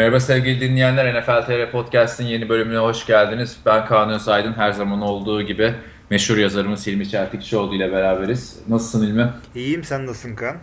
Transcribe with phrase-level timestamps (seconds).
[0.00, 3.56] Merhaba sevgili dinleyenler, NFL TR Podcast'in yeni bölümüne hoş geldiniz.
[3.66, 5.74] Ben Kaan Özaydın, her zaman olduğu gibi
[6.10, 8.60] meşhur yazarımız Hilmi Çeltikçioğlu ile beraberiz.
[8.68, 9.28] Nasılsın Hilmi?
[9.54, 10.56] İyiyim, sen nasılsın Kaan?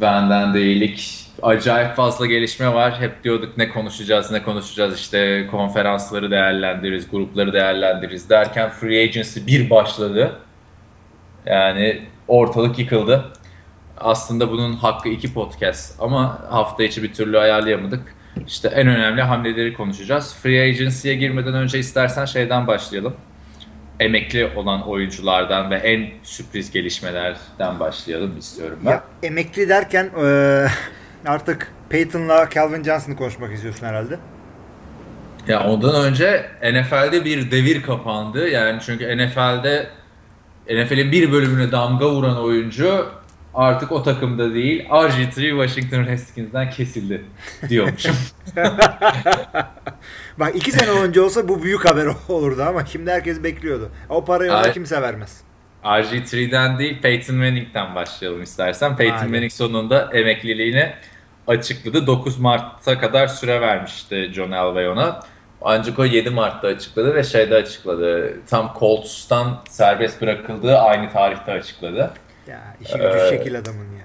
[0.00, 1.26] Benden de iyilik.
[1.42, 3.00] Acayip fazla gelişme var.
[3.00, 9.70] Hep diyorduk ne konuşacağız, ne konuşacağız işte konferansları değerlendiririz, grupları değerlendiririz derken Free Agency bir
[9.70, 10.40] başladı.
[11.46, 13.32] Yani ortalık yıkıldı.
[13.98, 18.14] Aslında bunun hakkı iki podcast ama hafta içi bir türlü ayarlayamadık.
[18.46, 20.36] İşte en önemli hamleleri konuşacağız.
[20.42, 23.14] Free Agency'ye girmeden önce istersen şeyden başlayalım.
[24.00, 28.90] Emekli olan oyunculardan ve en sürpriz gelişmelerden başlayalım istiyorum ben.
[28.90, 30.66] Ya, emekli derken e,
[31.26, 34.18] artık Peyton'la Calvin Johnson'ı konuşmak istiyorsun herhalde.
[35.48, 38.48] Ya ondan önce NFL'de bir devir kapandı.
[38.48, 39.86] Yani çünkü NFL'de
[40.70, 43.06] NFL'in bir bölümüne damga vuran oyuncu
[43.54, 47.24] artık o takımda değil RG3 Washington Redskins'den kesildi
[47.68, 48.16] diyormuşum.
[50.38, 53.90] Bak iki sene önce olsa bu büyük haber olurdu ama şimdi herkes bekliyordu.
[54.08, 55.40] O parayı ona kimse vermez.
[55.84, 58.96] RG3'den değil Peyton Manning'den başlayalım istersen.
[58.96, 59.30] Peyton Aynen.
[59.30, 60.92] Manning sonunda emekliliğini
[61.46, 62.06] açıkladı.
[62.06, 65.20] 9 Mart'a kadar süre vermişti John Elway ona.
[65.62, 68.34] Ancak o 7 Mart'ta açıkladı ve şeyde açıkladı.
[68.50, 72.10] Tam Colts'tan serbest bırakıldığı aynı tarihte açıkladı.
[72.48, 74.04] Ya işi gücü ee, şekil adamın ya.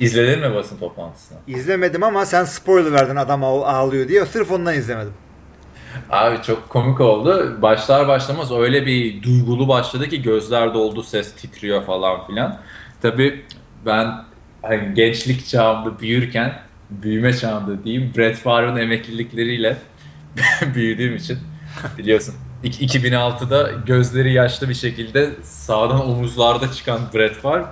[0.00, 1.38] İzledin mi basın toplantısını?
[1.46, 4.26] İzlemedim ama sen spoiler verdin adam ağlıyor diye.
[4.26, 5.12] Sırf ondan izlemedim.
[6.10, 7.58] Abi çok komik oldu.
[7.62, 12.60] Başlar başlamaz öyle bir duygulu başladı ki gözler doldu, ses titriyor falan filan.
[13.02, 13.44] Tabii
[13.86, 14.24] ben
[14.62, 16.58] hani gençlik çağımda büyürken,
[16.90, 19.76] büyüme çağımda diyeyim, Brett Favre'ın emeklilikleriyle
[20.74, 21.38] büyüdüğüm için
[21.98, 27.64] biliyorsun 2006'da gözleri yaşlı bir şekilde sağdan omuzlarda çıkan Brett Favre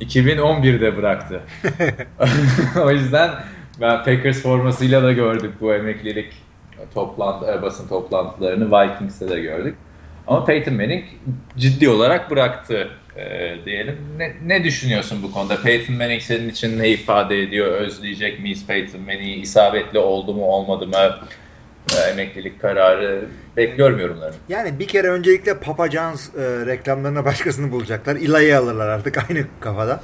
[0.00, 1.40] 2011'de bıraktı.
[2.84, 3.30] o yüzden
[3.80, 6.32] ben Packers formasıyla da gördük bu emeklilik
[6.94, 9.74] toplantı, e, basın toplantılarını Vikings'te de gördük.
[10.26, 11.04] Ama Peyton Manning
[11.56, 13.96] ciddi olarak bıraktı e, diyelim.
[14.18, 15.62] Ne, ne düşünüyorsun bu konuda?
[15.62, 17.66] Peyton Manning senin için ne ifade ediyor?
[17.66, 19.34] Özleyecek miyiz Peyton Manning'i?
[19.34, 20.96] İsabetli oldu mu olmadı mı?
[22.10, 23.24] Emeklilik kararı
[23.56, 24.34] bekliyorum yorumlarını.
[24.48, 28.16] Yani bir kere öncelikle Papa John's e, reklamlarına başkasını bulacaklar.
[28.16, 30.00] İlayı alırlar artık aynı kafada.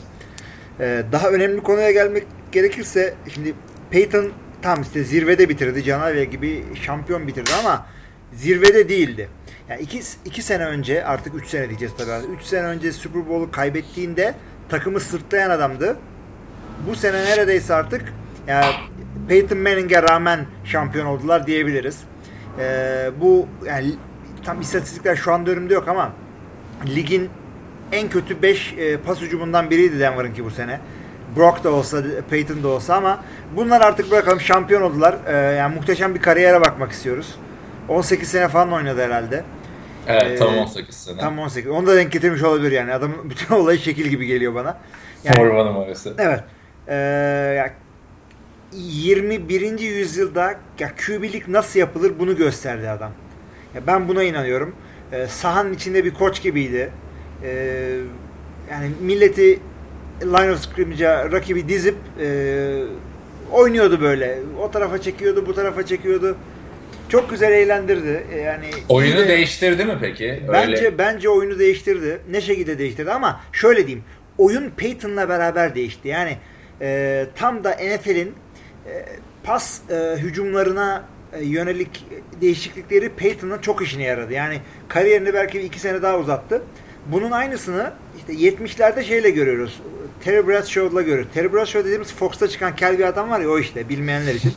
[0.81, 3.55] E, daha önemli konuya gelmek gerekirse şimdi
[3.91, 5.85] Peyton tam işte zirvede bitirdi.
[5.85, 7.87] Canavya gibi şampiyon bitirdi ama
[8.33, 9.29] zirvede değildi.
[9.69, 12.27] Yani iki, iki sene önce artık üç sene diyeceğiz tabii.
[12.37, 14.35] Üç sene önce Super Bowl'u kaybettiğinde
[14.69, 15.97] takımı sırtlayan adamdı.
[16.89, 18.13] Bu sene neredeyse artık
[18.47, 18.67] yani
[19.29, 22.01] Peyton Manning'e rağmen şampiyon oldular diyebiliriz.
[22.59, 23.95] Ee, bu yani
[24.45, 26.13] tam istatistikler şu anda önümde yok ama
[26.87, 27.31] ligin
[27.93, 30.81] en kötü 5 e, pas hücumundan biriydi Denver'ınki bu sene.
[31.37, 33.25] Brock da olsa, Peyton da olsa ama
[33.57, 35.17] bunlar artık bırakalım şampiyon oldular.
[35.27, 37.35] Ee, yani muhteşem bir kariyere bakmak istiyoruz.
[37.89, 39.45] 18 sene falan oynadı herhalde.
[40.07, 41.19] Evet ee, tam 18 sene.
[41.19, 41.71] Tam 18.
[41.71, 42.95] Onu da denk getirmiş olabilir yani.
[42.95, 44.77] Adamın bütün olayı şekil gibi geliyor bana.
[45.25, 46.15] Yani, Forma numarası.
[46.19, 46.45] Evet.
[46.89, 46.95] Ee,
[47.59, 47.73] yani
[48.77, 49.79] 21.
[49.79, 53.13] yüzyılda ya QB'lik nasıl yapılır bunu gösterdi adam.
[53.75, 54.75] Ya ben buna inanıyorum.
[55.13, 56.91] Ee, sahanın içinde bir koç gibiydi.
[57.45, 57.97] Ee,
[58.71, 59.61] yani milleti
[60.23, 62.27] line of scrimmage'a rakibi dizip e,
[63.53, 64.39] oynuyordu böyle.
[64.63, 66.37] O tarafa çekiyordu, bu tarafa çekiyordu.
[67.09, 68.25] Çok güzel eğlendirdi.
[68.33, 70.43] E, yani oyunu de, değiştirdi mi peki?
[70.53, 70.99] Bence Öyle.
[70.99, 72.19] bence oyunu değiştirdi.
[72.31, 74.05] Ne şekilde değiştirdi ama şöyle diyeyim.
[74.39, 76.09] Oyun Peyton'la beraber değişti.
[76.09, 76.37] Yani
[76.81, 78.35] e, tam da NFL'in
[79.45, 82.07] pas e, hücumlarına e, yönelik
[82.41, 84.33] değişiklikleri Peyton'ın çok işine yaradı.
[84.33, 86.63] Yani kariyerini belki iki sene daha uzattı.
[87.07, 89.81] Bunun aynısını işte 70'lerde şeyle görüyoruz.
[90.25, 91.33] Terry Bradshaw'la görüyoruz.
[91.35, 94.53] Terry Bradshaw dediğimiz Fox'ta çıkan kel bir adam var ya o işte bilmeyenler için.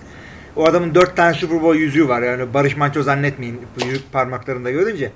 [0.55, 2.21] O adamın dört tane Super Bowl yüzüğü var.
[2.21, 5.11] Yani Barış Manço zannetmeyin yüzük parmaklarında görünce.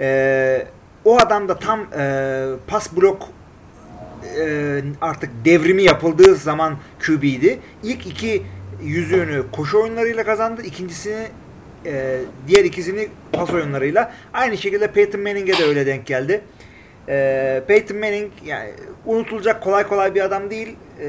[0.00, 0.66] Ee,
[1.04, 3.28] o adam da tam e, pas blok
[4.38, 7.58] e, artık devrimi yapıldığı zaman QB'ydi.
[7.82, 8.42] İlk iki
[8.82, 10.62] yüzüğünü koşu oyunlarıyla kazandı.
[10.62, 11.26] İkincisini
[11.86, 14.12] e, diğer ikisini pas oyunlarıyla.
[14.32, 16.40] Aynı şekilde Peyton Manning'e de öyle denk geldi.
[17.08, 18.70] E, Peyton Manning yani
[19.06, 20.76] unutulacak kolay kolay bir adam değil.
[21.02, 21.06] E,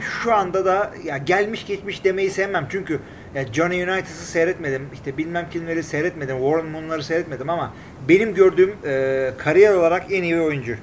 [0.00, 2.66] şu anda da ya gelmiş geçmiş demeyi sevmem.
[2.70, 3.00] Çünkü
[3.34, 4.82] ya Johnny United'ı seyretmedim.
[4.94, 6.36] İşte bilmem kimleri seyretmedim.
[6.38, 7.72] Warren Moon'ları seyretmedim ama
[8.08, 10.76] benim gördüğüm e, kariyer olarak en iyi oyuncu.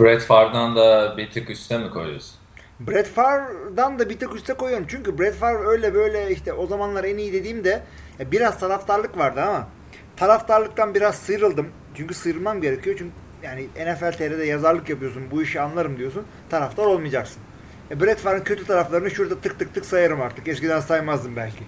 [0.00, 2.34] Brett Favre'dan da bir tık üstte mi koyuyorsun?
[2.80, 4.86] Brett Favre'dan da bir tık üstte koyuyorum.
[4.88, 7.82] Çünkü Brett Favre öyle böyle işte o zamanlar en iyi dediğimde
[8.20, 9.68] biraz taraftarlık vardı ama
[10.16, 11.68] taraftarlıktan biraz sıyrıldım.
[11.94, 12.96] Çünkü sıyrılmam gerekiyor.
[12.98, 13.12] Çünkü
[13.42, 15.22] yani NFL TR'de yazarlık yapıyorsun.
[15.30, 16.22] Bu işi anlarım diyorsun.
[16.50, 17.42] Taraftar olmayacaksın.
[17.90, 20.48] E, Brett Favre'ın kötü taraflarını şurada tık tık tık sayarım artık.
[20.48, 21.64] Eskiden saymazdım belki.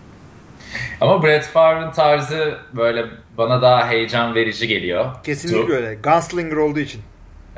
[1.01, 3.07] Ama Brett Favre'ın tarzı böyle
[3.39, 5.07] bana daha heyecan verici geliyor.
[5.25, 5.95] Kesinlikle öyle.
[5.95, 7.03] Gunslinger olduğu için.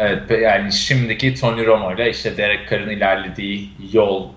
[0.02, 4.28] Evet yani şimdiki Tony Romo ile işte Derek Carr'ın ilerlediği yol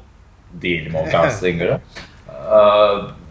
[0.62, 1.81] diyelim o Gunslinger'ı.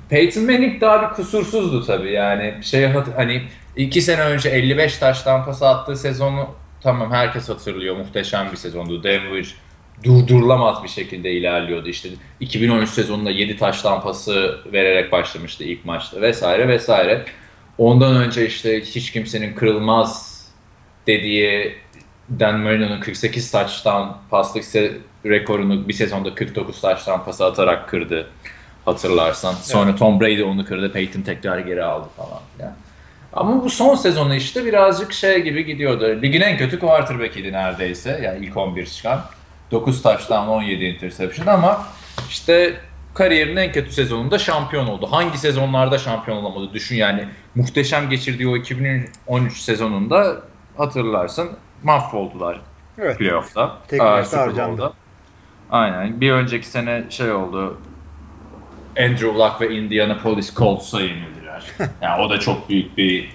[0.08, 3.42] Peyton Manning daha bir kusursuzdu tabii yani şey hani
[3.76, 6.48] iki sene önce 55 taştan pas attığı sezonu
[6.82, 9.02] tamam herkes hatırlıyor muhteşem bir sezondu.
[9.02, 9.54] Denver
[10.04, 12.08] durdurulamaz bir şekilde ilerliyordu işte
[12.40, 17.24] 2013 sezonunda 7 taştan pası vererek başlamıştı ilk maçta vesaire vesaire.
[17.78, 20.32] Ondan önce işte hiç kimsenin kırılmaz
[21.06, 21.82] dediği
[22.30, 24.64] Dan Marino'nun 48 taştan paslık
[25.26, 28.30] rekorunu bir sezonda 49 taştan pası atarak kırdı
[28.84, 29.52] hatırlarsan.
[29.52, 29.98] Sonra evet.
[29.98, 32.72] Tom Brady onu kırdı, Peyton tekrar geri aldı falan filan.
[33.32, 36.22] Ama bu son sezonu işte birazcık şey gibi gidiyordu.
[36.22, 38.20] Ligin en kötü quarterback'iydi neredeyse.
[38.24, 39.24] Yani ilk 11 çıkan.
[39.70, 41.86] 9 taştan 17 interception ama
[42.28, 42.74] işte
[43.14, 45.08] kariyerinin en kötü sezonunda şampiyon oldu.
[45.10, 47.28] Hangi sezonlarda şampiyon olamadı düşün yani.
[47.54, 50.36] Muhteşem geçirdiği o 2013 sezonunda
[50.76, 51.50] hatırlarsın
[51.84, 52.60] mahvoldular
[52.98, 53.18] evet.
[53.18, 53.78] playoff'ta.
[53.88, 54.92] Tek maçta harcandı.
[55.70, 56.20] Aynen.
[56.20, 57.78] Bir önceki sene şey oldu.
[58.98, 61.64] Andrew Luck ve Indianapolis Colts'a yenildiler.
[62.02, 63.30] yani o da çok büyük bir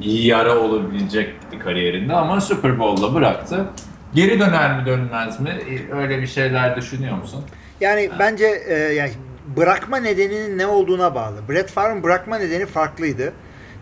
[0.00, 3.66] yara olabilecekti kariyerinde ama Super Bowl'da bıraktı.
[4.14, 5.50] Geri döner mi dönmez mi?
[5.50, 7.44] E, öyle bir şeyler düşünüyor musun?
[7.80, 8.16] Yani ha.
[8.18, 9.10] bence e, yani
[9.56, 11.48] bırakma nedeninin ne olduğuna bağlı.
[11.48, 13.32] Brett Favre'ın bırakma nedeni farklıydı.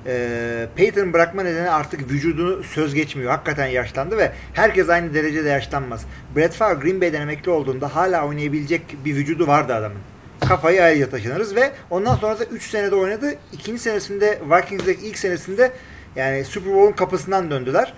[0.06, 3.30] E, Peyton bırakma nedeni artık vücudunu söz geçmiyor.
[3.30, 6.06] Hakikaten yaşlandı ve herkes aynı derecede yaşlanmaz.
[6.36, 9.98] Brett Favre Green Bay'den emekli olduğunda hala oynayabilecek bir vücudu vardı adamın.
[10.48, 13.34] Kafayı ayrıca taşınırız ve ondan sonra da 3 senede oynadı.
[13.52, 15.72] İkinci senesinde Vikings'deki ilk senesinde
[16.16, 17.94] yani Super Bowl'un kapısından döndüler.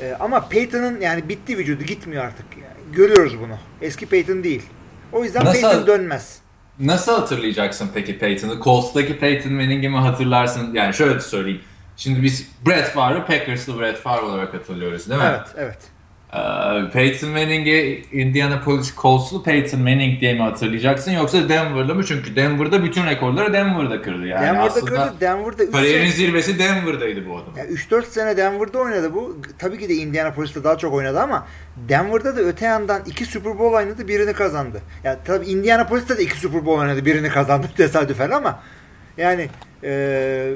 [0.00, 2.46] Ee, ama Peyton'ın yani bitti vücudu gitmiyor artık.
[2.56, 3.58] Yani görüyoruz bunu.
[3.82, 4.62] Eski Peyton değil.
[5.12, 5.60] O yüzden Nasıl?
[5.60, 6.38] Peyton dönmez.
[6.80, 8.60] Nasıl hatırlayacaksın peki Peyton'ı?
[8.62, 10.74] Colts'taki Peyton Manning'i mi hatırlarsın?
[10.74, 11.60] Yani şöyle söyleyeyim.
[11.96, 15.26] Şimdi biz Brett Favre'ı Packers'lı Brett Favre olarak hatırlıyoruz değil mi?
[15.28, 15.78] Evet, evet.
[16.32, 22.04] Ee, Peyton Manning'i Indianapolis Colts'lu Peyton Manning diye mi hatırlayacaksın yoksa Denver'lı mı?
[22.04, 24.46] Çünkü Denver'da bütün rekorları Denver'da kırdı yani.
[24.46, 25.20] Denver'da Aslında kırdı.
[25.20, 27.54] Denver'da kariyerin zirvesi Denver'daydı bu adam.
[27.56, 29.36] Yani 3-4 sene Denver'da oynadı bu.
[29.58, 31.46] Tabii ki de Indianapolis'te daha çok oynadı ama
[31.88, 34.82] Denver'da da öte yandan iki Super Bowl oynadı birini kazandı.
[35.04, 38.60] Yani tabii Indianapolis'te de iki Super Bowl oynadı birini kazandı tesadüfen ama
[39.16, 39.48] yani
[39.84, 40.52] ee,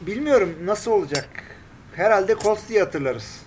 [0.00, 1.28] bilmiyorum nasıl olacak.
[1.96, 3.45] Herhalde Colts diye hatırlarız.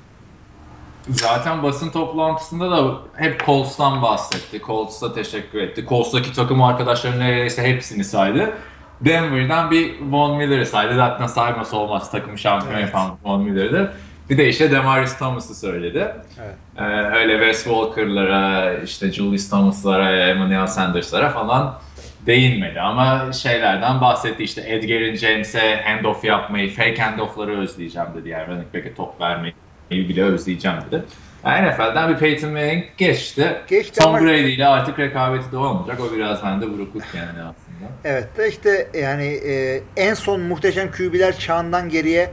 [1.07, 4.61] Zaten basın toplantısında da hep Colts'tan bahsetti.
[4.65, 5.85] Colts'a teşekkür etti.
[5.89, 8.53] Colts'taki takım arkadaşlarının neredeyse hepsini saydı.
[9.01, 10.95] Denver'dan bir Von Miller'ı saydı.
[10.95, 12.85] Zaten sayması olmaz takım şampiyon evet.
[12.85, 13.93] yapan Von Miller'dı.
[14.29, 16.15] Bir de işte Demarius Thomas'ı söyledi.
[16.43, 16.55] Evet.
[16.77, 16.83] Ee,
[17.17, 21.79] öyle Wes Walker'lara, işte Julius Thomas'lara, Emmanuel Sanders'lara falan
[22.25, 22.81] değinmedi.
[22.81, 28.29] Ama şeylerden bahsetti işte Edgar'in James'e handoff yapmayı, fake handoff'ları özleyeceğim dedi.
[28.29, 29.53] Yani running back'e top vermeyi
[29.91, 31.03] bile özleyeceğim dedi.
[31.45, 33.57] Yani NFL'den bir Peyton Manning geçti.
[33.68, 34.25] geçti Tom ama...
[34.25, 36.00] Brady ile artık rekabeti de olmayacak.
[36.00, 37.91] O biraz bende burukluk yani aslında.
[38.03, 42.30] Evet de işte yani e, en son muhteşem QB'ler çağından geriye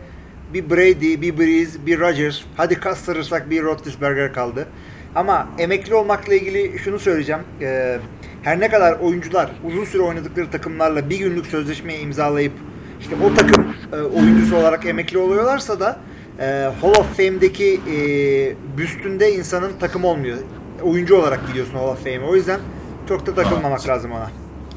[0.55, 4.69] bir Brady, bir Breeze, bir Rodgers, hadi kastırırsak bir Roethlisberger kaldı.
[5.14, 7.43] Ama emekli olmakla ilgili şunu söyleyeceğim.
[7.61, 7.99] E,
[8.43, 12.52] her ne kadar oyuncular uzun süre oynadıkları takımlarla bir günlük sözleşmeyi imzalayıp
[13.00, 15.99] işte o takım e, oyuncusu olarak emekli oluyorlarsa da
[16.40, 16.45] e,
[16.81, 17.99] Hall of Fame'deki e,
[18.78, 20.38] büstünde insanın takım olmuyor.
[20.83, 22.21] Oyuncu olarak gidiyorsun Hall of Fame'e.
[22.21, 22.61] O yüzden
[23.09, 23.88] çok da takılmamak evet.
[23.88, 24.31] lazım ona.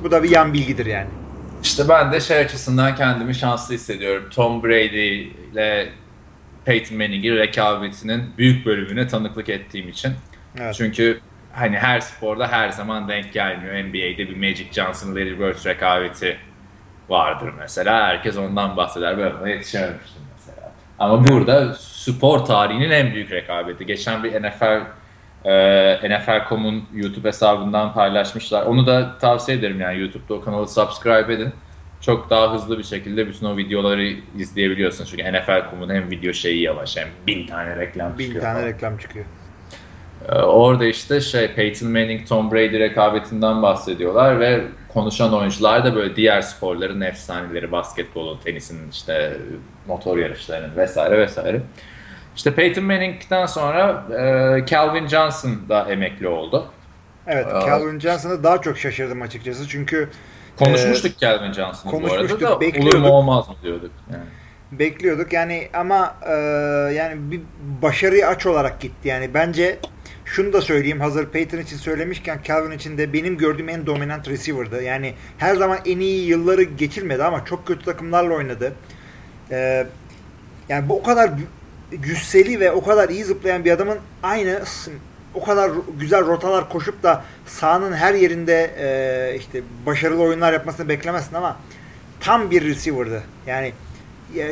[0.04, 1.08] Bu da bir yan bilgidir yani.
[1.64, 4.30] İşte ben de şey açısından kendimi şanslı hissediyorum.
[4.30, 5.90] Tom Brady ile
[6.66, 10.14] Peyton Manning'in rekabetinin büyük bölümüne tanıklık ettiğim için.
[10.60, 10.76] Evet.
[10.76, 11.20] Çünkü
[11.54, 13.74] hani her sporda her zaman denk gelmiyor.
[13.74, 16.38] NBA'de bir Magic Johnson, Larry Bird rekabeti
[17.10, 18.08] vardır mesela.
[18.08, 19.18] Herkes ondan bahseder.
[19.18, 20.22] Ben ona yetişememiştim.
[21.00, 23.86] Ama burada spor tarihinin en büyük rekabeti.
[23.86, 24.82] Geçen bir NFL
[25.46, 28.66] e, NFL.com'un YouTube hesabından paylaşmışlar.
[28.66, 31.54] Onu da tavsiye ederim yani YouTube'da o kanalı subscribe edin.
[32.02, 35.06] Çok daha hızlı bir şekilde bütün o videoları izleyebiliyorsun.
[35.06, 38.36] Çünkü NFL.com'un hem video şeyi yavaş hem bin tane reklam bin çıkıyor.
[38.36, 38.74] Bin tane falan.
[38.74, 39.26] reklam çıkıyor.
[40.28, 44.62] Ee, orada işte şey Peyton Manning, Tom Brady rekabetinden bahsediyorlar ve
[44.94, 49.38] konuşan oyuncular da böyle diğer sporların efsaneleri, basketbolun, tenisin, işte
[49.88, 51.62] motor yarışlarının vesaire vesaire.
[52.36, 56.66] İşte Peyton Manning'den sonra e, Calvin Johnson da emekli oldu.
[57.28, 60.10] Evet, ee, Calvin Johnson'ı daha çok şaşırdım açıkçası çünkü
[60.60, 63.92] konuşmuştuk e, Calvin Johnson'ı bu arada da olur mu olmaz mı diyorduk.
[64.12, 64.24] Yani.
[64.72, 66.34] Bekliyorduk yani ama e,
[66.94, 67.42] yani bir
[67.82, 69.80] başarıyı aç olarak gitti yani bence
[70.30, 74.84] şunu da söyleyeyim hazır Peyton için söylemişken Calvin için de benim gördüğüm en dominant receiver'dı.
[74.84, 78.74] Yani her zaman en iyi yılları geçirmedi ama çok kötü takımlarla oynadı.
[79.52, 79.88] Ee,
[80.70, 81.32] yani bu o kadar
[82.02, 84.62] cüsseli ve o kadar iyi zıplayan bir adamın aynı
[85.34, 91.36] o kadar güzel rotalar koşup da sahanın her yerinde e, işte başarılı oyunlar yapmasını beklemezsin
[91.36, 91.60] ama
[92.20, 93.24] tam bir receiver'dı.
[93.48, 93.74] Yani
[94.36, 94.48] ya,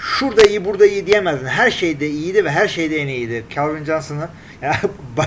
[0.00, 1.46] şurada iyi burada iyi diyemezdin.
[1.46, 3.44] Her şeyde iyiydi ve her şeyde en iyiydi.
[3.54, 4.28] Calvin Johnson'ı
[4.62, 4.80] ya,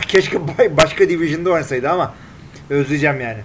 [0.07, 0.39] keşke
[0.77, 2.13] başka division'da oynasaydı ama
[2.69, 3.39] özleyeceğim yani.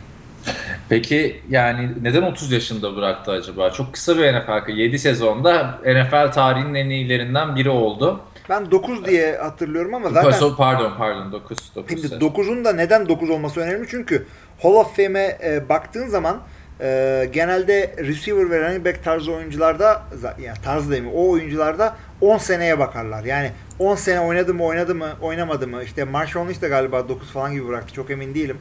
[0.89, 3.71] Peki yani neden 30 yaşında bıraktı acaba?
[3.71, 8.21] Çok kısa bir NFL 7 sezonda NFL tarihinin en iyilerinden biri oldu.
[8.49, 10.57] Ben 9 diye hatırlıyorum ama zaten...
[10.57, 11.59] Pardon pardon 9.
[11.75, 13.87] 9 Şimdi 9'un da neden 9 olması önemli?
[13.91, 14.27] Çünkü
[14.63, 16.41] Hall of Fame'e e, baktığın zaman
[16.81, 20.03] e, genelde receiver ve running back tarzı oyuncularda
[20.43, 21.11] yani tarzı değil mi?
[21.15, 23.25] O oyuncularda 10 seneye bakarlar.
[23.25, 25.83] Yani 10 sene oynadı mı oynadı mı oynamadı mı?
[25.83, 27.95] İşte Marshall Lynch de galiba 9 falan gibi bıraktı.
[27.95, 28.59] Çok emin değilim.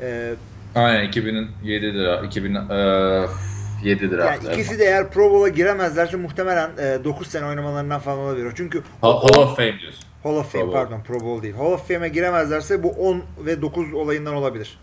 [0.00, 0.34] E,
[0.74, 2.20] Aynen 2007 lira.
[2.26, 3.26] 2000 e,
[3.84, 4.24] 7 lira.
[4.24, 8.52] Yani ikisi de eğer Pro Bowl'a giremezlerse muhtemelen e, 9 sene oynamalarından falan olabilir.
[8.56, 10.04] Çünkü Hall, Hall of Fame diyorsun.
[10.22, 11.54] Hall of Fame Pro pardon Pro Bowl değil.
[11.54, 14.78] Hall of Fame'e giremezlerse bu 10 ve 9 olayından olabilir.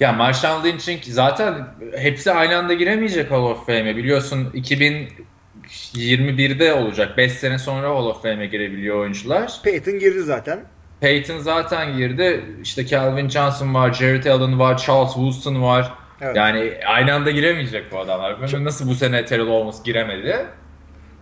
[0.00, 3.96] Ya Marshall Lynch'in zaten hepsi aynı anda giremeyecek Hall of Fame'e.
[3.96, 7.18] Biliyorsun 2021'de olacak.
[7.18, 9.52] 5 sene sonra Hall of Fame'e girebiliyor oyuncular.
[9.64, 10.60] Peyton girdi zaten.
[11.00, 12.44] Peyton zaten girdi.
[12.62, 15.92] İşte Calvin Johnson var, Jared Allen var, Charles Woodson var.
[16.20, 16.36] Evet.
[16.36, 18.48] Yani aynı anda giremeyecek bu adamlar.
[18.48, 18.60] Çok...
[18.60, 20.46] Nasıl bu sene Terrell Owens giremedi?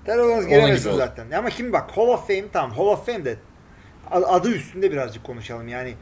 [0.04, 1.30] Terrell Owens giremesin zaten.
[1.30, 3.36] Ama kim bak Hall of Fame tamam Hall of Fame de
[4.12, 5.68] adı üstünde birazcık konuşalım.
[5.68, 5.94] Yani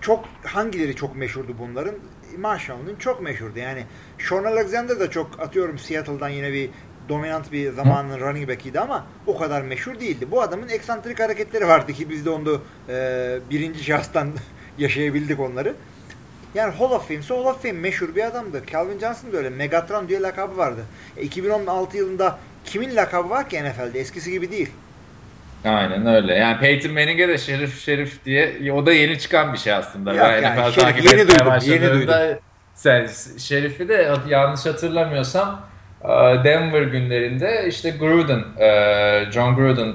[0.00, 1.94] çok hangileri çok meşhurdu bunların?
[2.38, 3.58] Marshall'ın çok meşhurdu.
[3.58, 3.84] Yani
[4.28, 6.70] Sean Alexander da çok atıyorum Seattle'dan yine bir
[7.08, 10.30] dominant bir zamanın running back'iydi ama o kadar meşhur değildi.
[10.30, 14.32] Bu adamın eksantrik hareketleri vardı ki biz de onu e, birinci şahstan
[14.78, 15.74] yaşayabildik onları.
[16.54, 18.62] Yani Hall of Fame Hall of Fame meşhur bir adamdı.
[18.72, 19.50] Calvin Johnson da öyle.
[19.50, 20.80] Megatron diye lakabı vardı.
[21.16, 24.00] E, 2016 yılında kimin lakabı var ki NFL'de?
[24.00, 24.70] Eskisi gibi değil.
[25.64, 26.34] Aynen öyle.
[26.34, 30.14] Yani Peyton Manning'e de Şerif Şerif diye o da yeni çıkan bir şey aslında.
[30.14, 32.14] Yok, ben yani, NFL takip yeni duydum, yeni duydum.
[32.74, 35.66] Sen, Şerif'i de yanlış hatırlamıyorsam
[36.04, 36.08] e,
[36.44, 39.92] Denver günlerinde işte Gruden, e, John Gruden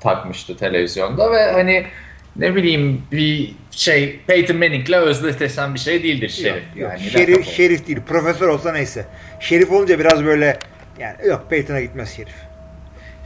[0.00, 1.86] takmıştı televizyonda ve hani
[2.36, 6.54] ne bileyim bir şey Peyton Manning'le özdeşleşen bir şey değildir Şerif.
[6.54, 6.90] Yok, yok.
[6.90, 7.98] Yani şerif, şerif değil.
[8.08, 9.06] Profesör olsa neyse.
[9.40, 10.58] Şerif olunca biraz böyle
[10.98, 12.47] yani yok Peyton'a gitmez Şerif.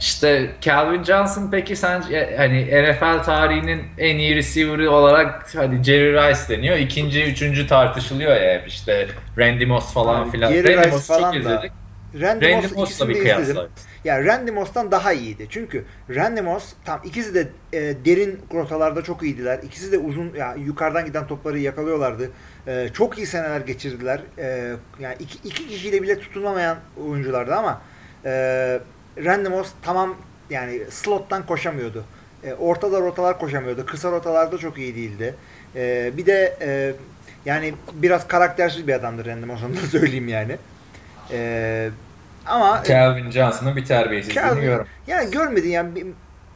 [0.03, 6.57] İşte Calvin Johnson peki sence hani NFL tarihinin en iyi receiver'ı olarak hadi Jerry Rice
[6.57, 6.77] deniyor.
[6.77, 9.07] İkinci, üçüncü tartışılıyor ya hep işte
[9.37, 10.51] Randy Moss falan filan.
[10.51, 11.37] Jerry Randy Rice falan çok da.
[11.37, 11.71] izledik.
[12.21, 13.67] Randy, Randy Moss Moss'la bir kıyasla.
[14.03, 15.47] Yani Randy Moss'tan daha iyiydi.
[15.49, 19.59] Çünkü Randy Moss tam ikisi de e, derin rotalarda çok iyiydiler.
[19.63, 22.29] İkisi de uzun yani yukarıdan giden topları yakalıyorlardı.
[22.67, 24.21] E, çok iyi seneler geçirdiler.
[24.37, 27.81] E, yani iki, iki kişiyle bile tutunamayan oyunculardı ama
[28.25, 28.79] e,
[29.17, 30.15] Randy Moss tamam
[30.49, 32.03] yani slottan koşamıyordu.
[32.43, 33.85] E, ortada rotalar koşamıyordu.
[33.85, 35.35] Kısa rotalarda çok iyi değildi.
[35.75, 36.93] E, bir de e,
[37.45, 40.57] yani biraz karaktersiz bir adamdır Randy Moss onu da söyleyeyim yani.
[41.31, 41.89] Eee
[42.45, 44.87] ama Calvin Johnson'ın bir terbiyesizliğini görüyorum.
[45.07, 46.05] Yani görmedin yani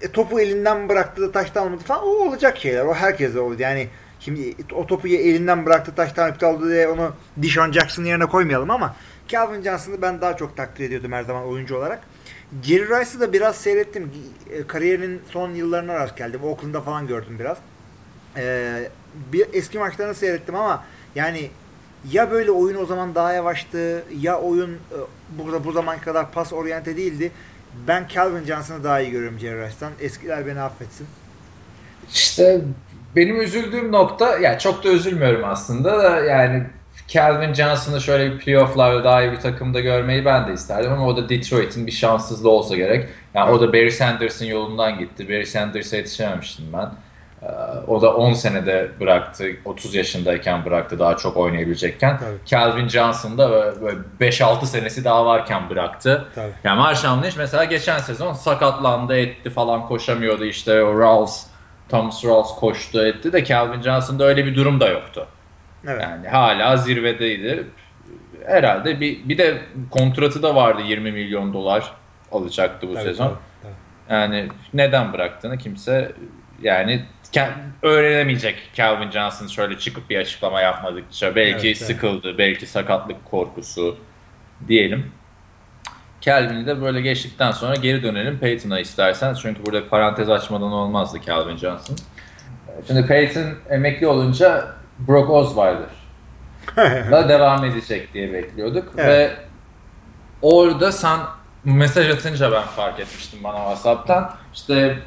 [0.02, 2.86] e, topu elinden bıraktı da taştan almadı falan o olacak şeyler.
[2.86, 3.56] O herkese oldu.
[3.60, 3.88] Yani
[4.20, 8.96] şimdi o topu elinden bıraktı taştan iptal oldu diye onu Dishon Jackson'ın yerine koymayalım ama
[9.28, 12.00] Calvin Johnson'ı ben daha çok takdir ediyordum her zaman oyuncu olarak.
[12.64, 14.12] Jerry Rice'ı da biraz seyrettim.
[14.52, 16.44] E, kariyerinin son yıllarına rast geldim.
[16.44, 17.58] Oakland'da falan gördüm biraz.
[18.38, 18.90] Ee,
[19.34, 20.84] bir eski maçlarını seyrettim ama
[21.16, 21.50] yani
[22.12, 24.98] ya böyle oyun o zaman daha yavaştı ya oyun e,
[25.30, 27.32] burada bu zaman kadar pas oryante değildi.
[27.88, 29.92] Ben Calvin Johnson'ı daha iyi görüyorum Jerry Rice'dan.
[30.00, 31.08] Eskiler beni affetsin.
[32.14, 32.62] İşte
[33.16, 36.68] benim üzüldüğüm nokta ya çok da üzülmüyorum aslında da yani
[37.08, 41.18] Calvin Johnson'ı şöyle bir playoff'larda daha iyi bir takımda görmeyi ben de isterdim ama o
[41.18, 43.10] da Detroit'in bir şanssızlığı olsa gerek.
[43.34, 45.30] Yani o da Barry Sanders'ın yolundan gitti.
[45.30, 46.92] Barry Sanders'a yetişememiştim ben.
[47.44, 47.48] Ee,
[47.88, 49.46] o da 10 senede bıraktı.
[49.66, 52.18] 30 yaşındayken bıraktı daha çok oynayabilecekken.
[52.18, 52.38] Tabii.
[52.46, 53.50] Calvin Johnson da
[54.22, 56.28] 5-6 senesi daha varken bıraktı.
[56.36, 56.52] Tabii.
[56.64, 61.44] Yani Marshall Lynch mesela geçen sezon sakatlandı etti falan koşamıyordu işte o Rawls,
[61.90, 65.28] Thomas Rawls koştu etti de Calvin Johnson'da öyle bir durum da yoktu.
[65.88, 66.02] Evet.
[66.04, 67.64] Yani hala zirvedeydi.
[68.46, 69.58] Herhalde bir, bir de
[69.90, 71.94] kontratı da vardı 20 milyon dolar
[72.32, 73.28] alacaktı bu tabii, sezon.
[73.28, 74.14] Tabii, tabii.
[74.14, 76.12] Yani neden bıraktığını kimse
[76.62, 77.06] yani
[77.82, 81.36] öğrenemeyecek Calvin Johnson şöyle çıkıp bir açıklama yapmadıkça.
[81.36, 82.40] Belki evet, sıkıldı, evet.
[82.40, 83.98] belki sakatlık korkusu
[84.68, 85.12] diyelim.
[86.22, 89.34] Calvin'i de böyle geçtikten sonra geri dönelim Peyton'a istersen.
[89.34, 91.96] Çünkü burada parantez açmadan olmazdı Calvin Johnson.
[92.88, 95.90] Şimdi Peyton emekli olunca Brock Osweiler
[97.12, 99.08] da devam edecek diye bekliyorduk evet.
[99.08, 99.36] ve
[100.42, 101.20] orada sen
[101.64, 104.36] mesaj atınca ben fark etmiştim bana WhatsApp'tan.
[104.54, 105.00] İşte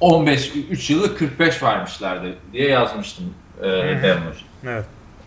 [0.00, 4.44] 15 3 yıllık 45 vermişlerdi diye yazmıştım e, Denver.
[4.64, 4.84] Evet.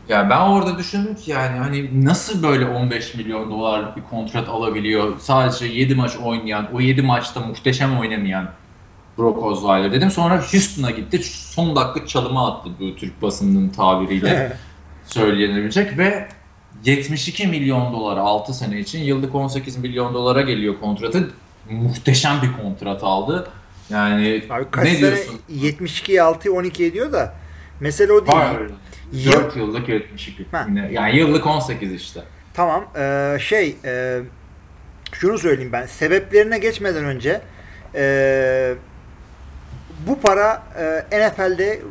[0.09, 5.19] Yani ben orada düşündüm ki yani hani nasıl böyle 15 milyon dolarlık bir kontrat alabiliyor
[5.19, 8.50] sadece 7 maç oynayan, o 7 maçta muhteşem oynamayan
[9.17, 10.12] Brock Osweiler dedim.
[10.12, 11.24] Sonra Houston'a gitti.
[11.24, 14.57] Son dakika çalıma attı bu Türk basının tabiriyle
[15.05, 16.27] söylenebilecek ve
[16.86, 21.31] 72 milyon dolar 6 sene için yıllık 18 milyon dolara geliyor kontratı.
[21.69, 23.50] Muhteşem bir kontrat aldı.
[23.89, 25.39] Yani Abi kaç ne diyorsun?
[25.50, 27.36] 72 6 12 ediyor da
[27.79, 28.38] mesele o değil.
[28.38, 28.71] Hayır.
[29.25, 29.62] 4 Yıl...
[29.62, 30.45] yıllık 72.
[30.51, 30.67] Ha.
[30.91, 32.21] Yani yıllık 18 işte.
[32.53, 32.86] Tamam.
[32.97, 34.19] Ee, şey e,
[35.12, 35.86] şunu söyleyeyim ben.
[35.86, 37.41] Sebeplerine geçmeden önce
[37.95, 38.75] e,
[40.07, 40.63] bu para
[41.11, 41.81] e, NFL'de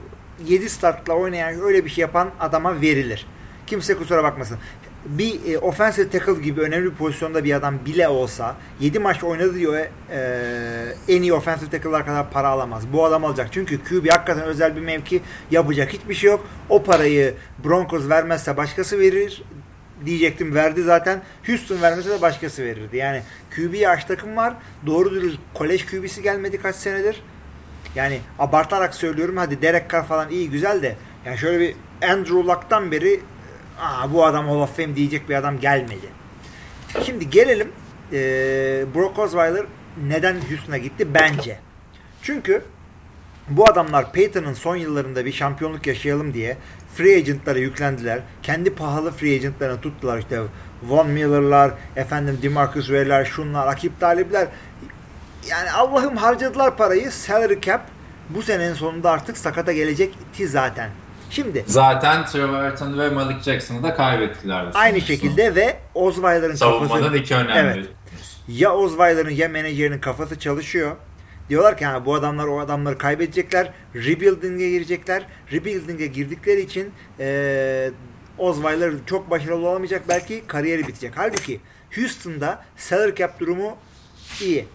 [0.46, 3.26] 7 startla oynayan öyle bir şey yapan adama verilir.
[3.66, 4.58] Kimse kusura bakmasın.
[5.06, 9.54] Bir e, offensive tackle gibi önemli bir pozisyonda bir adam bile olsa 7 maç oynadı
[9.54, 12.82] diyor e, en iyi offensive tackle'lar kadar para alamaz.
[12.92, 13.48] Bu adam alacak.
[13.52, 16.46] Çünkü QB hakikaten özel bir mevki yapacak hiçbir şey yok.
[16.68, 17.34] O parayı
[17.64, 19.42] Broncos vermezse başkası verir
[20.04, 21.22] diyecektim verdi zaten.
[21.46, 22.96] Houston vermese de başkası verirdi.
[22.96, 23.22] Yani
[23.56, 24.54] QB aç takım var.
[24.86, 27.22] Doğru dürüst kolej QB'si gelmedi kaç senedir.
[27.96, 31.76] Yani abartarak söylüyorum hadi Derek Carr falan iyi güzel de yani şöyle bir
[32.08, 33.20] Andrew Luck'tan beri
[33.80, 36.06] Aa, bu adam Hall of Fame diyecek bir adam gelmedi.
[37.04, 37.68] Şimdi gelelim
[38.12, 38.18] e,
[38.94, 39.66] Brock Osweiler
[40.08, 41.58] neden Houston'a gitti bence.
[42.22, 42.62] Çünkü
[43.48, 46.56] bu adamlar Peyton'ın son yıllarında bir şampiyonluk yaşayalım diye
[46.94, 48.20] free agent'lara yüklendiler.
[48.42, 50.40] Kendi pahalı free agent'larını tuttular işte
[50.82, 54.48] Von Miller'lar, efendim DeMarcus Ware'ler, şunlar, rakip talipler
[55.48, 57.10] yani Allah'ım harcadılar parayı.
[57.10, 57.88] Salary cap
[58.30, 60.90] bu senenin sonunda artık sakata gelecekti zaten.
[61.30, 64.66] Şimdi zaten Trevor ve Malik Jackson'ı da kaybettiler.
[64.74, 67.78] Aynı şekilde ve Osweiler'ın kafası savunmadan iki önemli.
[67.78, 67.88] Evet.
[68.48, 70.96] Ya Osweiler'ın ya menajerinin kafası çalışıyor.
[71.48, 73.72] Diyorlar ki ha, bu adamlar o adamları kaybedecekler.
[73.94, 75.22] Rebuilding'e girecekler.
[75.52, 77.90] Rebuilding'e girdikleri için e,
[78.38, 80.02] Osweiler çok başarılı olamayacak.
[80.08, 81.12] Belki kariyeri bitecek.
[81.16, 81.60] Halbuki
[81.94, 83.76] Houston'da salary cap durumu
[84.40, 84.68] iyi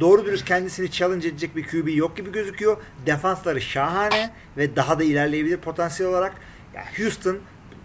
[0.00, 2.76] doğru dürüst kendisini challenge edecek bir QB yok gibi gözüküyor.
[3.06, 6.32] Defansları şahane ve daha da ilerleyebilir potansiyel olarak.
[6.74, 7.38] Yani Houston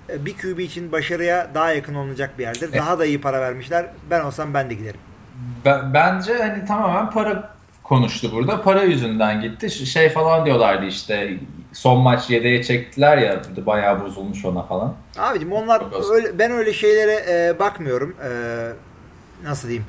[0.09, 2.73] e, bir QB için başarıya daha yakın olacak bir yerdir.
[2.73, 3.85] Daha da iyi para vermişler.
[4.09, 4.99] Ben olsam ben de giderim.
[5.93, 8.61] bence hani tamamen para konuştu burada.
[8.61, 9.69] Para yüzünden gitti.
[9.69, 11.37] Şey falan diyorlardı işte
[11.73, 14.93] son maç yedeğe çektiler ya bayağı bozulmuş ona falan.
[15.19, 18.15] Abicim onlar öyle, ben öyle şeylere e, bakmıyorum.
[18.23, 18.29] E,
[19.43, 19.85] nasıl diyeyim?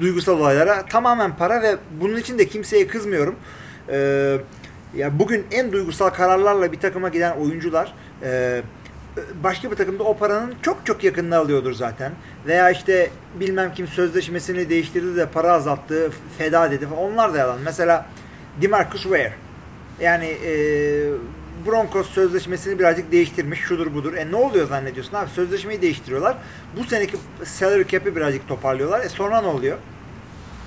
[0.00, 3.34] Duygusal olaylara tamamen para ve bunun için de kimseye kızmıyorum.
[3.88, 4.38] Ee,
[4.96, 8.62] ya bugün en duygusal kararlarla bir takıma giden oyuncular e,
[9.44, 12.12] başka bir takımda o paranın çok çok yakınını alıyordur zaten.
[12.46, 17.02] Veya işte bilmem kim sözleşmesini değiştirdi de para azalttı, feda dedi falan.
[17.02, 17.58] Onlar da yalan.
[17.64, 18.06] Mesela
[18.62, 19.32] Demarcus Ware.
[20.00, 20.52] Yani e,
[21.66, 23.60] Broncos sözleşmesini birazcık değiştirmiş.
[23.60, 24.14] Şudur budur.
[24.14, 25.30] E ne oluyor zannediyorsun abi?
[25.30, 26.36] Sözleşmeyi değiştiriyorlar.
[26.76, 29.00] Bu seneki salary cap'i birazcık toparlıyorlar.
[29.00, 29.78] E sonra ne oluyor?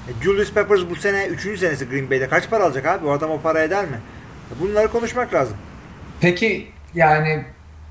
[0.07, 1.59] E, Julius Peppers bu sene 3.
[1.59, 2.29] senesi Green Bay'de.
[2.29, 3.05] Kaç para alacak abi?
[3.07, 3.99] O adam o para eder mi?
[4.51, 5.57] E, bunları konuşmak lazım.
[6.21, 7.45] Peki yani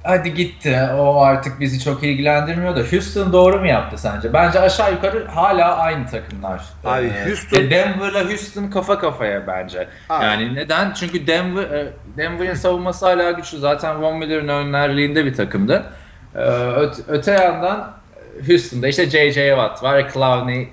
[0.08, 4.32] hadi gitti o artık bizi çok ilgilendirmiyor da Houston doğru mu yaptı sence?
[4.32, 6.62] Bence aşağı yukarı hala aynı takımlar.
[6.84, 9.88] Abi ee, Houston Denver'la Houston kafa kafaya bence.
[10.08, 10.24] Abi.
[10.24, 10.92] Yani neden?
[10.92, 13.58] Çünkü Denver e, Denver'ın savunması hala güçlü.
[13.58, 15.84] Zaten Von Miller'ın önlerliğinde bir takımdı.
[16.34, 16.38] Ee,
[16.76, 17.97] öte, öte yandan
[18.46, 19.48] Houston'da işte J.J.
[19.48, 20.12] Watt var.
[20.12, 20.68] Clowney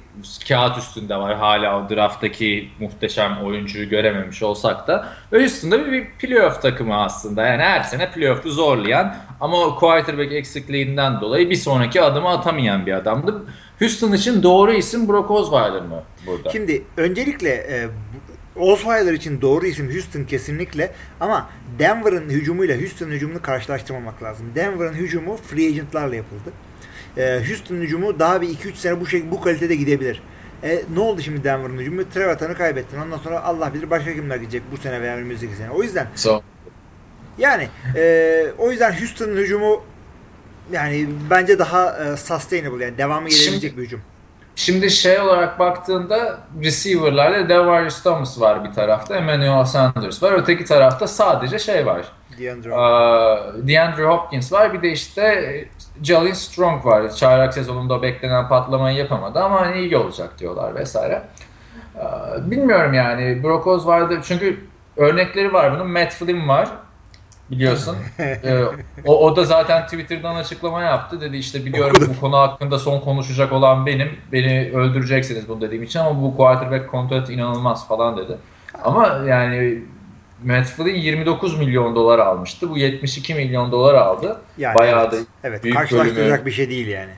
[0.47, 1.36] kağıt üstünde var.
[1.36, 5.08] Hala o drafttaki muhteşem oyuncuyu görememiş olsak da.
[5.30, 7.45] Houston'da bir, bir playoff takımı aslında.
[7.45, 13.45] Yani her sene playoff'u zorlayan ama quarterback eksikliğinden dolayı bir sonraki adımı atamayan bir adamdı.
[13.80, 16.49] Houston için doğru isim Brock Osweiler mı burada?
[16.49, 17.88] Şimdi öncelikle e,
[18.56, 21.49] Osweiler için doğru isim Houston kesinlikle ama
[21.80, 24.45] Denver'ın hücumuyla Houston'ın hücumunu karşılaştırmamak lazım.
[24.56, 26.51] Denver'ın hücumu free agentlarla yapıldı
[27.17, 30.21] e, Houston hücumu daha bir 2-3 sene bu şey bu kalitede gidebilir.
[30.63, 32.10] E, ne oldu şimdi Denver'ın hücumu?
[32.10, 32.97] Trevathan'ı kaybettin.
[32.99, 35.71] Ondan sonra Allah bilir başka kimler gidecek bu sene veya önümüzdeki sene.
[35.71, 36.41] O yüzden so.
[37.38, 39.84] yani e, o yüzden Houston'ın hücumu
[40.71, 44.01] yani bence daha e, sustainable yani devamı gelebilecek şimdi, bir hücum.
[44.56, 50.32] Şimdi şey olarak baktığında receiver'larda Devarius Thomas var bir tarafta, Emmanuel Sanders var.
[50.32, 52.06] Öteki tarafta sadece şey var.
[52.39, 54.73] DeAndre, uh, DeAndre Hopkins var.
[54.73, 55.67] Bir de işte
[56.03, 57.15] Jalen Strong var.
[57.15, 61.23] Çaylak sezonunda beklenen patlamayı yapamadı ama hani iyi olacak diyorlar vesaire.
[61.95, 64.60] Uh, bilmiyorum yani Brock Osweiler çünkü
[64.97, 65.91] örnekleri var bunun.
[65.91, 66.69] Matt Flynn var
[67.51, 67.97] biliyorsun.
[68.19, 68.63] ee,
[69.05, 71.21] o, o da zaten Twitter'dan açıklama yaptı.
[71.21, 74.10] Dedi işte biliyorum bu konu hakkında son konuşacak olan benim.
[74.31, 78.38] Beni öldüreceksiniz bunu dediğim için ama bu quarterback kontratı inanılmaz falan dedi.
[78.84, 79.84] Ama yani
[80.43, 82.69] Matt Flynn 29 milyon dolar almıştı.
[82.69, 84.41] Bu 72 milyon dolar aldı.
[84.57, 87.11] Yani Bayağı evet, da evet, büyük karşılaştıracak bölümü- bir şey değil yani.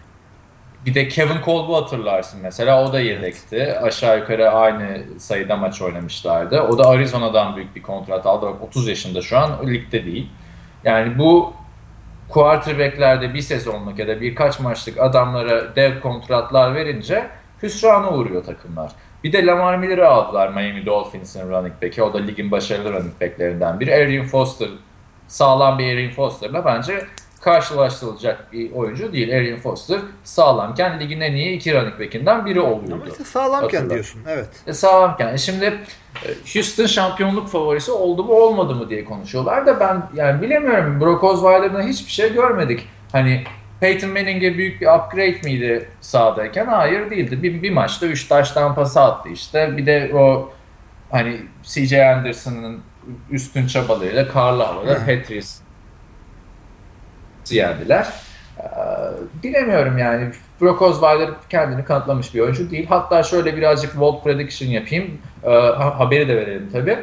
[0.86, 3.74] Bir de Kevin Colby hatırlarsın mesela o da yedekti.
[3.82, 6.62] Aşağı yukarı aynı sayıda maç oynamışlardı.
[6.62, 8.46] O da Arizona'dan büyük bir kontrat aldı.
[8.46, 10.30] Bak 30 yaşında şu an ligde değil.
[10.84, 11.54] Yani bu
[12.30, 17.28] quarterbacklerde bir sezonluk ya da birkaç maçlık adamlara dev kontratlar verince
[17.64, 18.92] hüsrana uğruyor takımlar.
[19.24, 22.04] Bir de Lamar Miller'ı aldılar Miami Dolphins'in running back'i.
[22.04, 23.96] O da ligin başarılı running back'lerinden biri.
[23.96, 24.70] Arian Foster
[25.28, 27.06] sağlam bir Arian Foster'la bence
[27.42, 29.36] karşılaştırılacak bir oyuncu değil.
[29.38, 33.04] Arian Foster sağlamken ligin en iyi iki running back'inden biri Ama oluyordu.
[33.12, 33.90] işte sağlamken Hatırla.
[33.94, 34.22] diyorsun.
[34.30, 34.50] Evet.
[34.68, 35.34] E, sağlamken.
[35.34, 35.66] E şimdi
[36.26, 41.02] e, Houston şampiyonluk favorisi oldu mu olmadı mı diye konuşuyorlar da ben yani bilemiyorum.
[41.02, 42.88] Brock Osweiler'dan hiçbir şey görmedik.
[43.12, 43.44] Hani
[43.80, 46.66] Peyton Manning'e büyük bir upgrade miydi sahadayken?
[46.66, 47.44] Hayır değildi.
[47.44, 49.78] Bir, bir maçta 3 taştan pası attı işte.
[49.78, 50.52] Bir de o
[51.12, 52.82] hani CJ Anderson'ın
[53.32, 54.94] üstün çabalarıyla karlı havada.
[55.00, 55.60] Patriots
[57.50, 58.08] yendiler.
[58.60, 58.64] Ee,
[59.44, 60.30] bilemiyorum yani.
[60.62, 62.86] Brock Osweiler kendini kanıtlamış bir oyuncu değil.
[62.90, 65.22] Hatta şöyle birazcık bold prediction yapayım.
[65.44, 67.00] Ee, ha- haberi de verelim tabii.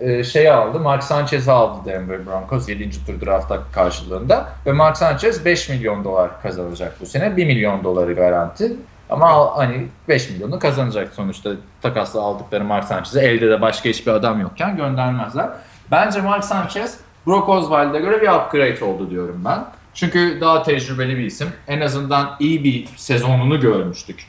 [0.00, 2.90] Ee, şeyi aldı, Mark Sanchez'i aldı Denver Broncos 7.
[3.06, 4.48] tur draftta karşılığında.
[4.66, 7.36] Ve Mark Sanchez 5 milyon dolar kazanacak bu sene.
[7.36, 8.76] 1 milyon doları garanti.
[9.10, 11.50] Ama hani 5 milyonu kazanacak sonuçta
[11.82, 15.48] takasla aldıkları Mark Sanchez'i elde de başka hiçbir adam yokken göndermezler.
[15.90, 19.64] Bence Mark Sanchez Brock Osweiler'e göre bir upgrade oldu diyorum ben.
[19.94, 21.48] Çünkü daha tecrübeli bir isim.
[21.68, 24.26] En azından iyi bir sezonunu görmüştük.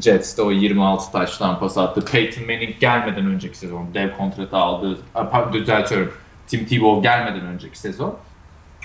[0.00, 2.04] Jets'te o 26 taştan pas attı.
[2.04, 6.12] Peyton Manning gelmeden önceki sezon dev kontratı aldığı, a, pardon, düzeltiyorum.
[6.46, 8.16] Tim Tebow gelmeden önceki sezon.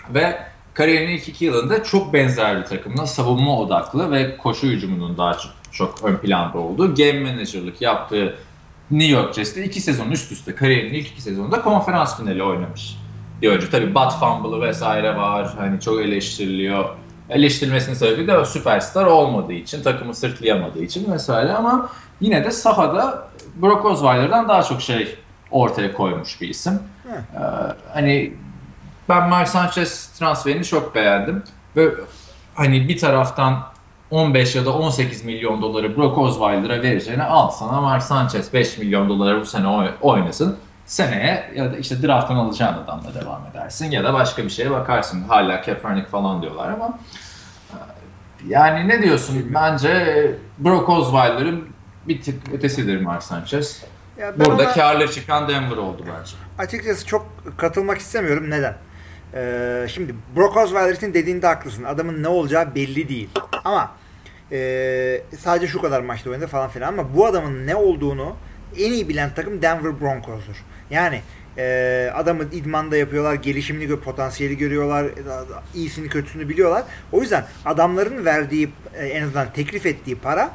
[0.09, 0.39] Ve
[0.73, 5.51] kariyerinin ilk iki yılında çok benzer bir takımla savunma odaklı ve koşu hücumunun daha çok,
[5.71, 8.35] çok ön planda olduğu game manager'lık yaptığı
[8.91, 12.97] New York Jets'te iki sezon üst üste kariyerinin ilk iki sezonunda konferans finali oynamış
[13.41, 13.71] bir oyuncu.
[13.71, 15.53] Tabii bat fumble'ı vesaire var.
[15.57, 16.89] Hani çok eleştiriliyor.
[17.33, 21.89] Eleştirilmesinin sebebi de süperstar olmadığı için, takımı sırtlayamadığı için vesaire ama
[22.21, 23.27] yine de sahada
[23.61, 25.15] Brock Osweiler'dan daha çok şey
[25.51, 26.79] ortaya koymuş bir isim.
[27.35, 27.39] Ee,
[27.93, 28.33] hani
[29.09, 31.43] ben Mark Sanchez transferini çok beğendim
[31.75, 31.89] ve
[32.55, 33.59] hani bir taraftan
[34.11, 39.09] 15 ya da 18 milyon doları Brock Osweiler'a vereceğine al sana Mark Sanchez 5 milyon
[39.09, 40.57] doları bu sene oy- oynasın.
[40.85, 45.23] Seneye ya da işte drafttan alacağın adamla devam edersin ya da başka bir şeye bakarsın.
[45.27, 46.99] Hala Kaepernick falan diyorlar ama
[48.47, 49.51] yani ne diyorsun?
[49.53, 51.67] Bence Brock Osweiler'ın
[52.07, 53.83] bir tık ötesidir Mark Sanchez.
[54.19, 56.31] Ya ben Burada ona karlı çıkan Denver oldu bence.
[56.57, 57.27] açıkçası çok
[57.57, 58.49] katılmak istemiyorum.
[58.49, 58.75] Neden?
[59.33, 61.83] Ee, şimdi Brock Osweiler'in dediğinde haklısın.
[61.83, 63.29] Adamın ne olacağı belli değil.
[63.65, 63.91] Ama
[64.51, 68.35] e, sadece şu kadar maçta oynadı falan filan ama bu adamın ne olduğunu
[68.77, 70.63] en iyi bilen takım Denver Broncos'dur.
[70.89, 71.21] Yani
[71.57, 75.11] e, adamı idmanda yapıyorlar, gelişimini, gö- potansiyeli görüyorlar, e,
[75.75, 76.83] iyisini kötüsünü biliyorlar.
[77.11, 80.51] O yüzden adamların verdiği e, en azından teklif ettiği para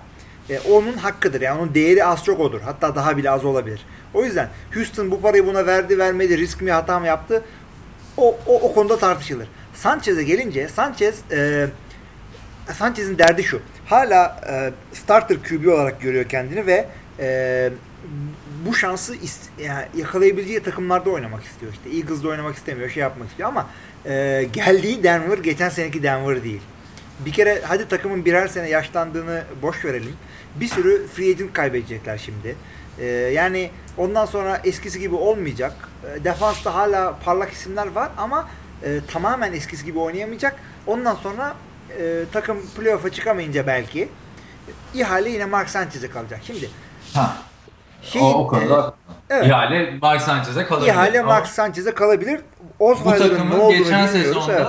[0.51, 1.41] e, onun hakkıdır.
[1.41, 2.61] Yani onun değeri az çok odur.
[2.61, 3.81] Hatta daha bile az olabilir.
[4.15, 7.43] O yüzden Houston bu parayı buna verdi vermedi risk mi hata mı yaptı
[8.17, 9.49] o, o, o konuda tartışılır.
[9.75, 11.67] Sanchez'e gelince Sanchez e,
[12.79, 13.61] Sanchez'in derdi şu.
[13.87, 17.71] Hala e, starter QB olarak görüyor kendini ve e,
[18.67, 21.73] bu şansı is- yani yakalayabileceği takımlarda oynamak istiyor.
[21.73, 23.67] İşte Eagles'da oynamak istemiyor, şey yapmak istiyor ama
[24.07, 26.61] e, geldiği Denver geçen seneki Denver değil.
[27.21, 30.17] Bir kere hadi takımın birer sene yaşlandığını boş verelim.
[30.61, 32.57] Bir sürü free agent kaybedecekler şimdi.
[32.99, 35.73] E, yani ondan sonra eskisi gibi olmayacak.
[36.17, 38.49] E, defansta hala parlak isimler var ama
[38.85, 40.57] e, tamamen eskisi gibi oynayamayacak.
[40.87, 41.55] Ondan sonra
[42.01, 44.09] e, takım playoff'a çıkamayınca belki
[44.95, 46.41] ihale yine Mark Sanchez'e kalacak.
[46.45, 46.71] Şimdi
[47.15, 47.37] Ha,
[48.09, 48.95] şeyin, o, o konuda
[49.31, 49.47] e, evet.
[49.47, 50.91] ihale Mark Sanchez'e kalabilir.
[50.93, 52.41] ihale Mark Sanchez'e kalabilir.
[52.81, 54.69] bu Osweiler'ın ne takımın olduğunu geçen sezonda Evet.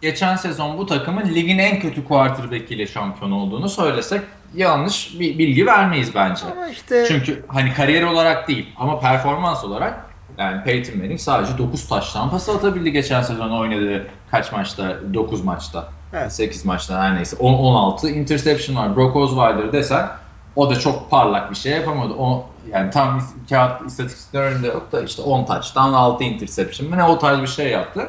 [0.00, 4.20] geçen sezon bu takımın ligin en kötü quarterback'iyle şampiyon olduğunu söylesek
[4.54, 6.42] yanlış bir bilgi vermeyiz bence.
[6.52, 10.06] Ama işte Çünkü hani kariyer olarak değil ama performans olarak
[10.38, 14.96] yani Peyton Manning sadece 9 taştan pas atabildi geçen sezon oynadığı kaç maçta?
[15.14, 15.88] 9 maçta.
[16.12, 16.32] Evet.
[16.32, 17.36] 8 maçta her neyse.
[17.36, 18.96] 10, 16 interception var.
[18.96, 20.08] Brock Osweiler desen
[20.56, 22.14] o da çok parlak bir şey yapamadı.
[22.18, 27.18] O yani tam kağıt istatistiklerinde yok da işte 10 taçtan 6 interception mi ne o
[27.18, 28.08] tarz bir şey yaptı.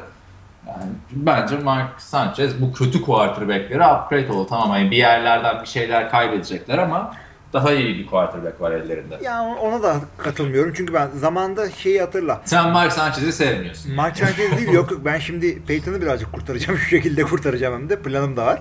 [0.66, 4.46] Yani bence Mark Sanchez bu kötü quarterback'lere upgrade oldu.
[4.50, 7.14] Tamam hani bir yerlerden bir şeyler kaybedecekler ama
[7.52, 9.18] daha iyi bir quarterback var ellerinde.
[9.22, 12.40] Ya ona da katılmıyorum çünkü ben zamanda şeyi hatırla.
[12.44, 13.94] Sen Mark Sanchez'i sevmiyorsun.
[13.94, 18.02] Mark Sanchez değil yok yok ben şimdi Peyton'u birazcık kurtaracağım şu şekilde kurtaracağım hem de
[18.02, 18.60] planım da var.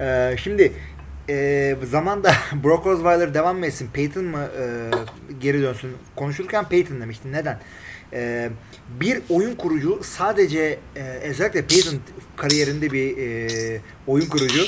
[0.00, 0.72] Ee, şimdi
[1.28, 2.32] e, zamanda
[2.64, 4.90] Brock Osweiler devam mı etsin Peyton mı e,
[5.40, 7.60] geri dönsün konuşurken Peyton demiştin neden?
[8.12, 8.50] E,
[9.00, 12.00] bir oyun kurucu sadece e, özellikle Peyton
[12.36, 14.62] kariyerinde bir e, oyun kurucu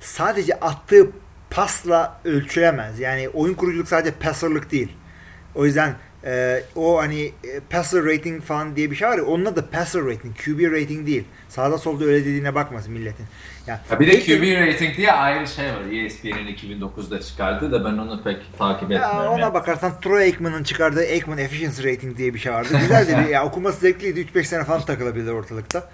[0.00, 1.10] sadece attığı
[1.50, 3.00] pasla ölçülemez.
[3.00, 4.92] Yani oyun kuruculuk sadece passerlık değil.
[5.54, 9.56] O yüzden e, o hani e, passer rating falan diye bir şey var ya onunla
[9.56, 11.24] da passer rating, QB rating değil.
[11.48, 13.26] Sağda solda öyle dediğine bakmasın milletin.
[13.66, 16.04] Yani, ya bir de QB rating diye ayrı şey var.
[16.04, 19.16] ESPN'in 2009'da çıkardı da ben onu pek takip etmiyorum.
[19.16, 19.54] Ya ona yani.
[19.54, 22.68] bakarsan Troy Aikman'ın çıkardığı Aikman Efficiency Rating diye bir şey vardı.
[22.80, 24.20] Güzel de bir, ya okuması zevkliydi.
[24.20, 25.88] 3-5 sene falan takılabilir ortalıkta.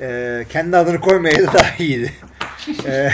[0.00, 2.12] Ee, kendi adını koymaya da daha iyiydi.
[2.86, 3.10] Ee,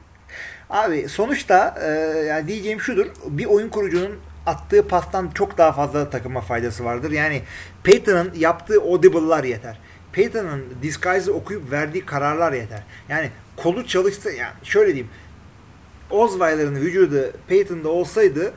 [0.70, 3.06] Abi sonuçta e, yani diyeceğim şudur.
[3.26, 7.10] Bir oyun kurucunun attığı pastan çok daha fazla takıma faydası vardır.
[7.10, 7.42] Yani
[7.82, 9.78] Peyton'ın yaptığı audible'lar yeter.
[10.12, 12.82] Peyton'ın disguise'ı okuyup verdiği kararlar yeter.
[13.08, 15.10] Yani kolu çalıştı yani şöyle diyeyim.
[16.10, 18.52] Osweiler'ın vücudu Peyton'da olsaydı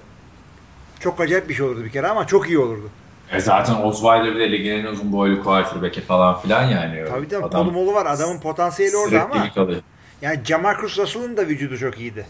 [1.00, 2.90] çok acayip bir şey olurdu bir kere ama çok iyi olurdu.
[3.32, 7.06] E zaten Osweiler bile ligin en uzun boylu quarterback'i falan filan yani.
[7.10, 8.06] Tabii tabii Adam, kolu molu var.
[8.06, 9.54] Adamın potansiyeli orada ama.
[9.54, 9.82] Kalıyor.
[10.22, 12.26] Yani Jamarcus Russell'ın da vücudu çok iyiydi.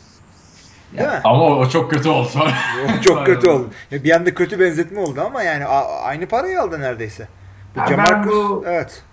[0.94, 1.22] Değil ya, mi?
[1.24, 2.30] Ama o çok kötü oldu.
[2.86, 3.70] o çok kötü oldu.
[3.92, 5.66] Bir anda kötü benzetme oldu ama yani
[6.04, 7.28] aynı parayı aldı neredeyse.
[7.76, 9.04] Bu yani Jamarcus, bu, evet.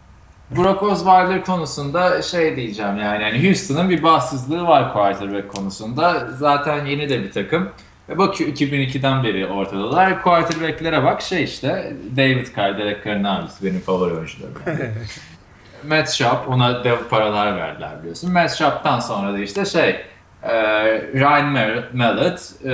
[0.50, 6.28] Brock Osweiler konusunda şey diyeceğim yani, yani Houston'ın bir bahtsızlığı var quarterback konusunda.
[6.30, 7.68] Zaten yeni de bir takım.
[8.08, 10.22] Ve bakıyor 2002'den beri ortadalar.
[10.22, 14.54] Quarterback'lere bak şey işte David Carr, Derek Carr'ın abisi benim favori oyuncularım.
[14.66, 14.90] Yani.
[15.88, 18.32] Matt Schaub ona dev paralar verdiler biliyorsun.
[18.32, 20.06] Matt Schaub'tan sonra da işte şey e,
[21.14, 22.70] Ryan Mallett, e,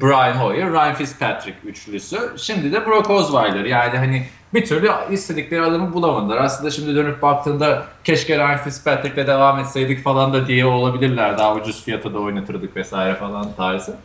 [0.00, 2.18] Brian Hoyer, Ryan Fitzpatrick üçlüsü.
[2.36, 3.64] Şimdi de Brock Osweiler.
[3.64, 6.36] Yani hani bir türlü istedikleri adamı bulamadılar.
[6.36, 11.38] Aslında şimdi dönüp baktığında keşke Ryan Fitzpatrick'le devam etseydik falan da diye olabilirler.
[11.38, 13.96] Daha ucuz fiyata da oynatırdık vesaire falan tarzı.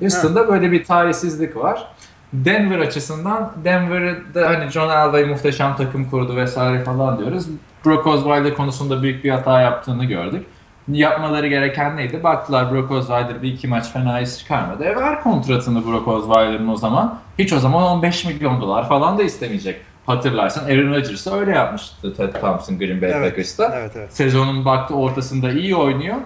[0.00, 1.86] Houston'da böyle bir tarihsizlik var.
[2.32, 7.46] Denver açısından Denver'da hani John Elway muhteşem takım kurdu vesaire falan diyoruz.
[7.84, 10.46] Brock Osweiler konusunda büyük bir hata yaptığını gördük.
[10.88, 12.22] Yapmaları gereken neydi?
[12.22, 14.84] Baktılar Brock Osweiler bir iki maç fena iş çıkarmadı.
[14.84, 17.18] E ver kontratını Brock Osweiler'ın o zaman.
[17.38, 19.80] Hiç o zaman 15 milyon dolar falan da istemeyecek.
[20.06, 23.72] Hatırlarsan Aaron Rodgers öyle yapmıştı Ted Thompson Green Bay evet, Packers'ta.
[23.76, 24.12] Evet, evet.
[24.12, 26.16] Sezonun baktı ortasında iyi oynuyor.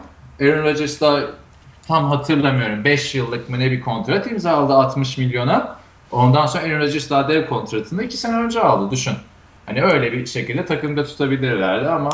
[0.40, 1.20] Aaron Rodgers da
[1.88, 5.76] tam hatırlamıyorum 5 yıllık mı ne bir kontrat imzaladı 60 milyona.
[6.12, 9.14] Ondan sonra Aaron Rodgers daha dev kontratını 2 sene önce aldı düşün.
[9.66, 12.10] Hani öyle bir şekilde takımda tutabilirlerdi ama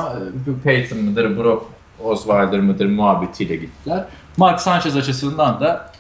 [0.47, 4.05] e, Peyton mıdır, Brock Osweiler mıdır muhabbetiyle gittiler.
[4.37, 5.93] Mark Sanchez açısından da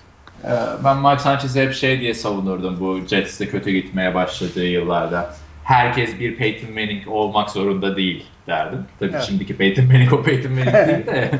[0.44, 0.50] e,
[0.84, 5.34] ben Mark Sanchez'i hep şey diye savunurdum bu Jets'te kötü gitmeye başladığı yıllarda.
[5.64, 8.84] Herkes bir Peyton Manning olmak zorunda değil derdim.
[8.98, 9.22] Tabii evet.
[9.22, 11.30] şimdiki Peyton Manning o Peyton Manning değil de.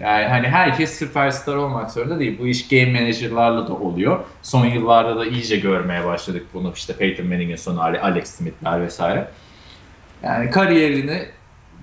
[0.00, 2.38] Yani hani herkes süperstar olmak zorunda değil.
[2.38, 4.20] Bu iş game manager'larla da oluyor.
[4.42, 6.72] Son yıllarda da iyice görmeye başladık bunu.
[6.74, 9.28] İşte Peyton Manning'in sonu Alex Smith'ler vesaire.
[10.22, 11.26] Yani kariyerini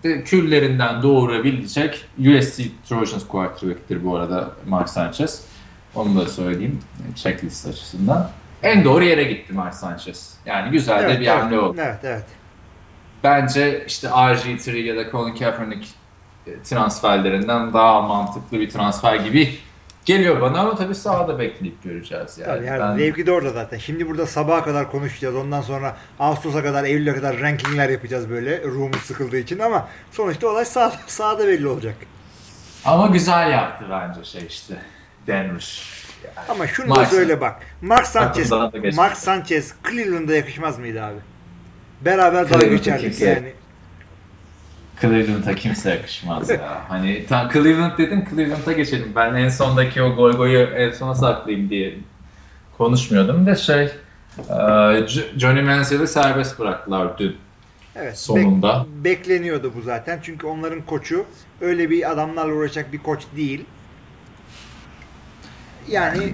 [0.03, 5.45] de küllerinden doğurabilecek USC Trojans quarterback'tir bu arada Mark Sanchez.
[5.95, 6.79] Onu da söyleyeyim
[7.15, 8.29] checklist açısından.
[8.63, 10.37] En doğru yere gitti Mark Sanchez.
[10.45, 11.77] Yani güzel evet, de bir hamle oldu.
[11.81, 12.25] Evet, evet.
[13.23, 15.87] Bence işte RG3 ya da Colin Kaepernick
[16.63, 19.49] transferlerinden daha mantıklı bir transfer gibi
[20.07, 22.47] Geliyor bana ama tabii sahada bekleyip göreceğiz yani.
[22.47, 22.97] Tabii yani ben...
[22.97, 23.77] zevki de orada zaten.
[23.77, 25.35] Şimdi burada sabaha kadar konuşacağız.
[25.35, 28.63] Ondan sonra Ağustos'a kadar, Eylül'e kadar rankingler yapacağız böyle.
[28.63, 31.95] Ruhumuz sıkıldığı için ama sonuçta olay sağ, sahada belli olacak.
[32.85, 34.73] Ama güzel yaptı bence şey işte.
[35.27, 35.83] Denver.
[36.23, 36.47] Yani.
[36.49, 37.55] Ama şunu Mark, da söyle bak.
[37.81, 38.51] Mark Sanchez,
[38.95, 41.19] Mark Sanchez Cleveland'a yakışmaz mıydı abi?
[42.01, 43.53] Beraber dalga geçerdik yani.
[45.01, 46.83] Cleveland'a kimse yakışmaz ya.
[46.89, 49.11] Hani tam Cleveland dedim Cleveland'a geçelim.
[49.15, 51.97] Ben en sondaki o gol goyu en sona saklayayım diye
[52.77, 53.89] konuşmuyordum da şey
[55.37, 57.35] Johnny Manziel'i serbest bıraktılar dün.
[57.95, 58.85] Evet, sonunda.
[59.03, 60.19] Bek, bekleniyordu bu zaten.
[60.23, 61.25] Çünkü onların koçu
[61.61, 63.65] öyle bir adamlarla uğraşacak bir koç değil.
[65.89, 66.33] Yani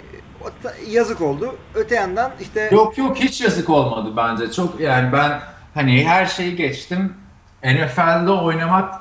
[0.90, 1.56] yazık oldu.
[1.76, 4.52] Öte yandan işte Yok yok hiç yazık olmadı bence.
[4.52, 5.40] Çok yani ben
[5.74, 7.14] hani her şeyi geçtim
[7.64, 8.94] NFL'de oynamak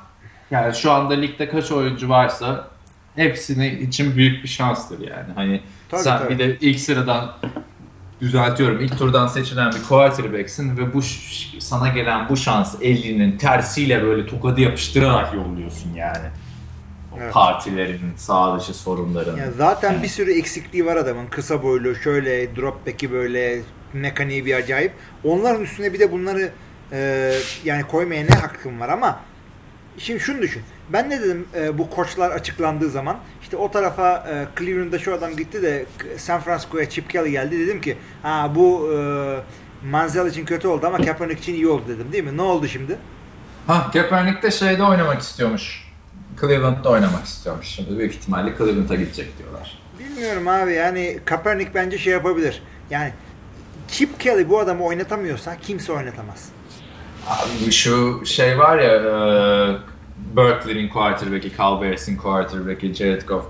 [0.51, 2.69] yani şu anda ligde kaç oyuncu varsa
[3.17, 5.33] hepsini için büyük bir şanstır yani.
[5.35, 6.31] Hani tabii, sen tabii.
[6.31, 7.33] bir de ilk sıradan
[8.21, 8.81] düzeltiyorum.
[8.81, 11.03] ilk turdan seçilen bir quarterback'sin ve bu
[11.61, 16.27] sana gelen bu şans elinin tersiyle böyle tokadı yapıştırarak yolluyorsun yani.
[17.19, 17.33] Evet.
[17.33, 19.37] Partilerin, sağ dışı sorunların.
[19.37, 20.03] Ya zaten yani.
[20.03, 21.27] bir sürü eksikliği var adamın.
[21.27, 23.61] Kısa boylu, şöyle drop back'i böyle
[23.93, 24.93] mekaniği bir acayip.
[25.25, 26.53] Onların üstüne bir de bunları
[26.93, 27.33] e,
[27.65, 29.21] yani koymaya ne hakkım var ama
[29.99, 30.63] şimdi şunu düşün.
[30.93, 35.37] Ben ne dedim e, bu koçlar açıklandığı zaman işte o tarafa e, Cleveland'da şu adam
[35.37, 37.59] gitti de San Francisco'ya Chip Kelly geldi.
[37.59, 38.99] Dedim ki ha bu e,
[39.91, 42.37] Manziel için kötü oldu ama Kaepernick için iyi oldu dedim değil mi?
[42.37, 42.99] Ne oldu şimdi?
[43.67, 45.93] Ha Kaepernick de şeyde oynamak istiyormuş.
[46.41, 47.67] Cleveland'da oynamak istiyormuş.
[47.67, 49.79] Şimdi büyük ihtimalle Cleveland'a gidecek diyorlar.
[49.99, 52.63] Bilmiyorum abi yani Kaepernick bence şey yapabilir.
[52.91, 53.13] Yani
[53.89, 56.49] Chip Kelly bu adamı oynatamıyorsa kimse oynatamaz.
[57.29, 59.77] Abi şu şey var ya e,
[60.37, 63.45] Berkeley'nin quarterback'i, Cal Bears'in quarterback'i, Jared Goff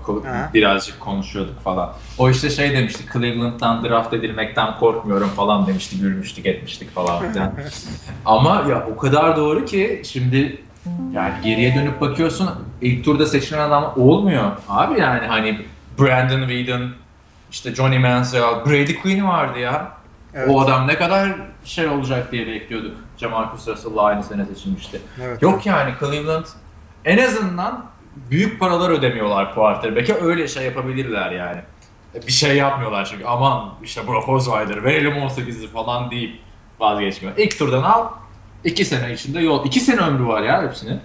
[0.53, 1.93] birazcık konuşuyorduk falan.
[2.17, 7.51] O işte şey demişti, Cleveland'dan draft edilmekten korkmuyorum falan demişti, gülmüştük etmiştik falan filan.
[8.25, 10.61] Ama ya o kadar doğru ki şimdi
[11.13, 12.49] yani geriye dönüp bakıyorsun
[12.81, 14.51] ilk turda seçilen adam olmuyor.
[14.69, 15.61] Abi yani hani
[15.99, 16.91] Brandon Whedon,
[17.51, 19.91] işte Johnny Manziel, Brady Quinn vardı ya.
[20.35, 20.49] Evet.
[20.49, 22.97] O adam ne kadar şey olacak diye bekliyorduk.
[23.17, 25.01] Jamarcus Russell'la aynı sene seçilmişti.
[25.23, 26.45] Evet, Yok yani Cleveland
[27.05, 31.61] en azından büyük paralar ödemiyorlar quarterback'e öyle şey yapabilirler yani.
[32.27, 36.39] Bir şey yapmıyorlar çünkü aman işte Brock Osweiler verelim 18'i falan deyip
[36.79, 37.37] vazgeçmiyor.
[37.37, 38.07] İlk turdan al
[38.63, 39.65] iki sene içinde yol.
[39.65, 40.99] iki sene ömrü var ya hepsinin.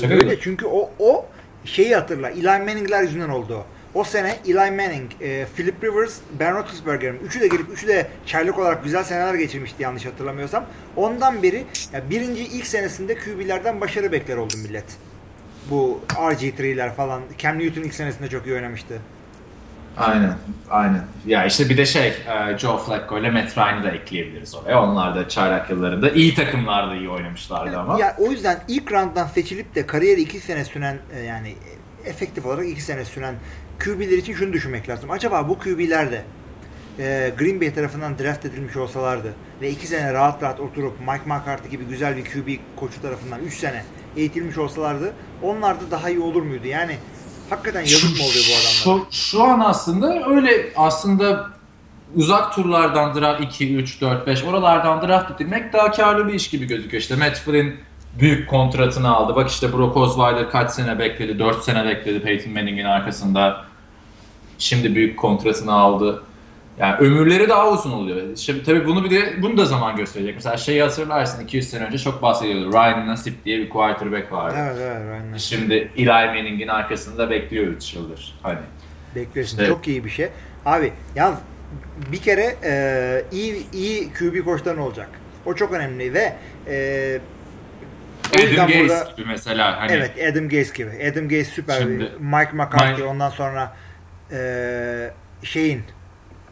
[0.00, 1.26] Şaka öyle çünkü o, o
[1.64, 2.30] şeyi hatırla.
[2.30, 3.66] Eli Manning'ler yüzünden oldu o.
[3.94, 8.58] O sene Eli Manning, e, Philip Rivers, Ben Roethlisberger üçü de gelip üçü de çaylak
[8.58, 10.64] olarak güzel seneler geçirmişti yanlış hatırlamıyorsam.
[10.96, 14.84] Ondan beri ya birinci ilk senesinde QB'lerden başarı bekler oldu millet.
[15.70, 17.22] Bu RG3'ler falan.
[17.38, 18.98] Cam Newton ilk senesinde çok iyi oynamıştı.
[19.96, 20.34] Aynen,
[20.70, 21.04] aynen.
[21.26, 24.82] Ya işte bir de şey, e, Joe Flacco ile Matt Ryan'ı da ekleyebiliriz oraya.
[24.82, 28.00] Onlar da çaylak yıllarında iyi takımlarda iyi oynamışlardı ama.
[28.00, 31.54] Ya o yüzden ilk rounddan seçilip de kariyeri iki sene süren e, yani
[32.04, 33.34] efektif olarak iki sene süren
[33.84, 35.10] QB'ler için şunu düşünmek lazım.
[35.10, 36.24] Acaba bu QB'ler de
[36.98, 41.70] e, Green Bay tarafından draft edilmiş olsalardı ve iki sene rahat rahat oturup Mike McCarthy
[41.70, 43.84] gibi güzel bir QB koçu tarafından üç sene
[44.16, 45.12] eğitilmiş olsalardı
[45.42, 46.66] onlar da daha iyi olur muydu?
[46.66, 46.96] Yani
[47.50, 49.06] hakikaten yazık mı oluyor bu adamlara?
[49.10, 51.50] Şu, şu an aslında öyle aslında
[52.14, 56.66] uzak turlardan draft 2, 3, 4, 5 oralardan draft edilmek daha karlı bir iş gibi
[56.66, 57.00] gözüküyor.
[57.02, 57.74] İşte Matt Flynn
[58.18, 59.36] büyük kontratını aldı.
[59.36, 61.38] Bak işte Brock Osweiler kaç sene bekledi?
[61.38, 63.69] 4 sene bekledi Peyton Manning'in arkasında.
[64.60, 66.22] Şimdi büyük kontratını aldı.
[66.78, 68.36] Yani ömürleri daha uzun oluyor.
[68.36, 70.34] Şimdi tabii bunu bir de bunu da zaman gösterecek.
[70.34, 72.72] Mesela şeyi hatırlarsın 200 sene önce çok bahsediyordu.
[72.72, 74.56] Ryan Nassib diye bir quarterback vardı.
[74.58, 75.58] Evet evet Ryan Nassib.
[75.58, 78.38] Şimdi Eli Manning'in arkasında bekliyor 3 yıldır.
[78.42, 78.58] Hani.
[79.14, 79.58] Bekliyorsun.
[79.58, 80.28] İşte, çok iyi bir şey.
[80.66, 81.34] Abi ya
[82.12, 85.08] bir kere e, iyi iyi QB koçların olacak.
[85.46, 86.36] O çok önemli ve
[86.68, 87.20] e,
[88.34, 89.80] Adam Gaze burada, gibi mesela.
[89.80, 90.90] Hani, evet Adam Gaze gibi.
[91.12, 92.12] Adam Gaze süper Şimdi, bir.
[92.20, 93.76] Mike McCarthy Mike, ondan sonra
[94.32, 95.10] e,
[95.42, 95.82] şeyin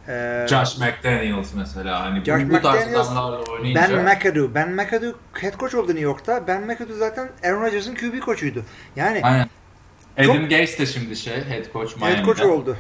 [0.08, 4.54] e, Josh McDaniels mesela hani Josh bu, bu tarz adamlarla oynayınca Ben McAdoo.
[4.54, 6.46] Ben McAdoo head coach oldu New York'ta.
[6.46, 8.64] Ben McAdoo zaten Aaron Rodgers'ın QB koçuydu.
[8.96, 9.48] Yani Aynen.
[10.18, 12.16] Adam çok, Gaze de şimdi şey head coach Miami'de.
[12.16, 12.76] Head coach oldu.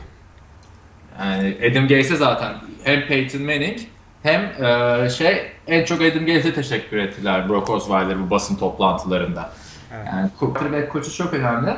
[1.18, 3.78] Yani Adam Gaze zaten hem Peyton Manning
[4.22, 9.52] hem e, şey en çok Adam Gaze'e teşekkür ettiler Brock Osweiler bu basın toplantılarında.
[9.94, 10.06] Evet.
[10.06, 11.76] Yani quarterback koçu çok önemli.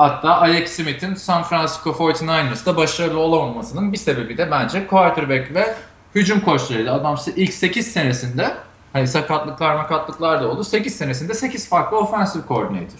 [0.00, 5.74] Hatta Alex Smith'in San Francisco 49ers'da başarılı olamamasının bir sebebi de bence quarterback ve
[6.14, 6.92] hücum koçlarıydı.
[6.92, 8.54] Adam ilk 8 senesinde
[8.92, 10.64] hani sakatlıklar makatlıklar da oldu.
[10.64, 12.98] 8 senesinde 8 farklı offensive coordinator.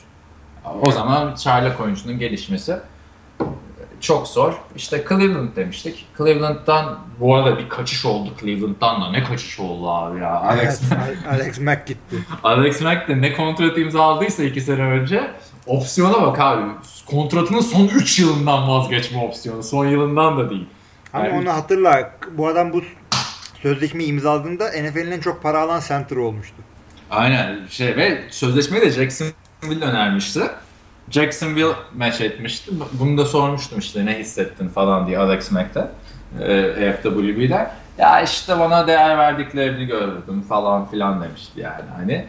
[0.83, 2.77] O zaman çaylak oyuncunun gelişmesi
[4.01, 4.55] çok zor.
[4.77, 6.07] İşte Cleveland demiştik.
[6.19, 9.11] Cleveland'dan bu arada bir kaçış oldu Cleveland'dan da.
[9.11, 10.41] Ne kaçış oldu abi ya.
[10.41, 10.81] Alex,
[11.31, 12.17] Alex Mack gitti.
[12.43, 15.31] Alex Mack de ne kontrat imzaladıysa iki sene önce
[15.67, 16.63] opsiyona bak abi.
[17.07, 19.63] Kontratının son 3 yılından vazgeçme opsiyonu.
[19.63, 20.67] Son yılından da değil.
[21.13, 22.11] Ama yani onu hatırla.
[22.33, 22.83] Bu adam bu
[23.63, 26.57] sözleşmeyi imzaladığında NFL'in en çok para alan center olmuştu.
[27.11, 27.67] Aynen.
[27.71, 30.41] Şey ve sözleşmeyi de Jacksonville önermişti.
[31.11, 32.73] Jacksonville maç etmişti.
[32.93, 35.89] Bunu da sormuştum işte ne hissettin falan diye Alex Mack'te.
[36.41, 37.71] E, FWB'de.
[37.99, 41.91] Ya işte bana değer verdiklerini gördüm falan filan demişti yani.
[41.97, 42.27] Hani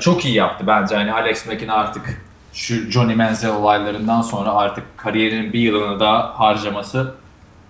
[0.00, 0.96] çok iyi yaptı bence.
[0.96, 2.22] Hani Alex Mack'in artık
[2.52, 7.14] şu Johnny Manziel olaylarından sonra artık kariyerinin bir yılını daha harcaması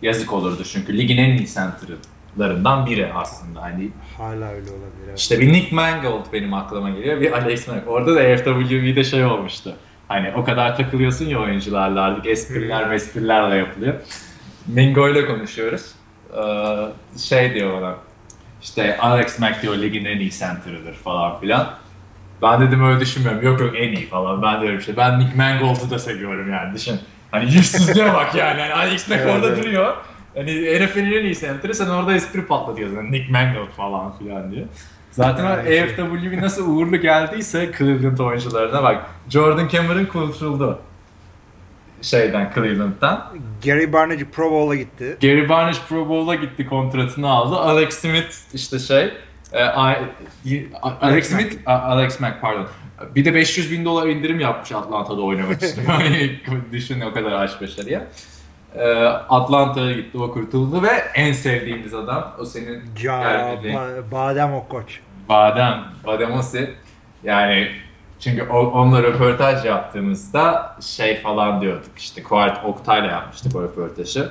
[0.02, 0.64] yazık olurdu.
[0.64, 3.62] Çünkü ligin en iyi center'larından biri aslında.
[3.62, 5.16] Hani Hala öyle olabilir.
[5.16, 7.20] İşte bir Nick Mangold benim aklıma geliyor.
[7.20, 7.88] Bir Alex Mack.
[7.88, 9.76] Orada da FWB'de şey olmuştu.
[10.08, 13.94] Hani o kadar takılıyorsun ya oyuncularla artık espriler mesprilerle yapılıyor.
[14.66, 15.94] Mingo ile konuşuyoruz.
[16.36, 17.94] Ee, şey diyor bana
[18.62, 21.74] işte Alex Mack diyor ligin en iyi center'ıdır falan filan.
[22.43, 23.43] Ben dedim öyle düşünmüyorum.
[23.43, 24.43] Yok yok en iyi falan.
[24.43, 24.97] Ben de öyle bir şey.
[24.97, 26.74] Ben Nick Mangold'u da seviyorum yani.
[26.74, 27.01] Düşün.
[27.30, 28.61] Hani yüzsüzlüğe bak yani.
[28.61, 29.64] Hani Alex Mack Evet, orada evet.
[29.64, 29.95] duruyor.
[30.34, 32.97] Hani NFL'in en iyi senteri sen orada espri patlatıyorsun.
[32.97, 34.64] Hani Nick Mangold falan filan diye.
[35.11, 36.40] Zaten Evet, şey.
[36.40, 39.07] Nasıl uğurlu geldiyse Cleveland oyuncularına bak.
[39.28, 40.78] Jordan Cameron kurtuldu.
[42.03, 43.28] Şeyden Cleveland'dan.
[43.64, 45.16] Gary Barnage Pro Bowl'a gitti.
[45.22, 47.57] Gary Barnage Pro Bowl'a gitti kontratını aldı.
[47.57, 49.12] Alex Smith işte şey
[51.00, 52.66] Alex Smith Alex Mack pardon.
[53.14, 55.82] Bir de 500 bin dolar indirim yapmış Atlanta'da oynamak için.
[55.88, 56.40] Yani
[56.72, 58.03] Düşün o kadar aç başarıya.
[58.74, 58.84] E,
[59.28, 65.00] Atlanta'ya gitti o kurtuldu ve en sevdiğimiz adam o senin Ca gelmediğin ba- Badem Okkoç.
[65.28, 66.74] Badem, Bademosi.
[67.24, 67.68] Yani
[68.20, 74.30] çünkü onunla röportaj yaptığımızda şey falan diyorduk işte Kuart Oktay'la yapmıştık o röportajı.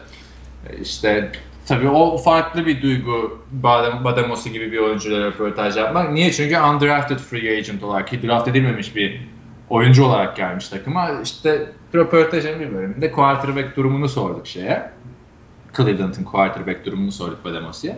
[0.69, 1.32] E, İşte
[1.68, 6.12] tabii o farklı bir duygu Badem, Bademosi gibi bir oyuncuyla röportaj yapmak.
[6.12, 6.32] Niye?
[6.32, 9.22] Çünkü undrafted free agent olarak ki draft edilmemiş bir
[9.70, 11.09] oyuncu olarak gelmiş takıma.
[11.24, 14.91] İşte röportajın bir bölümünde quarterback durumunu sorduk şeye.
[15.78, 17.97] Cleveland'ın quarterback durumunu sorduk Bademosi'ye.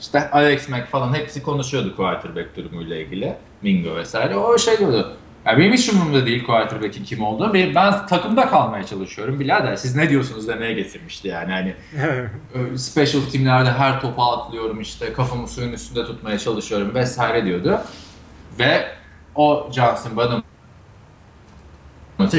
[0.00, 3.34] İşte Alex Mack falan hepsi konuşuyordu quarterback durumuyla ilgili.
[3.62, 4.36] Mingo vesaire.
[4.36, 5.16] O şey diyordu.
[5.46, 7.54] Ya benim hiç umurumda değil quarterback'in kim olduğu.
[7.54, 9.76] Ben, ben takımda kalmaya çalışıyorum birader.
[9.76, 11.52] Siz ne diyorsunuz demeye getirmişti yani.
[11.52, 11.74] Hani
[12.78, 17.80] special teamlerde her topa atlıyorum işte kafamı suyun üstünde tutmaya çalışıyorum vesaire diyordu.
[18.58, 18.86] Ve
[19.34, 20.42] o Johnson Badham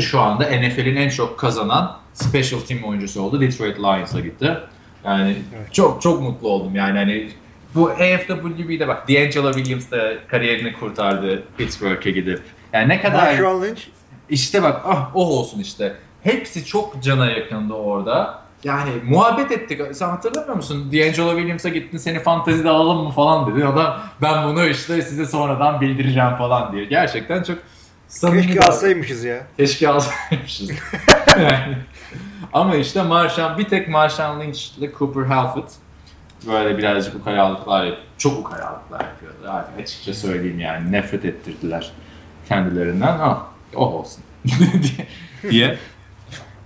[0.02, 3.41] şu anda NFL'in en çok kazanan special team oyuncusu oldu.
[3.41, 4.58] Detroit Lions'a gitti.
[5.06, 5.74] Yani Evet.
[5.74, 7.30] çok çok mutlu oldum yani hani
[7.76, 12.41] bu AFWB'de bak D'Angelo Williams da kariyerini kurtardı Pittsburgh'e gidip.
[12.74, 13.82] Yani ne kadar Marshall Lynch
[14.30, 15.96] işte bak ah o olsun işte.
[16.24, 18.42] Hepsi çok cana yakındı orada.
[18.64, 19.82] Yani muhabbet ettik.
[19.96, 20.92] Sen hatırlamıyor musun?
[20.92, 23.66] D'Angelo Williams'a gittin seni fantezide alalım mı falan dedi.
[23.66, 26.86] Adam ben bunu işte size sonradan bildireceğim falan diye.
[26.86, 27.58] Gerçekten çok
[28.08, 29.44] samimi keşke alsaymışız ya.
[29.58, 30.70] Keşke alsaymışız.
[31.38, 31.78] yani.
[32.54, 35.68] Ama işte Marshawn, bir tek Marshawn Lynch ile Cooper Halford
[36.48, 39.60] böyle birazcık ukalalıklar yap- çok ukalalıklar yapıyorlar.
[39.60, 41.92] Artık açıkça söyleyeyim yani nefret ettirdiler
[42.48, 43.18] kendilerinden.
[43.20, 44.24] Ah, oh olsun
[45.50, 45.78] diye.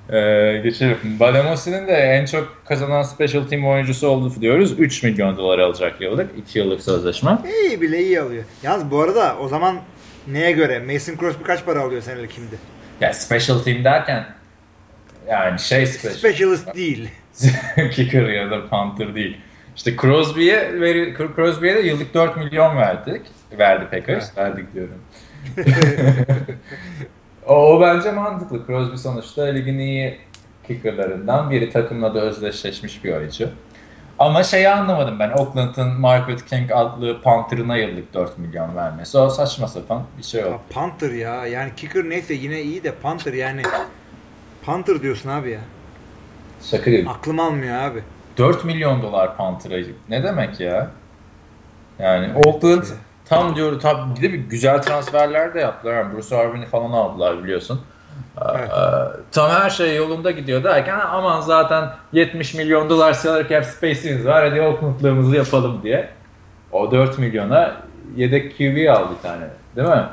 [0.09, 0.97] Ee, geçelim.
[1.19, 4.79] Bademosi'nin de en çok kazanan special team oyuncusu oldu diyoruz.
[4.79, 6.29] 3 milyon dolar alacak yıllık.
[6.37, 7.37] 2 yıllık sözleşme.
[7.61, 8.43] İyi bile iyi alıyor.
[8.63, 9.79] Yalnız bu arada o zaman
[10.27, 10.79] neye göre?
[10.79, 12.55] Mason Crosby kaç para alıyor senelik şimdi?
[13.01, 14.25] Ya special team derken
[15.29, 16.13] yani şey special.
[16.13, 17.09] Specialist değil.
[17.91, 19.37] kicker ya da punter değil.
[19.75, 23.21] İşte Crosby'ye veri, Crosby'ye de yıllık 4 milyon verdik.
[23.59, 24.37] Verdi Packers.
[24.37, 24.95] Verdik diyorum.
[27.47, 28.65] O, o bence mantıklı.
[28.67, 30.17] Crosby sonuçta ligin iyi
[30.67, 31.69] kickerlarından biri.
[31.69, 33.49] Takımla da özdeşleşmiş bir oyuncu.
[34.19, 35.29] Ama şeyi anlamadım ben.
[35.29, 39.17] Oakland'ın Margaret King adlı punter'ına yıllık 4 milyon vermesi.
[39.17, 40.59] O saçma sapan bir şey Ya oldu.
[40.69, 41.45] Panther ya.
[41.47, 43.61] Yani kicker neyse yine iyi de Panther yani.
[44.65, 45.59] Panther diyorsun abi ya.
[46.61, 47.09] Şaka gibi.
[47.09, 48.03] Aklım almıyor abi.
[48.37, 50.91] 4 milyon dolar Panther'a ne demek ya?
[51.99, 52.83] Yani Oakland
[53.25, 55.93] tam diyor tam bir de bir güzel transferler de yaptılar.
[55.93, 57.81] Yani Bruce Irvin'i falan aldılar biliyorsun.
[58.41, 58.69] Evet.
[58.69, 64.25] Ee, tam her şey yolunda gidiyor derken aman zaten 70 milyon dolar salary cap space'imiz
[64.25, 66.09] var hadi Oakland'lığımızı yapalım diye.
[66.71, 67.75] O 4 milyona
[68.15, 70.05] yedek QB al bir tane değil mi?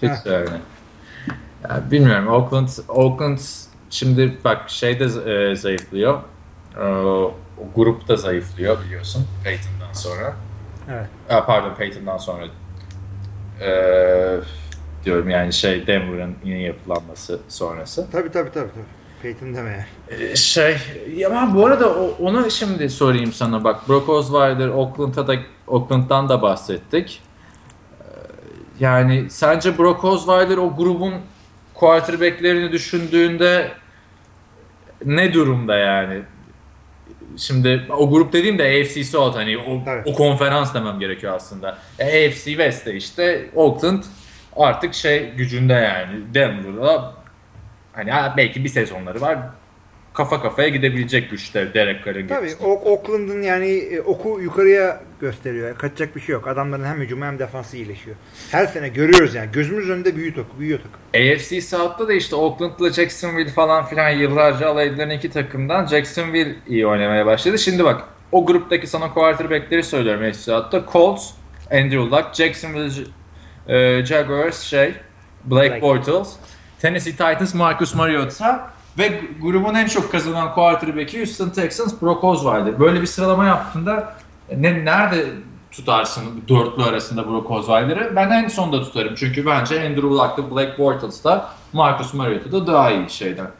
[0.00, 0.48] Fix yani.
[1.68, 3.38] Ya bilmiyorum Oakland, Oakland
[3.90, 6.18] şimdi bak şeyde e, zayıflıyor.
[6.76, 7.34] Ee, o
[7.74, 10.32] grup da zayıflıyor biliyorsun Peyton'dan sonra.
[10.90, 11.06] Evet.
[11.30, 12.44] Aa, pardon Peyton'dan sonra
[13.60, 14.38] ee,
[15.04, 18.10] diyorum yani şey Denver'ın yine yapılanması sonrası.
[18.12, 18.70] Tabii tabii tabii.
[18.70, 19.02] tabii.
[19.22, 19.86] Peyton deme.
[20.08, 20.76] Ee, şey
[21.16, 25.34] ya ben bu arada onu şimdi sorayım sana bak Brock Osweiler Oakland'a da
[25.66, 27.22] Oakland'dan da bahsettik.
[28.00, 28.04] Ee,
[28.80, 31.14] Yani sence Brock Osweiler o grubun
[31.74, 33.72] quarterback'lerini düşündüğünde
[35.04, 36.22] ne durumda yani?
[37.38, 40.06] Şimdi o grup dediğim de AFC South hani o, Evet.
[40.06, 41.78] o konferans demem gerekiyor aslında.
[41.98, 44.02] E, AFC West'te işte Oakland
[44.56, 47.14] artık şey gücünde yani Denver'da
[47.92, 49.38] hani ha, belki bir sezonları var
[50.14, 55.78] kafa kafaya gidebilecek güçte Derek Carr'ın Tabii Oakland'ın yani e, oku yukarıya gösteriyor.
[55.78, 56.48] Kaçacak bir şey yok.
[56.48, 58.16] Adamların hem hücumu hem defansı iyileşiyor.
[58.50, 59.52] Her sene görüyoruz yani.
[59.52, 60.60] Gözümüz önünde büyüyor takım.
[60.60, 61.00] Büyüyor takım.
[61.32, 66.86] AFC South'ta da işte Oakland'la Jacksonville falan filan yıllarca alay edilen iki takımdan Jacksonville iyi
[66.86, 67.58] oynamaya başladı.
[67.58, 70.84] Şimdi bak o gruptaki sana quarterback'leri söylüyorum AFC South'ta.
[70.92, 71.30] Colts,
[71.70, 73.04] Andrew Luck, Jacksonville
[73.68, 74.94] e, Jaguars şey,
[75.44, 75.82] Blake, Blake.
[75.82, 76.32] Bortles,
[76.80, 82.80] Tennessee Titans, Marcus Mariota ve grubun en çok kazanan quarterback'i Houston Texans, Brock Osweiler.
[82.80, 84.14] Böyle bir sıralama yaptığında
[84.58, 85.26] ne nerede
[85.70, 88.16] tutarsın dörtlü arasında Brock Osweiler'ı.
[88.16, 89.14] Ben en sonda tutarım.
[89.14, 93.50] Çünkü bence Andrew Luck'ta Black Bortles'da Marcus Mariota'da daha iyi şeyden.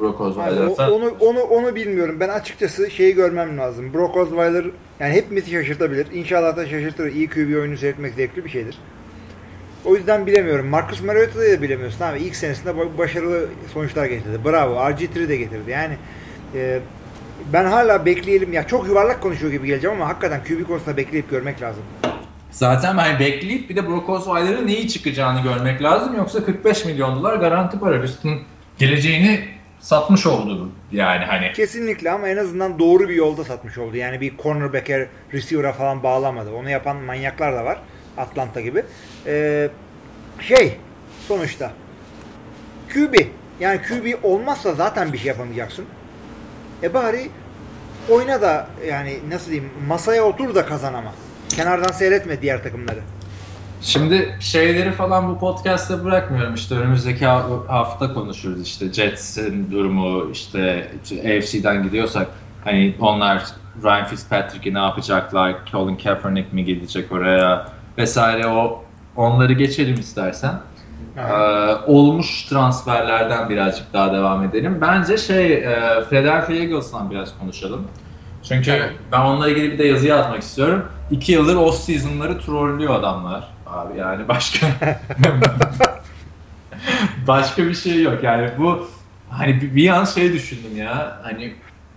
[0.00, 0.92] Brock Osweiler'dan.
[0.92, 2.16] onu, onu, onu bilmiyorum.
[2.20, 3.94] Ben açıkçası şeyi görmem lazım.
[3.94, 4.64] Brock Osweiler
[5.00, 6.06] yani hepimizi şaşırtabilir.
[6.12, 7.06] İnşallah da şaşırtır.
[7.06, 8.78] İyi QB oyunu seyretmek zevkli bir şeydir.
[9.84, 10.66] O yüzden bilemiyorum.
[10.66, 12.18] Marcus Mariota'yı da bilemiyorsun abi.
[12.18, 14.38] İlk senesinde başarılı sonuçlar getirdi.
[14.44, 14.74] Bravo.
[14.74, 15.70] RG3 de getirdi.
[15.70, 15.96] Yani
[16.54, 16.80] e,
[17.52, 18.52] ben hala bekleyelim.
[18.52, 21.82] Ya çok yuvarlak konuşuyor gibi geleceğim ama hakikaten QB konusunda bekleyip görmek lazım.
[22.50, 26.16] Zaten ben bekleyip bir de Brock Osweiler'ın neyi çıkacağını görmek lazım.
[26.16, 27.98] Yoksa 45 milyon dolar garanti para.
[27.98, 28.40] Houston
[28.78, 29.48] geleceğini
[29.80, 31.52] satmış oldu yani hani.
[31.52, 33.96] Kesinlikle ama en azından doğru bir yolda satmış oldu.
[33.96, 36.50] Yani bir cornerback'e, receiver'a falan bağlamadı.
[36.50, 37.78] Onu yapan manyaklar da var.
[38.16, 38.82] Atlanta gibi.
[39.26, 39.68] Ee,
[40.40, 40.76] şey
[41.28, 41.72] sonuçta
[42.94, 43.14] QB
[43.60, 45.84] yani QB olmazsa zaten bir şey yapamayacaksın.
[46.82, 47.30] E bari
[48.10, 51.12] oyna da yani nasıl diyeyim masaya otur da kazan ama.
[51.48, 53.00] Kenardan seyretme diğer takımları.
[53.80, 56.54] Şimdi şeyleri falan bu podcast'te bırakmıyorum.
[56.54, 62.26] İşte önümüzdeki hafta konuşuruz işte Jets'in durumu işte AFC'den gidiyorsak
[62.64, 63.44] hani onlar
[63.82, 65.54] Ryan Fitzpatrick'i ne yapacaklar?
[65.72, 67.68] Colin Kaepernick mi gidecek oraya
[67.98, 68.84] vesaire o
[69.16, 70.60] onları geçelim istersen.
[71.16, 71.22] Ee,
[71.86, 74.78] olmuş transferlerden birazcık daha devam edelim.
[74.80, 77.86] Bence şey e, Philadelphia Eagles'tan biraz konuşalım.
[78.48, 78.92] Çünkü evet.
[79.12, 80.86] ben onunla ilgili bir de yazı yazmak istiyorum.
[81.10, 83.48] İki yıldır off season'ları trollüyor adamlar.
[83.66, 84.66] Abi yani başka
[87.26, 88.22] başka bir şey yok.
[88.22, 88.88] Yani bu
[89.30, 91.20] hani bir, bir an şey düşündüm ya.
[91.22, 91.54] Hani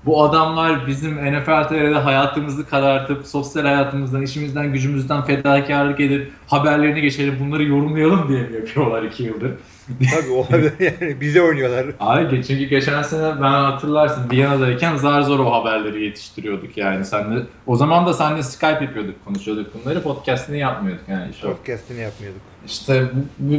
[0.07, 7.37] bu adamlar bizim NFL TV'de hayatımızı karartıp sosyal hayatımızdan, işimizden, gücümüzden fedakarlık edip haberlerini geçelim
[7.39, 9.51] bunları yorumlayalım diye mi yapıyorlar iki yıldır?
[9.87, 11.85] Tabii olabilir yani bize oynuyorlar.
[11.99, 17.05] Abi çünkü geçen sene ben hatırlarsın Viyana'dayken zar zor o haberleri yetiştiriyorduk yani.
[17.05, 20.01] Senle, o zaman da seninle Skype yapıyorduk, konuşuyorduk bunları.
[20.03, 21.33] Podcast'ini yapmıyorduk yani.
[21.33, 21.47] Şu.
[21.47, 22.41] Podcast'ini yapmıyorduk.
[22.65, 23.03] İşte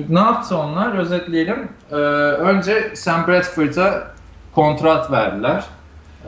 [0.08, 0.98] ne yaptı onlar?
[0.98, 1.68] Özetleyelim.
[1.90, 4.14] Ee, önce Sam Bradford'a
[4.54, 5.64] kontrat verdiler.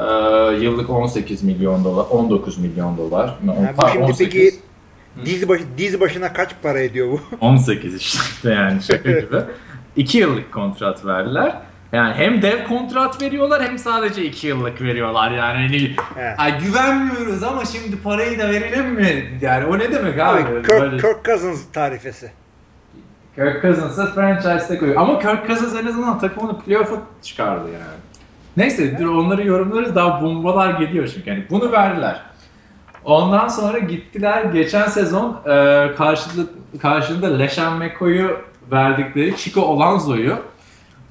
[0.01, 3.35] Ee, yıllık 18 milyon dolar, 19 milyon dolar.
[3.47, 4.19] Yani bu şimdi 18.
[4.19, 4.53] peki
[5.25, 7.21] diz, baş, diz başına kaç para ediyor bu?
[7.41, 9.37] 18 işte yani şaka gibi.
[9.97, 11.57] 2 yıllık kontrat verdiler.
[11.93, 15.67] Yani hem dev kontrat veriyorlar hem sadece 2 yıllık veriyorlar yani.
[15.67, 16.35] Hani, evet.
[16.39, 19.39] ay güvenmiyoruz ama şimdi parayı da verelim mi?
[19.41, 20.43] Yani o ne demek abi?
[20.43, 20.97] abi Kirk, Böyle...
[20.97, 22.31] Kirk Cousins tarifesi.
[23.35, 25.01] Kirk Cousins'ı franchise'de koyuyor.
[25.01, 28.10] Ama Kirk Cousins en azından takımını playoff'a çıkardı yani.
[28.61, 29.09] Neyse evet.
[29.09, 31.31] onları yorumlarız daha bombalar geliyor çünkü.
[31.31, 32.21] Yani bunu verdiler.
[33.05, 36.51] Ondan sonra gittiler geçen sezon e, karşılık,
[36.83, 38.37] karşılığında Leşan McCoy'u
[38.73, 40.37] verdikleri Chico Olanzo'yu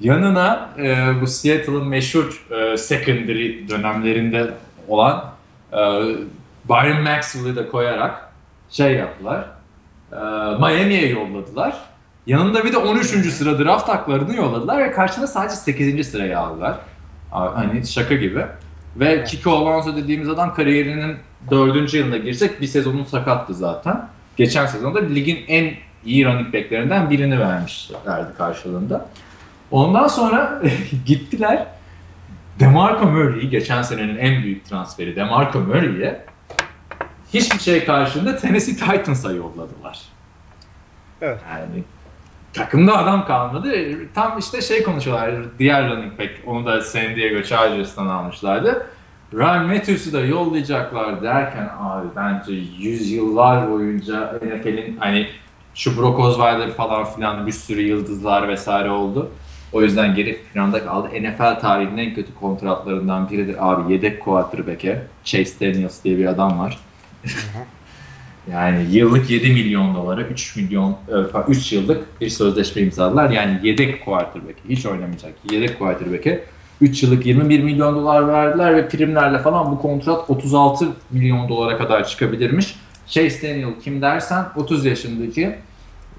[0.00, 4.50] yanına e, bu Seattle'ın meşhur e, secondary dönemlerinde
[4.88, 5.24] olan
[5.72, 5.76] e,
[6.68, 8.30] Byron Maxwell'ı da koyarak
[8.70, 9.46] şey yaptılar.
[10.12, 10.16] E,
[10.58, 11.76] Miami'ye yolladılar.
[12.26, 13.06] Yanında bir de 13.
[13.06, 16.10] sıra draft haklarını yolladılar ve karşında sadece 8.
[16.10, 16.76] sırayı aldılar.
[17.30, 18.44] Hani şaka gibi.
[18.96, 21.16] Ve Kiko Alonso dediğimiz adam kariyerinin
[21.50, 24.08] dördüncü yılına girsek bir sezonun sakattı zaten.
[24.36, 25.74] Geçen sezonda ligin en
[26.04, 29.06] iyi running backlerinden birini vermişlerdi karşılığında.
[29.70, 30.62] Ondan sonra
[31.06, 31.66] gittiler
[32.60, 36.24] DeMarco Murray'i geçen senenin en büyük transferi DeMarco Murray'e
[37.34, 40.00] hiçbir şey karşılığında Tennessee Titans'a yolladılar.
[41.22, 41.40] Evet.
[41.50, 41.84] Yani
[42.52, 43.72] takımda adam kalmadı.
[44.14, 45.34] Tam işte şey konuşuyorlar.
[45.58, 48.86] Diğer running back onu da San Diego Chargers'tan almışlardı.
[49.34, 55.26] Ryan Matthews'u da yollayacaklar derken abi bence yüzyıllar boyunca NFL'in hani
[55.74, 59.30] şu Brock Osweiler falan filan bir sürü yıldızlar vesaire oldu.
[59.72, 61.08] O yüzden geri planda kaldı.
[61.20, 63.92] NFL tarihinin en kötü kontratlarından biridir abi.
[63.92, 66.78] Yedek quarterback'e Chase Daniels diye bir adam var.
[68.52, 70.96] Yani yıllık 7 milyon dolara 3 milyon
[71.48, 73.30] 3 e, yıllık bir sözleşme imzaladılar.
[73.30, 75.32] Yani yedek quarterback'e hiç oynamayacak.
[75.50, 76.44] Yedek quarterback'e
[76.80, 82.08] 3 yıllık 21 milyon dolar verdiler ve primlerle falan bu kontrat 36 milyon dolara kadar
[82.08, 82.74] çıkabilirmiş.
[83.06, 85.58] Chase Daniel kim dersen 30 yaşındaki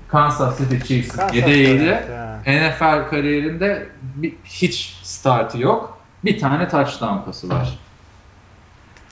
[0.07, 1.99] Kansas City Chiefs yedeğiydi.
[2.45, 5.97] Evet, NFL kariyerinde bir, hiç startı yok.
[6.25, 7.79] Bir tane touchdown pası var.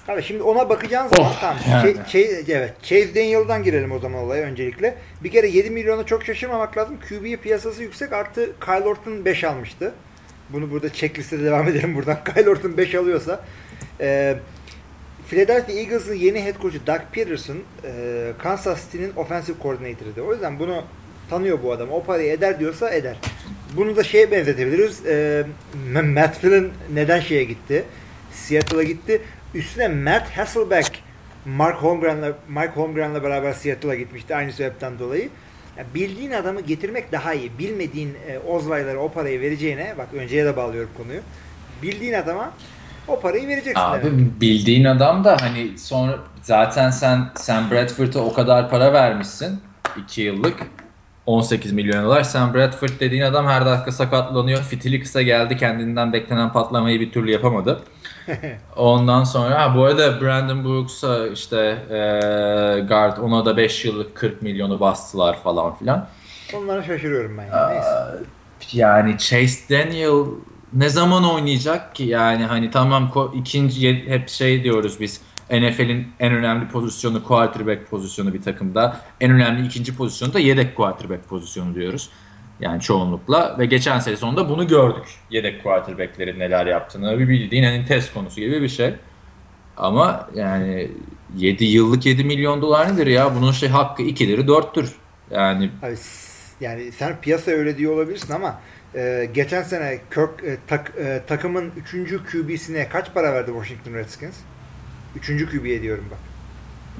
[0.09, 1.57] Abi şimdi ona bakacağın zaman oh, tamam.
[1.71, 1.95] Yani.
[2.07, 2.73] Şey, şey, evet.
[2.83, 4.95] Chase Daniel'dan girelim o zaman olaya öncelikle.
[5.23, 6.97] Bir kere 7 milyona çok şaşırmamak lazım.
[7.09, 9.93] QB piyasası yüksek artı Kyle Orton 5 almıştı.
[10.49, 12.17] Bunu burada checkliste devam edelim buradan.
[12.23, 13.43] Kyle Orton 5 alıyorsa.
[14.01, 14.35] Ee,
[15.27, 20.21] Philadelphia Eagles'ın yeni head coach'u Doug Peterson e, Kansas City'nin offensive coordinator'ıydı.
[20.21, 20.83] O yüzden bunu
[21.29, 21.91] tanıyor bu adam.
[21.91, 23.15] O parayı eder diyorsa eder.
[23.77, 25.05] Bunu da şeye benzetebiliriz.
[25.05, 25.45] E,
[25.93, 27.83] Matt Flynn neden şeye gitti?
[28.31, 29.21] Seattle'a gitti.
[29.53, 30.91] Üstüne Matt Hasselbeck
[31.45, 35.29] Mark Holmgren'la Mike Holmgren'la beraber Seattle'a gitmişti aynı sebepten dolayı.
[35.77, 37.51] Yani bildiğin adamı getirmek daha iyi.
[37.59, 41.19] Bilmediğin e, Ozlaylara o parayı vereceğine, bak önceye de bağlıyorum konuyu.
[41.83, 42.51] Bildiğin adama
[43.07, 43.81] o parayı vereceksin.
[43.81, 44.41] Abi demek.
[44.41, 49.59] bildiğin adam da hani sonra zaten sen sen Bradford'a o kadar para vermişsin
[50.03, 50.57] 2 yıllık
[51.25, 52.23] 18 milyon dolar.
[52.23, 54.63] Sam Bradford dediğin adam her dakika sakatlanıyor.
[54.63, 55.57] Fitili kısa geldi.
[55.57, 57.83] Kendinden beklenen patlamayı bir türlü yapamadı.
[58.75, 61.57] Ondan sonra ha, bu arada Brandon Brooks'a işte
[61.89, 61.99] e,
[62.87, 66.07] guard ona da 5 yıllık 40 milyonu bastılar falan filan.
[66.57, 67.45] Onlara şaşırıyorum ben.
[67.45, 67.73] Yani.
[67.73, 68.23] Neyse.
[68.73, 70.25] Yani Chase Daniel
[70.73, 72.03] ne zaman oynayacak ki?
[72.03, 75.21] Yani hani tamam ikinci hep şey diyoruz biz
[75.51, 78.97] NFL'in en önemli pozisyonu quarterback pozisyonu bir takımda.
[79.21, 82.09] En önemli ikinci pozisyonu da yedek quarterback pozisyonu diyoruz.
[82.59, 85.03] Yani çoğunlukla ve geçen sene sonunda bunu gördük.
[85.29, 88.93] Yedek quarterback'lerin neler yaptığını bir bildiğin hani test konusu gibi bir şey.
[89.77, 90.91] Ama yani
[91.37, 93.35] 7 yıllık 7 milyon dolar nedir ya?
[93.35, 94.89] Bunun şey hakkı 2'leri 4'tür.
[95.31, 95.95] Yani Abi,
[96.61, 98.59] yani sen piyasa öyle diyor olabilirsin ama
[98.95, 102.17] e, geçen sene Kirk, e, tak- e, takımın 3.
[102.31, 104.35] QB'sine kaç para verdi Washington Redskins?
[105.15, 105.45] 3.
[105.51, 106.19] QB'ye diyorum bak.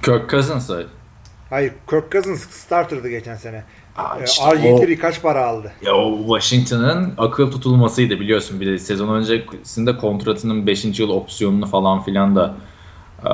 [0.04, 0.84] Kirk Cousins'a
[1.50, 3.64] Hayır Kirk Cousins starter'dı geçen sene.
[3.98, 5.72] Aa, E, işte RG3 kaç para aldı?
[5.82, 8.62] Ya o Washington'ın akıl tutulmasıydı biliyorsun.
[8.62, 11.00] Bir de sezon öncesinde kontratının 5.
[11.00, 12.54] yıl opsiyonunu falan filan da
[13.26, 13.30] e,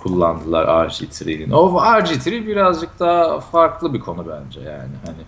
[0.00, 1.50] kullandılar RG3'nin.
[1.50, 4.92] O RG3 birazcık daha farklı bir konu bence yani.
[5.06, 5.18] Hani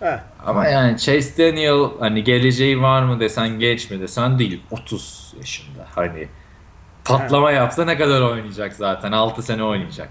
[0.00, 0.20] He.
[0.46, 4.62] ama yani Chase Daniel hani geleceği var mı desen genç mi desen değil.
[4.70, 5.86] 30 yaşında.
[5.94, 6.28] Hani
[7.04, 9.12] patlama yapsa ne kadar oynayacak zaten?
[9.12, 10.08] 6 sene oynayacak.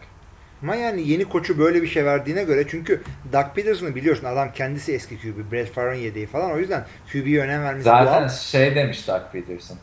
[0.63, 3.01] Ama yani yeni koçu böyle bir şey verdiğine göre çünkü
[3.33, 5.51] Doug Peterson'ı biliyorsun adam kendisi eski QB.
[5.51, 8.29] Brett Favre'ın yedeği falan o yüzden QB'ye önem vermesi Zaten doğal.
[8.29, 9.77] şey demiş Doug Peterson.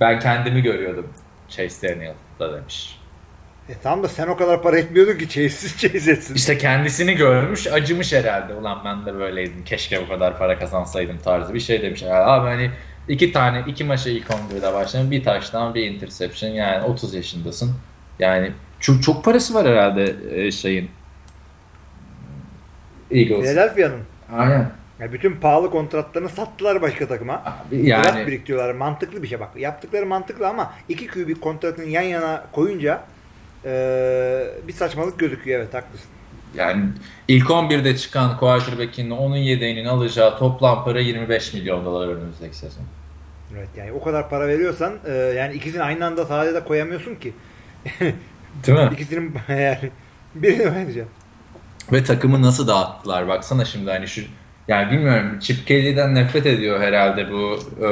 [0.00, 1.08] Ben kendimi görüyordum
[1.48, 2.98] Chase Daniel'da demiş.
[3.68, 6.34] E tamam da sen o kadar para etmiyordun ki Chase'siz Chase etsin.
[6.34, 8.54] İşte kendisini görmüş, acımış herhalde.
[8.54, 9.64] Ulan ben de böyleydim.
[9.64, 12.02] Keşke bu kadar para kazansaydım tarzı bir şey demiş.
[12.02, 12.24] herhalde.
[12.30, 12.70] Abi hani
[13.08, 15.10] iki tane, iki maça ilk 11'de başladın.
[15.10, 16.50] Bir taştan, bir interception.
[16.50, 17.74] Yani 30 yaşındasın.
[18.18, 18.52] Yani
[18.82, 20.90] çok, çok parası var herhalde e, şeyin.
[23.10, 23.40] Eagles.
[23.40, 24.00] Philadelphia'nın
[24.32, 24.70] Aynen.
[25.00, 27.34] ya bütün pahalı kontratlarını sattılar başka takıma.
[27.34, 28.74] Abi Draft yani biriktiriyorlar.
[28.74, 29.48] Mantıklı bir şey bak.
[29.56, 33.00] Yaptıkları mantıklı ama iki QB kontratını yan yana koyunca
[33.64, 35.60] eee, bir saçmalık gözüküyor.
[35.60, 36.08] Evet haklısın.
[36.54, 36.84] yani
[37.28, 42.84] ilk 11'de çıkan quarterback'in onun yedeğinin alacağı toplam para 25 milyon dolar önümüzdeki sezon.
[43.56, 47.32] Evet yani o kadar para veriyorsan eee, yani ikisini aynı anda sahada da koyamıyorsun ki.
[48.66, 48.90] Değil mi?
[48.92, 49.90] İkisinin yani
[50.34, 51.08] birini vereceğim.
[51.92, 54.22] Ve takımı nasıl dağıttılar baksana şimdi hani şu
[54.68, 57.88] yani bilmiyorum Chip Kelly'den nefret ediyor herhalde bu e,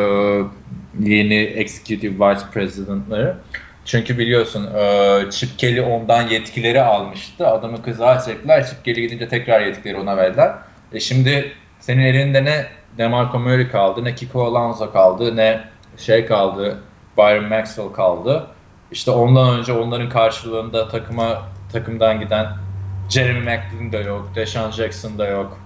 [1.10, 3.36] yeni Executive Vice President'ları.
[3.84, 7.46] Çünkü biliyorsun e, Chip Kelly ondan yetkileri almıştı.
[7.46, 8.66] Adamı kızağa çektiler.
[8.66, 10.54] Chip Kelly gidince tekrar yetkileri ona verdiler.
[10.92, 12.66] E şimdi senin elinde ne
[12.98, 15.60] DeMarco Murray kaldı, ne Kiko Alonso kaldı, ne
[15.96, 16.80] şey kaldı,
[17.18, 18.46] Byron Maxwell kaldı.
[18.92, 22.46] İşte ondan önce onların karşılığında takıma takımdan giden
[23.08, 25.58] Jeremy McLean da yok, Deshaun Jackson da yok.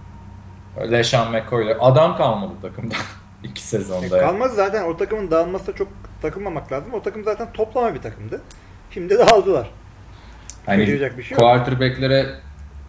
[0.90, 1.76] LeSean McCoy yok.
[1.80, 2.94] Adam kalmadı takımda
[3.42, 4.16] iki sezonda.
[4.16, 4.22] ya.
[4.26, 5.88] Kalmaz zaten o takımın dağılmasına çok
[6.22, 6.94] takılmamak lazım.
[6.94, 8.40] O takım zaten toplama bir takımdı.
[8.90, 9.70] Şimdi dağıldılar.
[10.66, 12.26] Hani bir şey quarterbacklere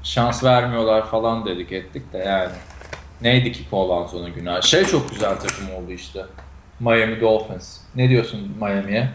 [0.04, 2.52] şans vermiyorlar falan dedik ettik de yani.
[3.22, 4.64] Neydi ki Alonso'nun günahı?
[4.64, 6.26] Şey çok güzel takım oldu işte.
[6.80, 7.78] Miami Dolphins.
[7.96, 9.10] Ne diyorsun Miami'ye?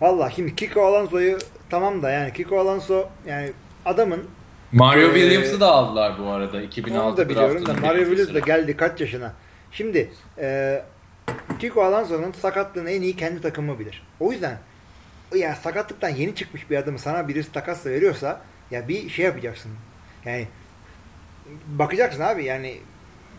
[0.00, 1.38] Valla şimdi Kiko Alonso'yu
[1.70, 3.52] tamam da yani Kiko Alonso yani
[3.84, 4.24] adamın
[4.72, 6.62] Mario Ee, Williams'ı da aldılar bu arada.
[6.62, 9.32] 2006 onu da biliyorum da Mario Williams da geldi kaç yaşına.
[9.72, 10.82] Şimdi e,
[11.58, 14.06] Kiko Alonso'nun sakatlığını en iyi kendi takımı bilir.
[14.20, 14.58] O yüzden
[15.34, 18.40] ya sakatlıktan yeni çıkmış bir adamı sana birisi takasla veriyorsa
[18.70, 19.70] ya bir şey yapacaksın.
[20.24, 20.48] Yani
[21.66, 22.78] bakacaksın abi yani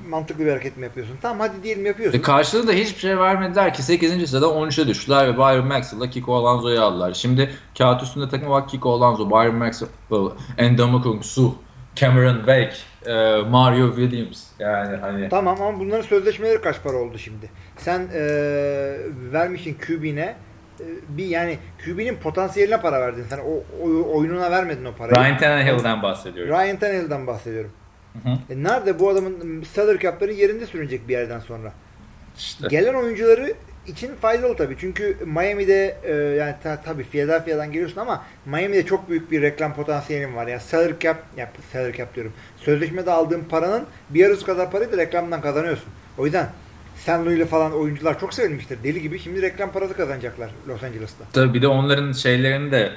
[0.09, 1.15] mantıklı bir hareket mi yapıyorsun?
[1.21, 2.19] Tamam hadi diyelim yapıyorsun.
[2.19, 4.29] E karşılığında hiçbir şey vermediler ki 8.
[4.29, 7.13] sırada 13'e düştüler ve Byron Maxwell'la Kiko Alonso'yu aldılar.
[7.13, 11.53] Şimdi kağıt üstünde takıma bak Kiko Alonso, Byron Maxwell, Endamukong Suh,
[11.95, 12.73] Cameron Wake,
[13.05, 14.43] e, Mario Williams.
[14.59, 17.49] Yani hani Tamam ama bunların sözleşmeleri kaç para oldu şimdi?
[17.77, 18.19] Sen e,
[19.33, 20.35] vermişsin QB'ne
[20.79, 23.23] e, bir yani QB'nin potansiyeline para verdin.
[23.29, 25.19] Sen o, o- oyununa vermedin o parayı.
[25.23, 26.53] Ryan Tannehill'den bahsediyorum.
[26.53, 27.71] Ryan Tannehill'den bahsediyorum.
[28.13, 28.37] Hı hı.
[28.49, 31.73] E nerede bu adamın salary cap'ları yerinde sürünecek bir yerden sonra.
[32.37, 32.67] İşte.
[32.69, 33.53] Gelen oyuncuları
[33.87, 34.75] için faydalı tabii.
[34.79, 40.35] Çünkü Miami'de e, yani ta, tabii Philadelphia'dan geliyorsun ama Miami'de çok büyük bir reklam potansiyelin
[40.35, 40.47] var.
[40.47, 42.33] Yani salary cap, ya salary cap diyorum.
[42.57, 45.89] Sözleşmede aldığın paranın bir yarısı kadar parayı da reklamdan kazanıyorsun.
[46.17, 46.49] O yüzden
[47.05, 48.83] San Luis'le falan oyuncular çok sevilmiştir.
[48.83, 51.23] Deli gibi şimdi reklam parası kazanacaklar Los Angeles'ta.
[51.33, 52.91] Tabii bir de onların şeylerini de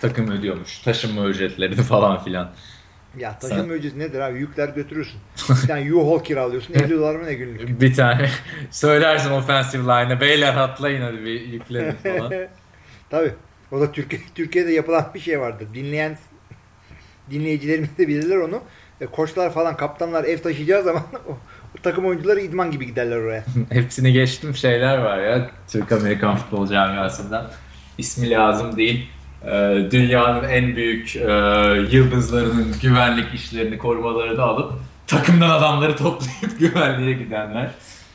[0.00, 0.78] takım ödüyormuş.
[0.78, 2.52] Taşınma ücretlerini falan filan.
[3.18, 4.38] Ya taşınma ücreti nedir abi?
[4.38, 5.20] Yükler götürürsün.
[5.62, 6.74] Bir tane U-Haul kiralıyorsun.
[6.74, 7.80] 50 dolar mı ne günlük?
[7.80, 8.30] Bir tane
[8.70, 12.32] söylersin offensive line'e beyler atlayın hadi bir yüklerin falan.
[13.10, 13.32] Tabii.
[13.72, 15.68] O da Türkiye, Türkiye'de yapılan bir şey vardır.
[15.74, 16.18] Dinleyen
[17.30, 18.62] dinleyicilerimiz de bilirler onu.
[19.00, 21.32] E, koçlar falan kaptanlar ev taşıyacağı zaman o,
[21.78, 23.44] o takım oyuncuları idman gibi giderler oraya.
[23.70, 27.50] Hepsini geçtim şeyler var ya Türk Amerikan futbol camiasından.
[27.98, 29.10] İsmi lazım değil.
[29.44, 31.20] Ee, dünyanın en büyük e,
[31.90, 34.72] yıldızlarının güvenlik işlerini korumalarını alıp
[35.06, 37.70] takımdan adamları toplayıp güvenliğe gidenler.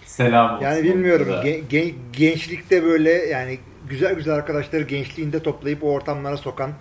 [0.05, 0.65] Selam olsun.
[0.65, 1.27] Yani bilmiyorum.
[1.69, 3.59] gen- gençlikte böyle yani
[3.89, 6.71] güzel güzel arkadaşları gençliğinde toplayıp o ortamlara sokan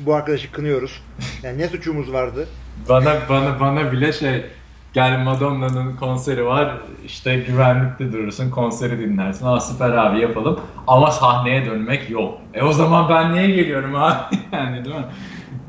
[0.00, 1.02] bu arkadaşı kınıyoruz.
[1.42, 2.48] Yani ne suçumuz vardı?
[2.88, 4.44] Bana bana bana bile şey
[4.92, 6.74] gel Madonna'nın konseri var
[7.06, 12.38] işte güvenlikte durursun konseri dinlersin aa süper abi yapalım ama sahneye dönmek yok.
[12.54, 15.04] E o zaman ben niye geliyorum abi yani değil mi?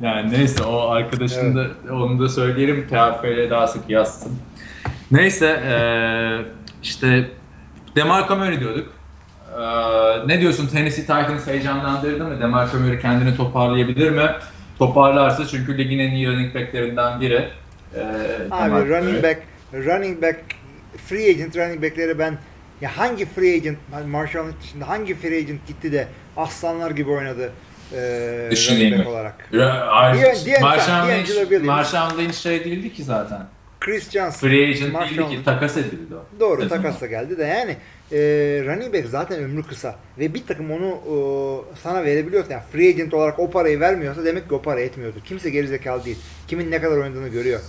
[0.02, 4.32] Yani neyse o arkadaşın da onu da söyleyelim TFL daha sık yazsın.
[5.12, 6.46] Neyse eee,
[6.84, 7.30] işte
[7.96, 8.88] Demarco Murray diyorduk.
[9.60, 12.40] Eee, ne diyorsun Tennessee Titans heyecanlandırdı mı?
[12.42, 14.32] Demarco Murray kendini toparlayabilir mi?
[14.80, 17.50] Toparlarsa çünkü ligin en iyi running backlerinden biri.
[17.96, 18.02] Eee,
[18.52, 19.42] Abi Demarco running back
[19.74, 20.40] running back
[21.08, 22.38] free agent running back'leri ben
[22.82, 23.78] ya hangi free agent
[24.08, 27.52] Marshall dışında hangi free agent gitti de aslanlar gibi oynadı
[27.96, 29.12] e, Düşüneyim running back mi?
[29.12, 29.50] olarak.
[30.62, 31.10] Marshawn
[32.18, 33.46] D'Angelo Lynch, şey değildi ki zaten.
[33.80, 34.48] Chris Johnson.
[34.48, 36.40] Free agent Marshall değildi ki takas edildi o.
[36.40, 36.82] Doğru Sezonda.
[36.82, 37.78] takasla geldi de yani
[38.12, 38.18] e,
[38.66, 41.16] running back zaten ömrü kısa ve bir takım onu e,
[41.84, 45.18] sana verebiliyorsa yani free agent olarak o parayı vermiyorsa demek ki o para etmiyordu.
[45.26, 46.18] Kimse gerizekalı değil.
[46.48, 47.60] Kimin ne kadar oynadığını görüyor.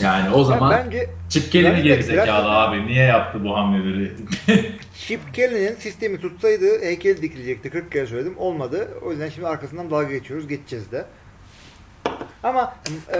[0.00, 2.86] Yani o zaman Ya bence Chip Kelly gerizekalı biraz- abi?
[2.86, 4.12] Niye yaptı bu hamleleri?
[4.94, 7.70] Chip Kelly'nin sistemi tutsaydı heykel dikilecekti.
[7.70, 8.34] 40 kere söyledim.
[8.38, 8.88] Olmadı.
[9.02, 10.48] O yüzden şimdi arkasından dalga geçiyoruz.
[10.48, 11.04] Geçeceğiz de.
[12.42, 12.74] Ama
[13.08, 13.16] e,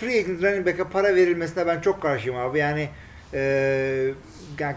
[0.00, 2.58] free agent running back'e para verilmesine ben çok karşıyım abi.
[2.58, 2.88] Yani
[3.34, 3.40] e,
[4.60, 4.76] yani,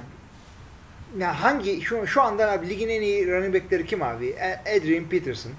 [1.19, 4.27] ya hangi şu, şu anda abi ligin en iyi running back'leri kim abi?
[4.27, 5.51] E- Adrian Peterson.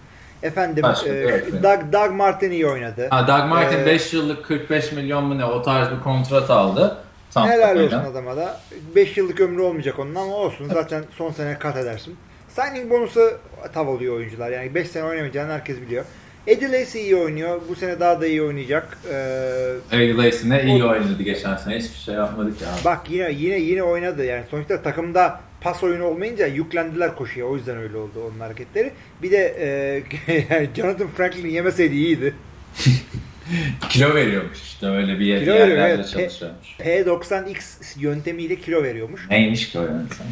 [0.43, 1.53] Efendim Başka, e, evet.
[1.53, 3.07] Doug, Doug Martin iyi oynadı.
[3.11, 6.97] ha, Doug Martin Ee, 5 yıllık 45 milyon mu ne o tarz bir kontrat aldı.
[7.34, 8.61] Tampa Helal olsun adama da.
[8.95, 10.68] 5 yıllık ömrü olmayacak onun ama olsun.
[10.72, 12.16] Zaten son sene kat edersin.
[12.49, 13.30] Signing bonusu
[13.72, 14.51] tav oluyor oyuncular.
[14.51, 16.05] Yani 5 sene oynamayacağını herkes biliyor.
[16.47, 17.61] Eddie Lacy iyi oynuyor.
[17.68, 18.99] Bu sene daha da iyi oynayacak.
[19.12, 21.76] Ee, Eddie Lacy ne iyi oynadı geçen sene.
[21.78, 22.68] Hiçbir şey yapmadık ya.
[22.84, 24.24] bak yine yine yine oynadı.
[24.24, 27.46] Yani sonuçta takımda pas oyunu olmayınca yüklendiler koşuya.
[27.46, 28.92] O yüzden öyle oldu onun hareketleri.
[29.22, 29.56] Bir de
[30.28, 32.34] e, Jonathan Franklin yemeseydi iyiydi.
[33.88, 36.10] Kilo veriyormuş işte öyle bir yer, Kilo veriyor, yerlerde evet.
[36.10, 36.76] çalışıyormuş.
[36.78, 37.62] P90X
[37.98, 39.30] yöntemiyle kilo veriyormuş.
[39.30, 40.26] Neymiş ki o yöntem?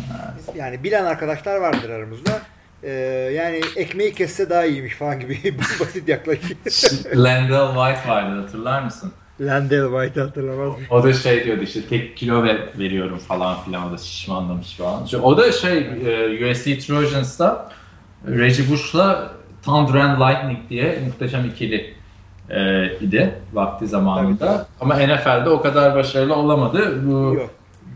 [0.57, 2.41] Yani bilen arkadaşlar vardır aramızda.
[2.82, 2.91] Ee,
[3.34, 7.16] yani ekmeği kesse daha iyiymiş falan gibi basit yaklaşıyor.
[7.16, 9.12] Landell White vardı hatırlar mısın?
[9.41, 10.84] Landell White hatırlamaz mı?
[10.91, 15.07] O da şey diyordu işte tek kilo ver, veriyorum falan filan o da şişmanlamış falan.
[15.22, 17.70] O da şey e, USC Trojans'ta
[18.28, 19.32] Reggie Bush'la
[19.62, 21.95] Thunder and Lightning diye muhteşem ikili
[22.51, 24.47] e, idi vakti zamanında.
[24.47, 27.07] Tabii, Ama NFL'de o kadar başarılı olamadı.
[27.07, 27.51] Bu Yok.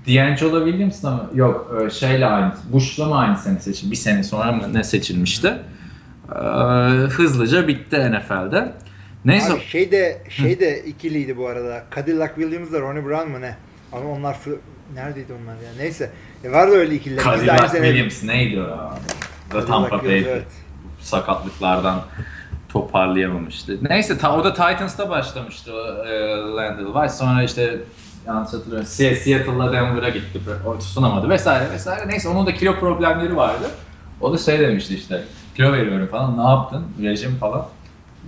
[0.07, 1.31] D'Angelo Williams'la mı?
[1.35, 2.53] Yok e, şeyle aynı.
[2.73, 3.91] Bush'la mı aynı sene seçildi?
[3.91, 5.55] Bir sene sonra mı ne seçilmişti?
[6.35, 6.39] E,
[7.09, 8.73] hızlıca bitti NFL'de.
[9.25, 9.53] Neyse.
[9.53, 11.85] Abi şey de şey de ikiliydi bu arada.
[11.97, 13.57] Cadillac Williams'la Ronnie Brown mı ne?
[13.93, 14.37] Ama onlar
[14.95, 15.71] neredeydi onlar ya?
[15.79, 16.11] Neyse.
[16.45, 17.25] E vardı öyle ikililer.
[17.25, 18.67] Cadillac sene- Williams neydi o?
[19.55, 20.47] Da Tampa Bay Williams, evet.
[21.01, 22.03] sakatlıklardan
[22.69, 23.79] toparlayamamıştı.
[23.91, 25.71] Neyse ta, o da Titans'ta başlamıştı
[26.07, 26.11] e,
[26.57, 27.09] Landell White.
[27.09, 27.79] Sonra işte
[28.27, 30.41] yanlış hatırlıyorum Se- Seattle'la Denver'a gitti.
[30.81, 32.09] Tutunamadı vesaire vesaire.
[32.09, 33.71] Neyse onun da kilo problemleri vardı.
[34.21, 35.25] O da şey demişti işte
[35.57, 37.67] kilo veriyorum falan ne yaptın rejim falan.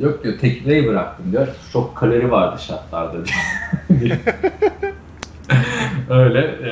[0.00, 1.48] Yok diyor tekneyi bıraktım diyor.
[1.72, 3.36] Çok kalori vardı şartlarda diyor.
[6.10, 6.70] Öyle e,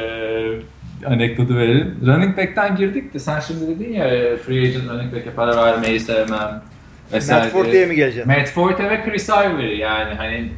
[1.07, 1.97] anekdotu verelim.
[2.07, 6.01] Running back'ten girdik de sen şimdi dedin ya e, free agent running back'e para vermeyi
[6.01, 6.63] sevmem
[7.13, 7.43] vesaire.
[7.43, 8.33] Matt Forte'ye mi geleceksin?
[8.33, 10.49] Matt Forte ve Chris Ivory yani hani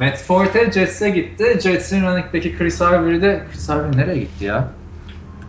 [0.00, 1.58] Matt Forte Jets'e gitti.
[1.62, 4.68] Jets'in running back'i Chris Ivory de Chris Ivory nereye gitti ya?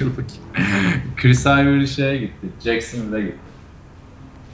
[0.00, 0.72] Dur bakayım.
[1.16, 2.46] Chris Ivory şeye gitti.
[2.64, 3.45] Jacksonville'e gitti.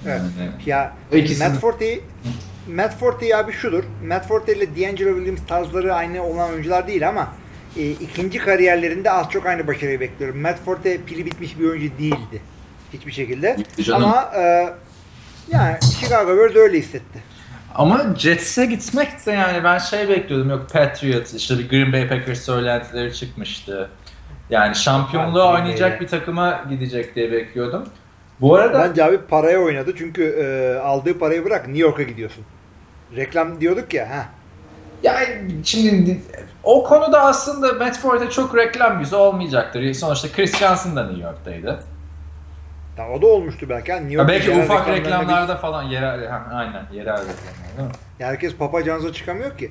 [0.07, 0.21] Evet.
[0.39, 2.01] Yani, Ya İkisini- Matt Forte
[2.75, 3.85] Matt Forte abi şudur.
[4.07, 7.29] Matt Forte ile D'Angelo Williams tarzları aynı olan oyuncular değil ama
[7.77, 10.41] e, ikinci kariyerlerinde az çok aynı başarıyı bekliyorum.
[10.41, 12.43] Matt Forte pili bitmiş bir oyuncu değildi.
[12.93, 13.57] Hiçbir şekilde.
[13.83, 14.05] Canım.
[14.05, 14.73] Ama e,
[15.53, 17.23] yani Chicago Bears öyle hissetti.
[17.75, 22.41] Ama Jets'e gitmek de yani ben şey bekliyordum yok Patriots işte bir Green Bay Packers
[22.41, 23.91] söylentileri çıkmıştı.
[24.51, 27.85] Yani şampiyonluğu oynayacak bir takıma gidecek diye bekliyordum.
[28.43, 32.45] Bu arada Bence abi paraya oynadı çünkü e, aldığı parayı bırak New York'a gidiyorsun.
[33.17, 34.11] Reklam diyorduk ya.
[34.11, 34.27] ha.
[35.03, 35.27] yani
[35.65, 36.21] şimdi
[36.63, 39.95] o konuda aslında Matt Ford'a çok reklam yüzü olmayacaktır.
[39.95, 41.81] Sonuçta Chris Johnson da New York'taydı.
[42.99, 43.93] Ya o da olmuştu belki.
[43.93, 43.99] ha.
[43.99, 47.95] New Ha, York belki ufak reklamlarda falan yerel ha, aynen yerel reklamlar değil mi?
[48.21, 49.71] bir- herkes Papa John's'a çıkamıyor ki.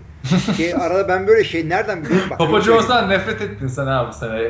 [0.57, 2.37] Şey, arada ben böyle şey nereden biliyorum bak.
[2.37, 2.61] Papa.
[2.61, 4.41] John's'tan nefret ettin sen abi sene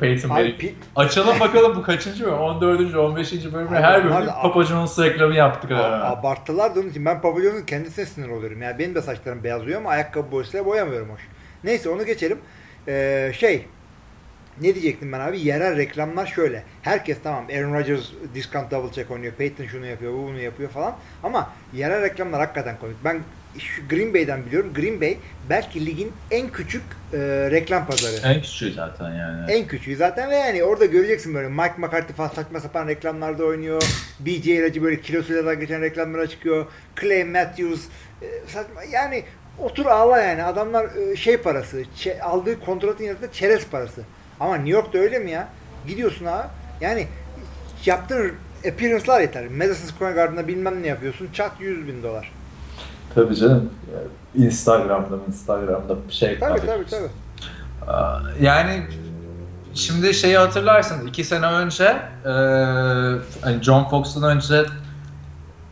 [0.00, 0.74] Peyton Abi, Manning.
[0.96, 2.34] Açalım bakalım bu kaçıncı bölüm?
[2.38, 2.94] 14.
[2.96, 3.32] 15.
[3.52, 3.68] bölüm.
[3.68, 5.70] Abi Her bunlar bölüm da- Papa John's reklamı yaptık.
[5.70, 6.16] A- ha.
[6.18, 8.62] abarttılar da onun için ben Papa John'un kendisine sinir oluyorum.
[8.62, 11.20] Yani benim de saçlarım beyazlıyor ama ayakkabı boyasıyla boyamıyorum hoş.
[11.64, 12.38] Neyse onu geçelim.
[12.88, 13.66] Ee, şey
[14.62, 15.40] ne diyecektim ben abi?
[15.40, 16.62] Yerel reklamlar şöyle.
[16.82, 18.04] Herkes tamam Aaron Rodgers
[18.34, 19.32] discount double check oynuyor.
[19.32, 20.96] Peyton şunu yapıyor, bu bunu yapıyor falan.
[21.22, 22.96] Ama yerel reklamlar hakikaten komik.
[23.04, 23.18] Ben
[23.58, 24.72] şu Green Bay'den biliyorum.
[24.74, 25.16] Green Bay
[25.50, 26.82] belki ligin en küçük
[27.12, 27.18] e,
[27.50, 28.34] reklam pazarı.
[28.34, 29.52] En küçüğü zaten yani.
[29.52, 33.82] En küçüğü zaten ve yani orada göreceksin böyle Mike McCarthy falan saçma sapan reklamlarda oynuyor.
[34.20, 36.66] BJ ilacı böyle kilosuyla da geçen reklamlara çıkıyor.
[37.00, 37.84] Clay Matthews
[38.22, 39.24] e, saçma yani
[39.58, 41.82] otur ağla yani adamlar e, şey parası
[42.22, 44.02] aldığı kontratın yanında çerez parası.
[44.40, 45.48] Ama New York'ta öyle mi ya?
[45.86, 47.06] Gidiyorsun ha yani
[47.86, 48.32] yaptığın
[48.68, 49.48] appearance'lar yeter.
[49.48, 52.32] Madison Square Garden'da bilmem ne yapıyorsun çat 100 bin dolar.
[53.14, 53.70] Tabii canım.
[54.34, 57.08] Instagram'da Instagram'da bir şey Tabii tabii tabii.
[58.40, 58.82] Yani
[59.74, 61.96] şimdi şeyi hatırlarsın iki sene önce
[63.42, 64.64] hani John Fox'un önce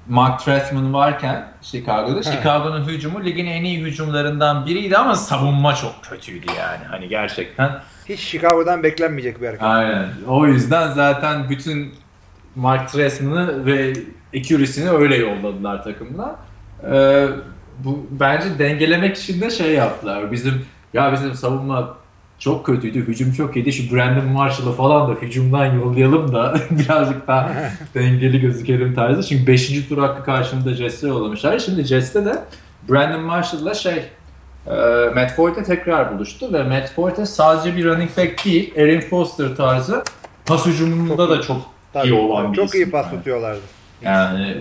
[0.09, 2.23] Mark Trestman varken Chicago'da.
[2.23, 6.85] Chicago'nun hücumu ligin en iyi hücumlarından biriydi ama savunma çok kötüydü yani.
[6.91, 7.71] Hani gerçekten
[8.09, 9.63] Hiç Chicago'dan beklenmeyecek bir hareket.
[9.63, 10.09] Aynen.
[10.29, 11.95] O yüzden zaten bütün
[12.57, 13.93] Mark Trestman'ı ve
[14.39, 16.37] accuracy'ni öyle yolladılar takımına.
[16.93, 17.27] Ee,
[17.79, 20.33] bu bence dengelemek için de şey yaptılar.
[20.33, 21.97] Bizim ya bizim savunma
[22.39, 23.73] çok kötüydü, hücum çok iyiydi.
[23.73, 27.53] Şu Brandon Marshall'ı falan da hücumdan yollayalım da birazcık daha
[27.95, 29.23] dengeli gözükelim tarzı.
[29.23, 29.89] Şimdi 5.
[29.89, 31.59] tur hakkı karşımda Jets'e yollamışlar.
[31.59, 32.45] Şimdi Jets'te de
[32.89, 34.05] Brandon Marshall'la şey
[34.67, 34.75] e,
[35.15, 40.03] Matt Forte tekrar buluştu ve Matt Forte sadece bir running back değil, Erin Foster tarzı
[40.47, 41.57] pas hücumunda da çok
[41.93, 43.17] Tabii, iyi olan bir çok isim iyi pas yani.
[43.17, 43.61] tutuyorlardı.
[44.03, 44.57] Yani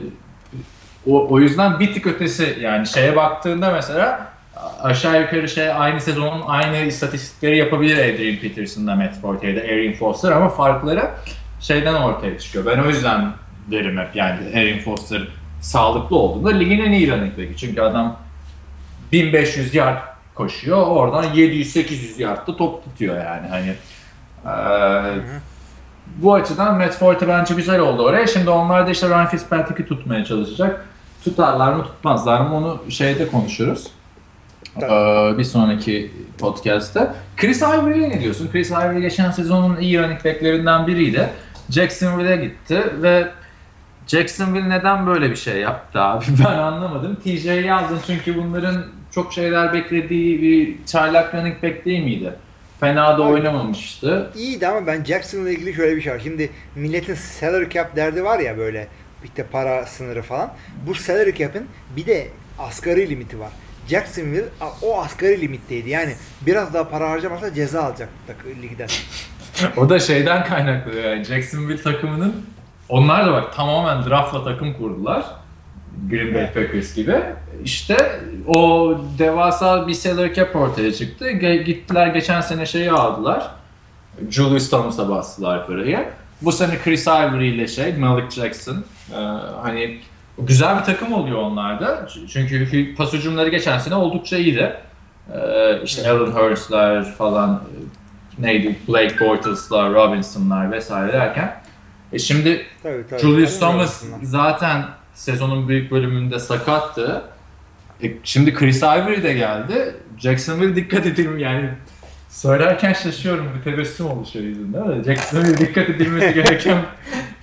[1.08, 4.35] o, o yüzden bir tık ötesi yani şeye baktığında mesela
[4.84, 10.50] aşağı yukarı şey aynı sezonun aynı istatistikleri yapabilir Adrian Peterson'da Matt Forte'de Erin Foster ama
[10.50, 11.10] farkları
[11.60, 12.66] şeyden ortaya çıkıyor.
[12.66, 13.32] Ben o yüzden
[13.72, 15.28] derim hep yani Erin Foster
[15.62, 17.58] sağlıklı olduğunda ligin en iyi running back'i.
[17.58, 18.18] Çünkü adam
[19.12, 19.98] 1500 yard
[20.36, 20.88] koşuyor.
[20.88, 23.48] Oradan 700-800 yardta top tutuyor yani.
[23.48, 23.74] Hani
[24.46, 25.22] eee,
[26.18, 28.28] bu açıdan Matt Forte bence güzel oldu oraya.
[28.28, 30.86] Şimdi onlar da işte Ryan Fitzpatrick'i tutmaya çalışacak.
[31.24, 33.88] Tutarlar mı tutmazlar mı onu şeyde konuşuruz.
[34.80, 35.36] Tabii.
[35.36, 37.08] Ee, bir sonraki podcast'te.
[37.38, 38.50] Chris Ivory'e ne diyorsun?
[38.52, 41.30] Chris Ivory geçen sezonun iyi running back'lerinden biriydi.
[41.70, 43.28] Jacksonville'e gitti ve
[44.08, 47.16] Jacksonville neden böyle bir şey yaptı abi ben anlamadım.
[47.24, 52.34] TJ'yi aldın çünkü bunların çok şeyler beklediği bir çaylak running back değil miydi?
[52.80, 53.34] Fena da Abi.
[53.34, 54.32] oynamamıştı.
[54.36, 56.20] İyiydi ama ben Jackson'la ilgili şöyle bir şey var.
[56.24, 58.88] Şimdi milletin salary cap derdi var ya böyle
[59.24, 60.54] işte para sınırı falan.
[60.88, 61.68] Bu salary cap'in
[61.98, 62.28] bir de
[62.60, 63.50] asgari limiti var.
[63.90, 64.46] Jacksonville
[64.82, 65.90] o asgari limitteydi.
[65.90, 68.10] Yani biraz daha para harcamasa ceza alacak
[68.62, 68.88] ligden.
[69.78, 72.46] O da şeyden kaynaklı yani Jacksonville takımının
[72.90, 75.26] onlar da bak tamamen draftla takım kurdular.
[76.10, 77.16] Green Bay Packers gibi.
[77.64, 81.32] İşte o devasa bir salary cap ortaya çıktı.
[81.32, 83.52] Ge- gittiler geçen sene şeyi aldılar.
[84.30, 86.06] Julius Thomas'a bastılar parayı.
[86.42, 88.84] Bu sene Chris Ivory ile şey Malik Jackson.
[89.12, 89.16] Ee,
[89.62, 90.00] hani
[90.38, 92.08] güzel bir takım oluyor onlarda.
[92.30, 94.74] Çünkü pas hücumları geçen sene oldukça iyiydi.
[95.34, 97.64] Ee, işte Alan Hurst'lar falan
[98.40, 101.56] neydi Blake Bortles'lar, Robinson'lar vesaire derken
[102.14, 103.22] e şimdi Tabii tabii.
[103.22, 107.22] Julius Tanımıyorum Thomas zaten sezonun büyük bölümünde sakattı.
[108.04, 109.96] E, şimdi Chris Ivory de geldi.
[110.18, 111.70] Jacksonville dikkat edin yani
[112.36, 114.80] söylerken şaşıyorum bir tebessüm oluşuyor yüzünde.
[114.80, 116.78] ama Jacksonville dikkat edilmesi gereken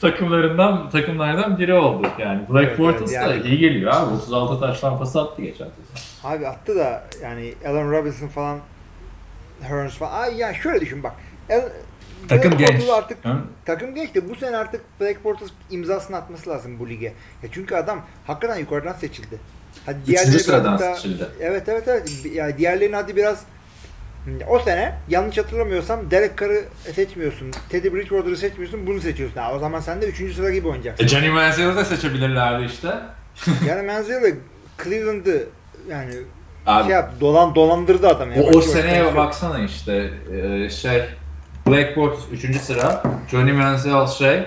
[0.00, 2.40] takımlarından takımlardan biri oldu yani.
[2.50, 4.14] Blake Evet, Bortles evet, da yani- iyi geliyor abi.
[4.14, 6.30] 36 taştan pas attı geçen sezon.
[6.30, 8.58] Abi attı da yani Allen Robinson falan
[9.62, 10.12] Hearns falan.
[10.22, 11.12] Ay ya şöyle düşün bak.
[11.48, 11.62] El,
[12.28, 12.88] Takım Blake genç.
[12.88, 13.36] Artık Hı?
[13.64, 17.06] takım genç de bu sene artık Blake Bortles imzasını atması lazım bu lige.
[17.42, 19.38] Ya çünkü adam hakikaten yukarıdan seçildi.
[19.86, 21.26] Hadi Üçüncü diğerleri sıradan daha- seçildi.
[21.40, 22.10] Evet evet evet.
[22.34, 23.42] Yani diğerlerini hadi biraz
[24.48, 26.64] o sene yanlış hatırlamıyorsam Derek Carr'ı
[26.94, 27.50] seçmiyorsun.
[27.68, 28.86] Teddy Bridgewater'ı seçmiyorsun.
[28.86, 29.40] Bunu seçiyorsun.
[29.40, 30.34] Ha, o zaman sen de 3.
[30.34, 31.04] sıra gibi oynayacaksın.
[31.04, 32.88] E, Johnny Manziel'i de seçebilirlerdi işte.
[33.68, 34.34] yani Manziel'le
[34.84, 35.46] Cleveland'ı
[35.90, 36.14] yani
[36.66, 38.32] Abi, şey yap, dolan dolandırdı adam.
[38.32, 38.42] ya.
[38.42, 39.16] O, o şey seneye yok.
[39.16, 41.02] baksana işte e, şey
[41.66, 42.60] Black Bortles 3.
[42.60, 44.42] sıra, Johnny Manziel şey,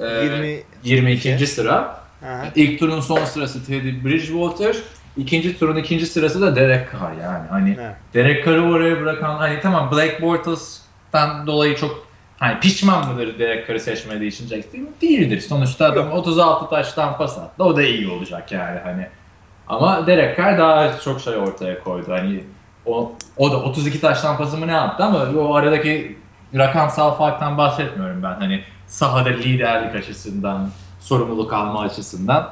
[0.00, 1.46] e, 20 22.
[1.46, 2.00] sıra.
[2.24, 2.46] Aha.
[2.54, 4.76] İlk turun son sırası Teddy Bridgewater.
[5.16, 7.48] İkinci turun ikinci sırası da Derek Carr yani.
[7.50, 7.96] Hani Evet.
[8.14, 12.06] Derek Carr'ı oraya bırakan hani tamam Blake Bortles'tan dolayı çok
[12.38, 14.88] hani pişman mıdır Derek Carr'ı seçmediği için Jackson?
[15.02, 15.40] Değildir.
[15.40, 17.64] Sonuçta adam 36 taştan pas attı.
[17.64, 19.06] O da iyi olacak yani hani.
[19.68, 22.06] Ama Derek Carr daha çok şey ortaya koydu.
[22.12, 22.44] Hani
[22.86, 26.18] o, o da 32 taştan pasımı ne attı ama o aradaki
[26.54, 28.34] rakamsal farktan bahsetmiyorum ben.
[28.34, 32.50] Hani sahada liderlik açısından, sorumluluk alma açısından.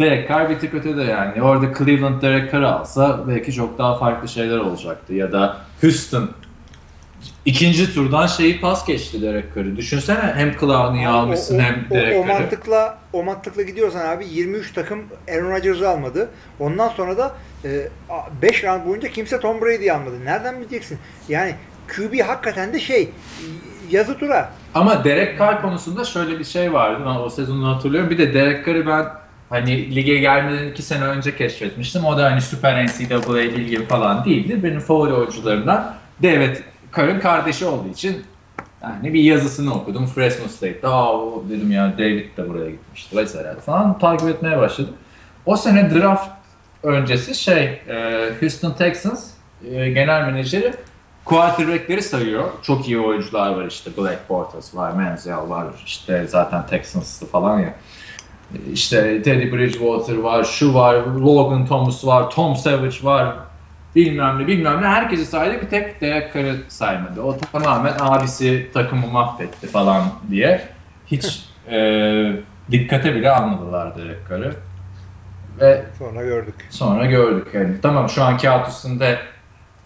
[0.00, 1.42] Derek Carr bir tık ötede yani.
[1.42, 5.14] Orada Cleveland Derek Carr'ı alsa belki çok daha farklı şeyler olacaktı.
[5.14, 6.30] Ya da Houston
[7.44, 9.76] ikinci turdan şeyi pas geçti Derek Carr'ı.
[9.76, 12.40] Düşünsene hem Clowney'i almışsın o, hem o, Derek o Carr'ı.
[12.40, 16.28] mantıkla o mantıkla gidiyorsan abi 23 takım Aaron Rodgers'ı almadı.
[16.60, 17.32] Ondan sonra da
[18.42, 20.24] 5 round boyunca kimse Tom Brady'yi almadı.
[20.24, 20.98] Nereden bileceksin?
[21.28, 21.54] Yani
[21.96, 23.10] QB hakikaten de şey
[23.90, 24.50] yazı tura.
[24.74, 27.02] Ama Derek Carr konusunda şöyle bir şey vardı.
[27.06, 28.10] Ben o sezonu hatırlıyorum.
[28.10, 29.06] Bir de Derek Carr'ı ben
[29.50, 32.04] hani lige gelmeden iki sene önce keşfetmiştim.
[32.04, 34.62] O da hani süper NCAA bilgim falan değildi.
[34.62, 36.56] Benim favori oyuncularımdan David
[36.96, 38.24] Carr'ın kardeşi olduğu için
[38.82, 40.06] yani bir yazısını okudum.
[40.06, 40.86] Fresno State'de.
[40.86, 44.94] Aa o dedim ya David de buraya gitmişti vesaire falan takip etmeye başladım.
[45.46, 46.30] O sene draft
[46.82, 49.30] öncesi şey e, Houston Texans
[49.70, 50.74] e, genel menajeri
[51.24, 52.44] quarterback'leri sayıyor.
[52.62, 53.90] Çok iyi oyuncular var işte.
[53.98, 55.66] Black Bortles var, Manziel var.
[55.86, 57.74] işte zaten Texans'lı falan ya.
[58.72, 63.34] İşte Teddy Bridgewater var, şu var, Logan Thomas var, Tom Savage var.
[63.96, 64.86] Bilmem ne bilmem ne.
[64.86, 67.20] Herkesi saydı bir tek Derek Carr'ı saymadı.
[67.22, 70.68] O tamamen abisi takımı mahvetti falan diye.
[71.06, 72.32] Hiç e,
[72.70, 74.54] dikkate bile almadılar Derek Carr'ı.
[75.60, 76.54] Ve Sonra gördük.
[76.70, 77.46] sonra gördük.
[77.54, 79.18] Yani tamam şu an kağıt üstünde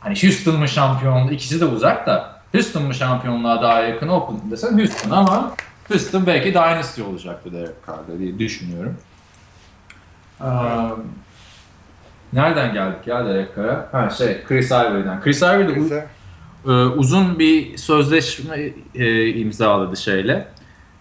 [0.00, 4.78] hani Houston mu şampiyonluğu ikisi de uzak da Houston mu şampiyonluğa daha yakın Oakland desen
[4.78, 5.52] Houston ama
[5.88, 8.96] Houston belki Dynasty olacaktı Derek Carr'da diye düşünüyorum.
[10.40, 10.44] Ee,
[12.32, 13.88] nereden geldik ya Derek Carr'a?
[13.92, 15.20] Ha şey Chris Ivory'den.
[15.20, 16.06] Chris Ivory de u- Yoksa
[16.66, 18.58] e, uzun bir sözleşme
[18.94, 20.48] e, imzaladı şeyle.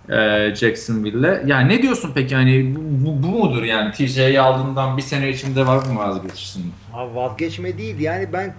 [0.10, 1.44] e, Jacksonville'le.
[1.48, 5.68] Yani ne diyorsun peki hani bu, bu, bu mudur yani TJ'yi aldığından bir sene içinde
[5.68, 6.74] var mı vazgeçsin?
[6.94, 8.00] Abi vazgeçme değil.
[8.00, 8.54] Yani ben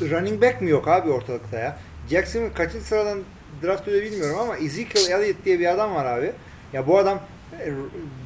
[0.00, 1.76] running back mi yok abi ortalıkta ya?
[2.10, 3.18] Jackson kaçıncı sıradan
[3.62, 6.32] draft ediyor bilmiyorum ama Ezekiel Elliott diye bir adam var abi.
[6.72, 7.18] Ya bu adam
[7.60, 7.72] e,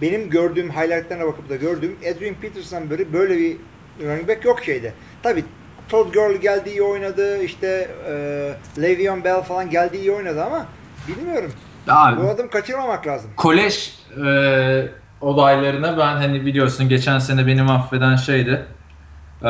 [0.02, 3.56] benim gördüğüm highlightlarına bakıp da gördüğüm Adrian Peterson böyle böyle bir
[4.00, 4.92] running back yok şeyde.
[5.22, 5.44] Tabi
[5.88, 7.42] Todd Gurley geldi iyi oynadı.
[7.42, 10.66] işte e, Le'Veon Bell falan geldi iyi oynadı ama
[11.08, 11.52] bilmiyorum.
[11.88, 13.30] Abi, Bu adamı kaçırmamak lazım.
[13.36, 13.92] kolej
[14.26, 14.88] e,
[15.20, 18.66] olaylarına ben hani biliyorsun geçen sene beni mahveden şeydi.
[19.42, 19.48] e,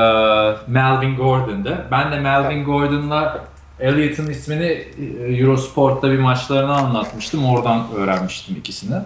[0.68, 1.86] Melvin Gordon'dı.
[1.90, 3.44] Ben de Melvin Gordon'la
[3.82, 4.84] Elliott'ın ismini
[5.24, 7.44] e, Eurosport'ta bir maçlarını anlatmıştım.
[7.44, 8.96] Oradan öğrenmiştim ikisini.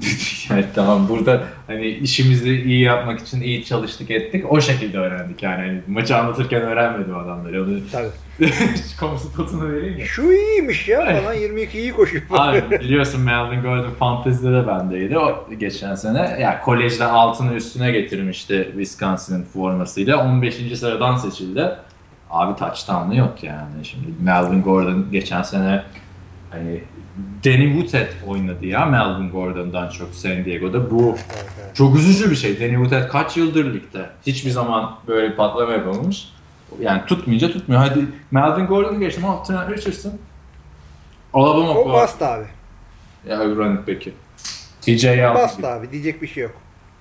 [0.52, 4.52] evet tamam burada hani işimizi iyi yapmak için iyi çalıştık ettik.
[4.52, 5.56] O şekilde öğrendik yani.
[5.56, 7.64] Hani maçı anlatırken öğrenmedim adamları.
[7.64, 8.08] Onu Tabii.
[9.00, 10.04] kamu spotunu vereyim mi?
[10.04, 12.24] Şu iyiymiş ya falan 22 iyi koşuyor.
[12.30, 16.18] Abi biliyorsun Melvin Gordon fantezide de bendeydi o geçen sene.
[16.18, 20.24] Ya yani kolejde altını üstüne getirmişti Wisconsin'in formasıyla.
[20.26, 20.78] 15.
[20.78, 21.70] sıradan seçildi.
[22.34, 23.84] Abi touchdown'ı yok yani.
[23.84, 25.82] Şimdi Melvin Gordon geçen sene
[26.50, 26.80] hani
[27.44, 30.90] Danny Woodhead oynadı ya Melvin Gordon'dan çok San Diego'da.
[30.90, 31.24] Bu Evet,
[31.62, 31.76] evet.
[31.76, 32.60] çok üzücü bir şey.
[32.60, 34.10] Danny Woodhead kaç yıldır ligde?
[34.26, 36.28] Hiçbir zaman böyle bir patlama yapamamış.
[36.80, 37.80] Yani tutmayınca tutmuyor.
[37.82, 40.12] Hadi Melvin Gordon'u geçtim Trent Richardson
[41.34, 42.44] Alabama O bastı abi.
[43.28, 44.12] ya running back'i.
[44.80, 45.34] TJ aldı.
[45.34, 45.92] Bastı abi.
[45.92, 46.54] Diyecek bir şey yok.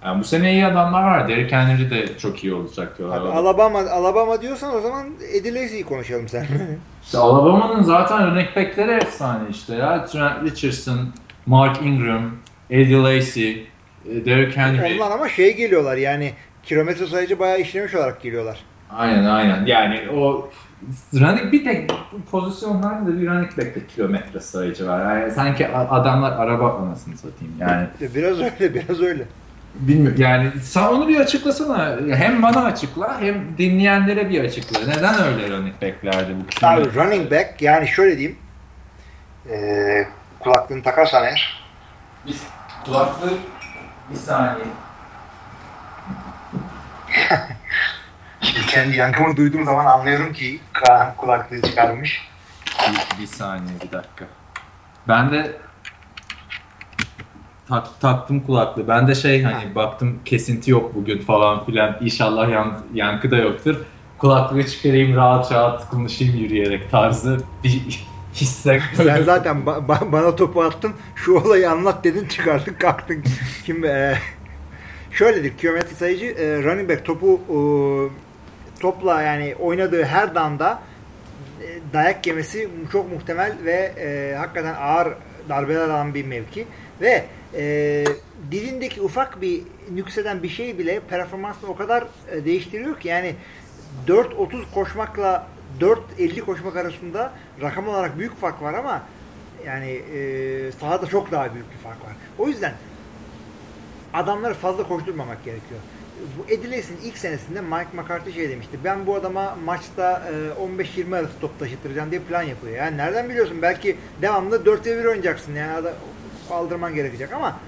[0.04, 1.28] Yani bu sene iyi adamlar var.
[1.28, 3.22] Derrick Henry de çok iyi olacak diyorlar.
[3.22, 6.46] Abi Alabama Alabama diyorsan o zaman Eddie Lacy'yi konuşalım sen.
[7.04, 10.06] İşte Alabama'nın zaten running back'leri efsane işte ya.
[10.06, 10.98] Trent Richardson,
[11.46, 12.32] Mark Ingram,
[12.70, 15.02] Eddie Lacy, e, Derrick Henry.
[15.02, 16.34] Onlar ama şey geliyorlar yani
[16.64, 18.60] kilometre sayıcı bayağı işlemiş olarak geliyorlar.
[18.90, 19.66] Aynen aynen.
[19.66, 20.50] Yani o
[21.14, 21.92] running bir tek
[22.32, 25.16] pozisyonlarda da bir running back'te kilometre sayıcı var.
[25.16, 27.88] Yani sanki adamlar araba anasını satayım yani.
[28.16, 29.24] Biraz öyle biraz öyle.
[29.74, 31.98] Bilmiyorum yani sen onu bir açıklasana.
[32.16, 34.80] Hem bana açıkla hem dinleyenlere bir açıkla.
[34.88, 36.68] Neden öyle running back'lerdi bu?
[36.68, 38.38] Abi running back yani şöyle diyeyim.
[39.50, 40.08] Ee,
[40.40, 41.64] kulaklığını takarsan eğer.
[42.28, 42.44] Biz
[42.86, 43.38] kulaklığı
[44.12, 44.66] bir saniye.
[48.68, 52.30] Kendi yankımı duyduğum zaman anlıyorum ki Kaan kulaklığı çıkarmış.
[52.90, 54.26] Bir, bir saniye bir dakika.
[55.08, 55.52] Ben de
[57.74, 58.88] tak, taktım kulaklığı.
[58.88, 61.98] Ben de şey hani baktım kesinti yok bugün falan filan.
[62.02, 63.76] İnşallah yan, yankı da yoktur.
[64.18, 69.06] Kulaklığı çıkarayım rahat rahat konuşayım yürüyerek tarzı bir hissettim.
[69.06, 70.94] Sen zaten ba- ba- bana topu attın.
[71.16, 73.24] Şu olayı anlat dedin çıkarttın kalktın.
[73.66, 74.16] Şimdi e,
[75.12, 75.58] şöyledir.
[75.58, 77.58] Kilometre sayıcı e, running back topu e,
[78.80, 80.80] topla yani oynadığı her danda
[81.62, 85.14] e, dayak yemesi çok muhtemel ve e, hakikaten ağır
[85.50, 86.68] darbeler alan bir mevki
[87.02, 88.06] ve e,
[88.52, 93.36] dilindeki ufak bir nükseden bir şey bile performansını o kadar e, değiştiriyor ki yani
[94.08, 95.48] 4.30 koşmakla
[95.80, 99.04] 4.50 koşmak arasında rakam olarak büyük fark var ama
[99.66, 102.14] yani e, sahada çok daha büyük bir fark var.
[102.40, 102.74] O yüzden
[104.14, 105.80] adamları fazla koşturmamak gerekiyor.
[106.38, 108.78] Bu Ediles'in ilk senesinde Mike McCarthy şey demişti.
[108.84, 110.24] Ben bu adama maçta
[110.58, 112.78] e, 15-20 arası top taşıtıracağım diye plan yapıyor.
[112.78, 113.62] Yani nereden biliyorsun?
[113.62, 115.56] Belki devamlı 4'e 1 oynayacaksın.
[115.56, 115.88] Yani
[116.50, 117.60] kaldırman gerekecek ama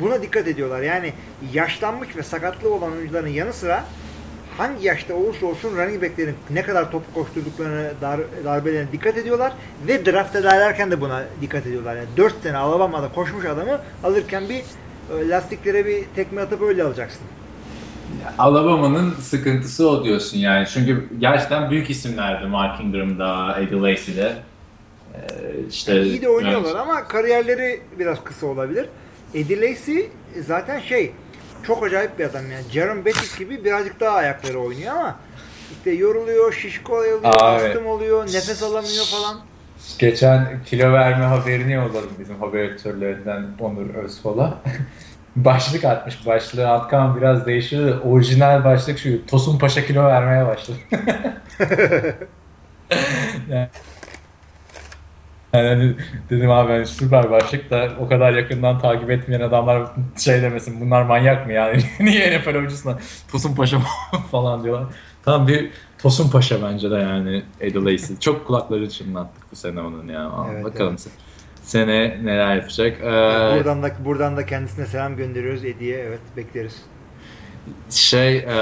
[0.00, 0.82] buna dikkat ediyorlar.
[0.82, 1.12] Yani
[1.52, 3.84] yaşlanmış ve sakatlığı olan oyuncuların yanı sıra
[4.58, 9.52] hangi yaşta olursa olsun running backlerin ne kadar top koşturduklarını, dar, darbelerine dikkat ediyorlar
[9.88, 11.96] ve draft ederlerken de buna dikkat ediyorlar.
[11.96, 14.62] Yani 4 sene Alabama'da koşmuş adamı alırken bir
[15.16, 17.22] e, lastiklere bir tekme atıp öyle alacaksın.
[18.38, 20.66] Alabama'nın sıkıntısı o diyorsun yani.
[20.66, 24.36] Çünkü gerçekten büyük isimlerdi Mark Ingram'da, Eddie Lacy'de.
[25.14, 25.20] Ee,
[25.70, 28.88] işte İyi de oynuyorlar ama kariyerleri biraz kısa olabilir.
[29.34, 30.00] Eddie Lacy
[30.46, 31.12] zaten şey
[31.62, 32.64] çok acayip bir adam yani.
[32.72, 35.16] Jaron Bettis gibi birazcık daha ayakları oynuyor ama
[35.72, 37.42] işte yoruluyor, şişko oluyor, evet.
[37.42, 39.40] astım oluyor, nefes alamıyor falan.
[39.98, 44.58] Geçen kilo verme haberini yolladım bizim haber editörlerinden Onur Özfol'a.
[45.36, 46.26] başlık atmış.
[46.26, 48.00] Başlığı Atkan biraz değişiyor.
[48.04, 49.26] Orijinal başlık şu.
[49.26, 50.78] Tosun Paşa kilo vermeye başladı.
[53.50, 53.68] yani,
[55.54, 55.94] yani hani
[56.30, 59.86] dedim abi hani süper başlık da o kadar yakından takip etmeyen adamlar
[60.18, 62.98] şey demesin bunlar manyak mı yani niye NFL oyuncusuna
[63.32, 63.78] Tosun Paşa
[64.30, 64.86] falan diyorlar.
[65.24, 68.14] Tam bir Tosun Paşa bence de yani Lacy.
[68.20, 70.30] Çok kulakları çınlattık bu sene onun ya.
[70.52, 71.12] Evet, Bakalım evet.
[71.62, 73.00] sene neler yapacak.
[73.00, 75.98] Ee, Buradan da buradan da kendisine selam gönderiyoruz Eddie'ye.
[75.98, 76.82] Evet bekleriz.
[77.90, 78.54] Şey e,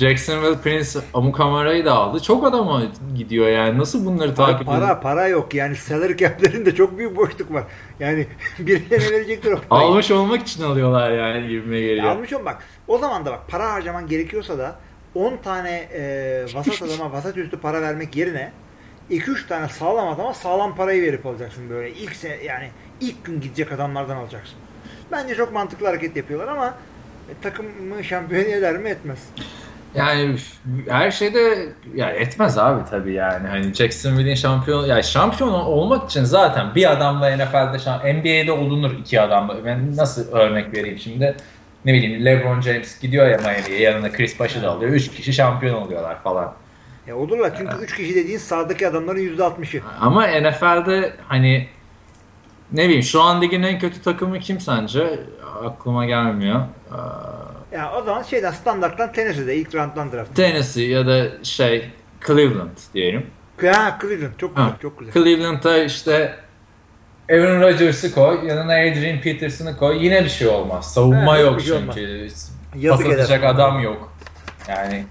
[0.00, 2.22] Jacksonville Prince Amukamara'yı da aldı.
[2.22, 2.82] Çok adama
[3.16, 3.78] gidiyor yani.
[3.78, 4.80] Nasıl bunları Para, takip ediyor?
[4.80, 5.54] para, para yok.
[5.54, 7.64] Yani salary cap'lerinde çok büyük boşluk var.
[8.00, 8.26] Yani
[8.58, 9.88] birilerine verecekler o parayı.
[9.88, 12.06] Almış olmak için alıyorlar yani gibime geliyor.
[12.06, 12.62] Almış ol bak.
[12.88, 14.76] O zaman da bak para harcaman gerekiyorsa da
[15.14, 18.52] 10 tane e, vasat adama vasat üstü para vermek yerine
[19.10, 21.90] 2-3 tane sağlam adama sağlam parayı verip alacaksın böyle.
[21.90, 24.58] İlk yani ilk gün gidecek adamlardan alacaksın.
[25.12, 26.74] Bence çok mantıklı hareket yapıyorlar ama
[27.30, 29.18] e, takımı şampiyon eder mi etmez.
[29.94, 30.36] Yani
[30.88, 33.48] her şeyde ya etmez abi tabii yani.
[33.48, 39.20] Hani Jacksonville'in şampiyon yani şampiyon olmak için zaten bir adamla NFL'de şamp- NBA'de olunur iki
[39.20, 39.64] adamla.
[39.64, 41.36] Ben nasıl örnek vereyim şimdi?
[41.84, 44.90] Ne bileyim LeBron James gidiyor ya Miami'ye yanına Chris Bosh'ı da alıyor.
[44.92, 46.54] Üç kişi şampiyon oluyorlar falan.
[47.08, 49.80] E olurlar çünkü 3 kişi dediğin sahadaki adamların %60'ı.
[50.00, 51.68] Ama NFL'de hani
[52.72, 55.20] ne bileyim şu an ligin en kötü takımı kim sence?
[55.64, 56.60] Aklıma gelmiyor.
[56.92, 60.36] Ee, Ya o zaman şeyden standarttan Tennessee'de ilk round'dan draft.
[60.36, 61.90] Tennessee ya da şey
[62.26, 63.26] Cleveland diyelim.
[63.62, 65.12] Ha Cleveland çok güzel Ha, çok güzel.
[65.14, 66.34] Cleveland'a işte
[67.30, 70.04] Aaron Rodgers'ı koy, yanına Adrian Peterson'ı koy.
[70.04, 70.94] Yine bir şey olmaz.
[70.94, 72.28] Savunma Ha, yok hiçbir şey çünkü.
[72.78, 74.12] Yazık atacak adam yok.
[74.68, 75.04] Yani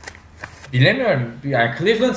[0.73, 1.23] bilemiyorum.
[1.43, 2.15] Yani Cleveland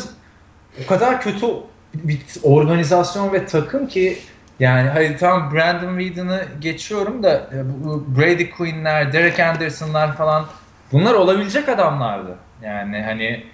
[0.84, 1.46] o kadar kötü
[1.94, 4.18] bir organizasyon ve takım ki
[4.60, 10.46] yani hadi tam Brandon Whedon'ı geçiyorum da e, bu Brady Quinn'ler, Derek Anderson'lar falan
[10.92, 12.34] bunlar olabilecek adamlardı.
[12.62, 13.44] Yani hani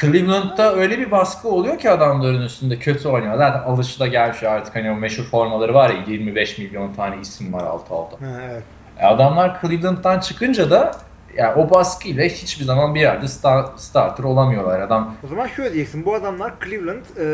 [0.00, 3.36] Cleveland'da öyle bir baskı oluyor ki adamların üstünde kötü oynuyor.
[3.36, 7.64] Zaten alışıda gelmiş artık hani o meşhur formaları var ya 25 milyon tane isim var
[7.64, 8.16] alt alta.
[8.24, 8.62] Evet.
[8.98, 10.92] E adamlar Cleveland'dan çıkınca da
[11.36, 14.80] yani o baskıyla hiçbir zaman bir yerde star, starter olamıyorlar.
[14.80, 16.04] Adam O zaman şöyle diyeceksin.
[16.04, 17.24] Bu adamlar Cleveland e,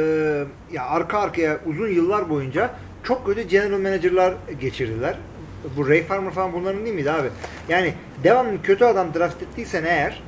[0.73, 2.71] ya arka arkaya uzun yıllar boyunca
[3.05, 5.15] çok kötü general manager'lar geçirdiler.
[5.77, 7.29] Bu Ray Farmer falan bunların değil miydi abi?
[7.69, 10.23] Yani devamlı kötü adam draft ettiysen eğer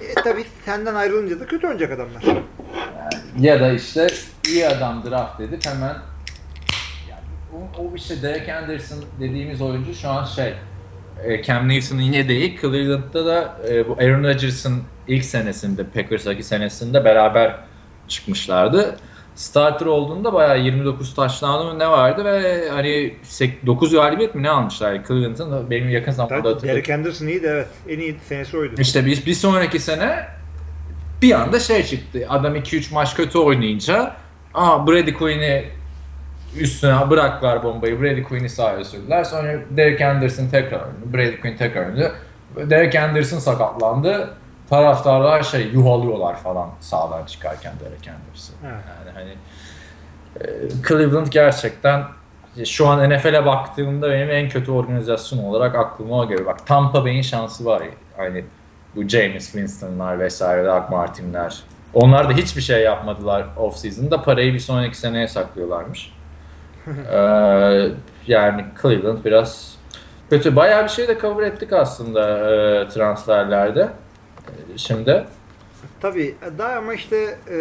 [0.00, 2.44] e, tabii senden ayrılınca da kötü oynayacak adamlar.
[3.38, 4.06] ya da işte
[4.48, 5.96] iyi adam draft edip hemen
[7.10, 7.22] yani
[7.54, 10.54] o, o işte Derek Anderson dediğimiz oyuncu şu an şey
[11.24, 17.04] e, Cam Newton'un yine değil Cleveland'da da e, bu Aaron Rodgers'ın ilk senesinde Packers'daki senesinde
[17.04, 17.56] beraber
[18.08, 18.96] çıkmışlardı.
[19.40, 23.14] Starter olduğunda bayağı 29 touchdown'u mu ne vardı ve hani
[23.66, 26.68] 9 galibiyet mi ne almışlar Cleveland'ın benim yakın zamanda hatırladığım.
[26.68, 27.66] Derek Anderson iyiydi evet.
[27.88, 28.74] En iyi senesi oydu.
[28.78, 30.26] İşte bir, bir sonraki sene
[31.22, 32.26] bir anda şey çıktı.
[32.28, 34.16] Adam 2-3 maç kötü oynayınca
[34.54, 35.64] Aa Brady Quinn'i
[36.60, 38.02] üstüne bıraktılar bombayı.
[38.02, 39.24] Brady Quinn'i sahaya sürdüler.
[39.24, 41.12] Sonra Derek Anderson tekrar oynadı.
[41.12, 42.12] Brady Quinn tekrar oynadı.
[42.56, 44.30] Derek Anderson sakatlandı.
[44.70, 48.56] Taraftarlar şey yuhalıyorlar falan sağdan çıkarken Derek Anderson.
[48.64, 48.84] Evet.
[48.88, 49.34] Yani hani
[50.40, 52.04] e, Cleveland gerçekten
[52.64, 56.46] şu an NFL'e baktığımda benim en kötü organizasyon olarak aklıma o geliyor.
[56.46, 57.82] Bak Tampa Bay'in şansı var.
[58.16, 58.44] Hani
[58.96, 61.62] bu James Winston'lar vesaire, Doug Martin'ler.
[61.94, 64.22] Onlar da hiçbir şey yapmadılar off season'da.
[64.22, 66.12] Parayı bir sonraki seneye saklıyorlarmış.
[67.12, 67.88] ee,
[68.26, 69.76] yani Cleveland biraz
[70.30, 70.56] kötü.
[70.56, 73.88] Bayağı bir şey de cover ettik aslında e, transferlerde.
[74.76, 75.26] Şimdi.
[76.00, 77.16] Tabii daha ama işte
[77.50, 77.58] e,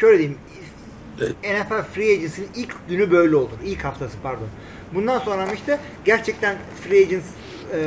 [0.00, 0.38] şöyle diyeyim
[1.42, 3.58] NFL Free Agency'nin ilk günü böyle olur.
[3.64, 4.48] İlk haftası pardon.
[4.94, 7.26] Bundan sonra işte gerçekten Free Agents
[7.74, 7.80] e,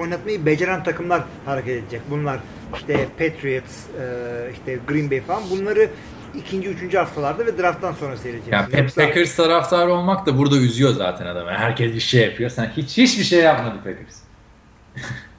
[0.00, 2.00] oynatmayı beceren takımlar hareket edecek.
[2.10, 2.40] Bunlar
[2.74, 5.90] işte Patriots, e, işte Green Bay falan bunları
[6.34, 8.52] ikinci, üçüncü haftalarda ve drafttan sonra seyredeceğiz.
[8.52, 9.04] Yani Yoksa...
[9.04, 11.50] Packers taraftarı olmak da burada üzüyor zaten adamı.
[11.50, 12.50] Herkes bir şey yapıyor.
[12.50, 14.18] Sen hiç hiçbir şey yapmadı Packers.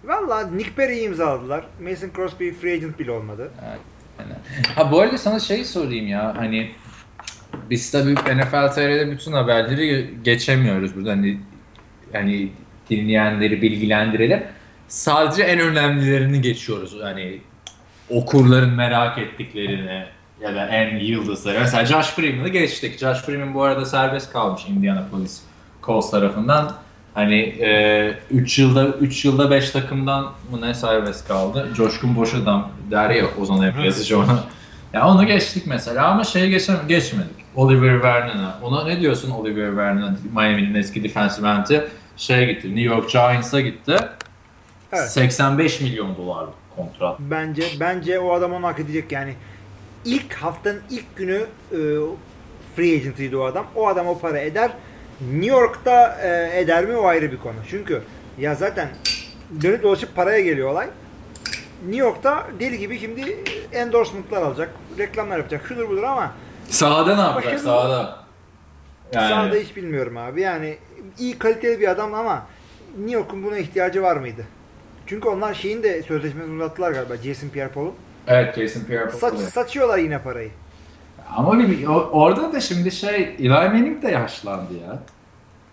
[0.09, 1.65] Valla Nick Perry'i imzaladılar.
[1.79, 3.51] Mason Crosby free agent bile olmadı.
[3.69, 3.79] Evet.
[4.75, 6.71] Ha bu arada sana şey sorayım ya hani
[7.69, 11.37] biz tabii NFL TR'de bütün haberleri geçemiyoruz burada hani
[12.13, 12.49] yani
[12.89, 14.43] dinleyenleri bilgilendirelim.
[14.87, 16.97] Sadece en önemlilerini geçiyoruz.
[17.01, 17.41] Hani
[18.09, 20.05] okurların merak ettiklerini
[20.41, 21.59] ya da en yıldızları.
[21.59, 22.99] Mesela Josh Freeman'ı geçtik.
[22.99, 25.41] Josh Freeman bu arada serbest kalmış Indianapolis
[25.83, 26.75] Colts tarafından.
[27.13, 27.55] Hani
[28.31, 31.69] 3 e, yılda 3 yılda 5 takımdan mı ne serbest kaldı.
[31.75, 34.43] Coşkun boş adam der ya Ozan Emre yazıcı ona.
[34.93, 37.35] Ya onu geçtik mesela ama şey geçem geçmedik.
[37.55, 38.59] Oliver Vernon'a.
[38.63, 40.17] Ona ne diyorsun Oliver Vernon?
[40.35, 41.87] Miami'nin eski defensive end'i
[42.17, 42.67] şeye gitti.
[42.67, 43.95] New York Giants'a gitti.
[44.93, 45.11] Evet.
[45.11, 46.45] 85 milyon dolar
[46.75, 47.19] kontrat.
[47.19, 49.33] Bence bence o adam onu hak edecek yani.
[50.05, 51.77] ilk haftanın ilk günü e,
[52.75, 53.65] free agent'ıydı o adam.
[53.75, 54.71] O adam o para eder.
[55.21, 57.55] New York'ta e, eder mi o ayrı bir konu.
[57.69, 58.01] Çünkü
[58.37, 58.89] ya zaten
[59.61, 60.87] dönüp dolaşıp paraya geliyor olay.
[61.83, 63.37] New York'ta deli gibi şimdi
[63.73, 66.33] endorsement'lar alacak, reklamlar yapacak, şudur budur ama
[66.69, 68.19] Sahada ne yapacak başarılı, sahada?
[69.13, 69.29] Yani.
[69.29, 70.41] Sahada hiç bilmiyorum abi.
[70.41, 70.77] Yani
[71.19, 72.45] iyi kaliteli bir adam ama
[72.97, 74.45] New York'un buna ihtiyacı var mıydı?
[75.07, 77.93] Çünkü onlar şeyin de sözleşmesini uzattılar galiba Jason Pierre-Paul'un.
[78.27, 79.19] Evet Jason Pierre-Paul.
[79.19, 80.49] Saç, saçıyorlar yine parayı.
[81.35, 84.99] Ama bir, orada da şimdi şey Eli Manning de yaşlandı ya.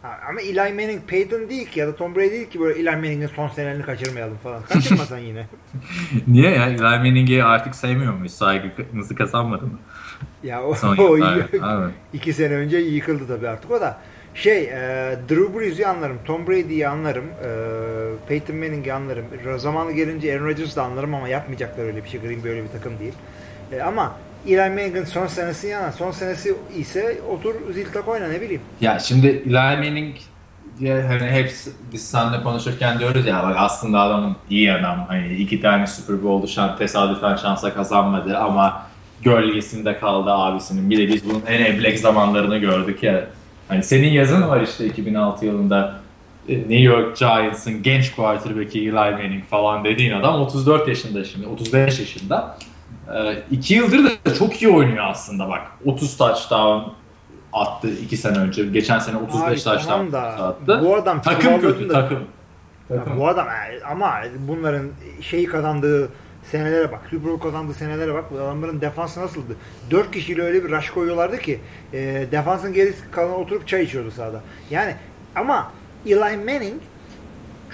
[0.03, 2.91] Ha, ama Eli Manning Peyton değil ki ya da Tom Brady değil ki böyle Eli
[2.91, 4.63] Manning'in son senelerini kaçırmayalım falan.
[4.63, 5.47] Kaçırmasan yine.
[6.27, 6.67] Niye ya?
[6.67, 8.33] Eli Manning'i artık sevmiyor muyuz?
[8.33, 9.79] Saygınızı kazanmadı mı?
[10.43, 11.19] Ya o, o
[12.13, 13.99] iki sene önce yıkıldı tabii artık o da.
[14.35, 17.49] Şey, e, Drew Brees'i anlarım, Tom Brady'yi anlarım, e,
[18.29, 19.25] Peyton Manning'i anlarım.
[19.57, 22.21] Zamanı gelince Aaron Rodgers'ı da anlarım ama yapmayacaklar öyle bir şey.
[22.21, 23.15] Green Bay öyle bir takım değil.
[23.73, 24.17] E, ama
[24.47, 28.63] Eli Manning'in son senesi yana, son senesi ise otur zil tak oyna ne bileyim.
[28.81, 30.17] Ya şimdi Eli Manning
[30.81, 31.53] diye hani hep
[31.93, 35.05] biz seninle konuşurken diyoruz ya bak aslında adamın iyi adam.
[35.09, 38.87] Hani iki tane Super Bowl'du şan, tesadüfen şansa kazanmadı ama
[39.23, 40.91] gölgesinde kaldı abisinin.
[40.91, 43.27] Bir de biz bunun en eblek zamanlarını gördük ya.
[43.69, 46.01] Hani senin yazın var işte 2006 yılında
[46.49, 52.01] e, New York Giants'ın genç quarterback'i Eli Manning falan dediğin adam 34 yaşında şimdi, 35
[52.01, 52.59] yaşında.
[53.51, 55.63] İki yıldır da çok iyi oynuyor aslında bak.
[55.85, 56.91] 30 touchdown
[57.53, 58.67] attı iki sene önce.
[58.67, 60.81] Geçen sene 35 Abi, touchdown tamam da, attı.
[60.85, 62.25] Bu adam takım kötü da, takım.
[62.89, 63.19] takım.
[63.19, 63.47] Bu adam
[63.91, 66.09] ama bunların şeyi kazandığı
[66.43, 67.01] senelere bak.
[67.11, 68.25] Super Bowl kazandığı senelere bak.
[68.31, 69.57] Bu adamların defansı nasıldı?
[69.91, 71.61] Dört kişiyle öyle bir rush koyuyorlardı ki
[71.93, 74.41] e, defansın gerisi kalan oturup çay içiyordu sahada.
[74.71, 74.95] Yani
[75.35, 75.71] ama
[76.07, 76.83] Eli Manning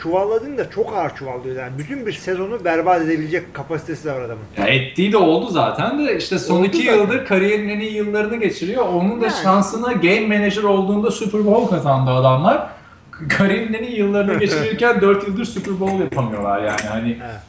[0.02, 1.56] çuvalladığında çok ağır çuvallıyor.
[1.56, 4.44] Yani bütün bir sezonu berbat edebilecek kapasitesi de var adamın.
[4.58, 6.96] Ya ettiği de oldu zaten de işte son oldu iki zaten.
[6.98, 8.84] yıldır kariyerin en iyi yıllarını geçiriyor.
[8.88, 9.34] Onun da yani.
[9.42, 12.66] şansına game manager olduğunda Super Bowl kazandı adamlar.
[13.28, 16.82] Kariyerin en iyi yıllarını geçirirken 4 yıldır Super Bowl yapamıyorlar yani.
[16.90, 17.40] Hani evet.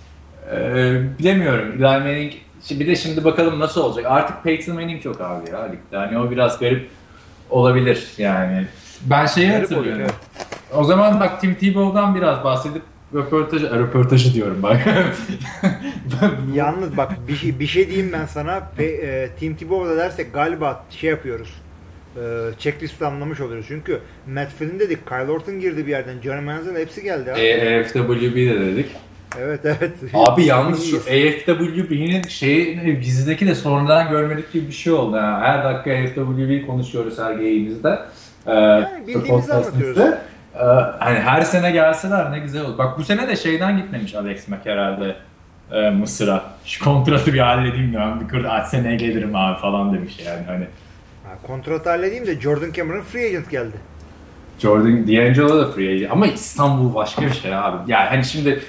[0.52, 1.74] Ee, bilemiyorum.
[1.76, 2.34] Eli Manning
[2.72, 4.06] bir de şimdi bakalım nasıl olacak.
[4.10, 5.98] Artık Peyton Manning yok abi ya ligde.
[5.98, 6.90] Hani o biraz garip
[7.50, 8.68] olabilir yani.
[9.02, 9.94] Ben şeyi garip hatırlıyorum.
[9.94, 10.10] Oluyor,
[10.78, 12.82] O zaman bak Tim Tebow'dan biraz bahsedip
[13.14, 14.78] röportajı, röportajı diyorum bak.
[16.54, 18.70] Yalnız bak bir şey, bir şey diyeyim ben sana.
[18.78, 21.54] Pe, e, Tim Tebow'da dersek galiba şey yapıyoruz.
[22.16, 22.22] E,
[22.60, 23.66] checklist anlamış oluyoruz.
[23.68, 25.08] Çünkü Matt Flynn dedik.
[25.08, 26.22] Kyle Orton girdi bir yerden.
[26.24, 27.32] Johnny Manziel hepsi geldi.
[27.32, 27.40] Abi.
[27.40, 28.88] E, FWB de dedik.
[29.40, 29.92] Evet evet.
[30.14, 35.16] Abi yalnız şu AFWB'nin şeyi bizdeki de sonradan görmedik gibi bir şey oldu.
[35.16, 38.10] Yani her dakika AFWB konuşuyoruz her yayınımızda.
[38.48, 39.98] Ee, yani bildiğimizi anlatıyoruz.
[40.56, 40.60] Ee,
[41.00, 42.78] hani her sene gelseler ne güzel olur.
[42.78, 45.16] Bak bu sene de şeyden gitmemiş Alex Mack herhalde
[45.72, 46.44] e, Mısır'a.
[46.66, 50.46] Şu kontratı bir halledeyim de ben bir kır aç seneye gelirim abi falan demiş yani
[50.48, 50.68] hani.
[51.24, 53.76] Ha, kontratı halledeyim de Jordan Cameron free agent geldi.
[54.60, 57.92] Jordan D'Angelo da free agent ama İstanbul başka bir şey abi.
[57.92, 58.64] Yani hani şimdi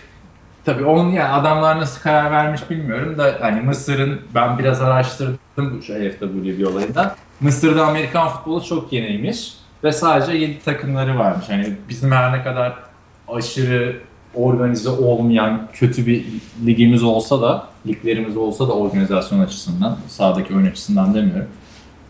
[0.65, 5.83] Tabii onun yani adamlar nasıl karar vermiş bilmiyorum da hani Mısır'ın ben biraz araştırdım bu
[5.83, 7.15] şu AFWB olayından.
[7.41, 9.55] Mısır'da Amerikan futbolu çok yeniymiş
[9.85, 11.45] ve sadece 7 takımları varmış.
[11.49, 12.73] Hani bizim her ne kadar
[13.29, 13.97] aşırı
[14.35, 16.25] organize olmayan kötü bir
[16.67, 21.49] ligimiz olsa da, liglerimiz olsa da organizasyon açısından, sahadaki oyun açısından demiyorum.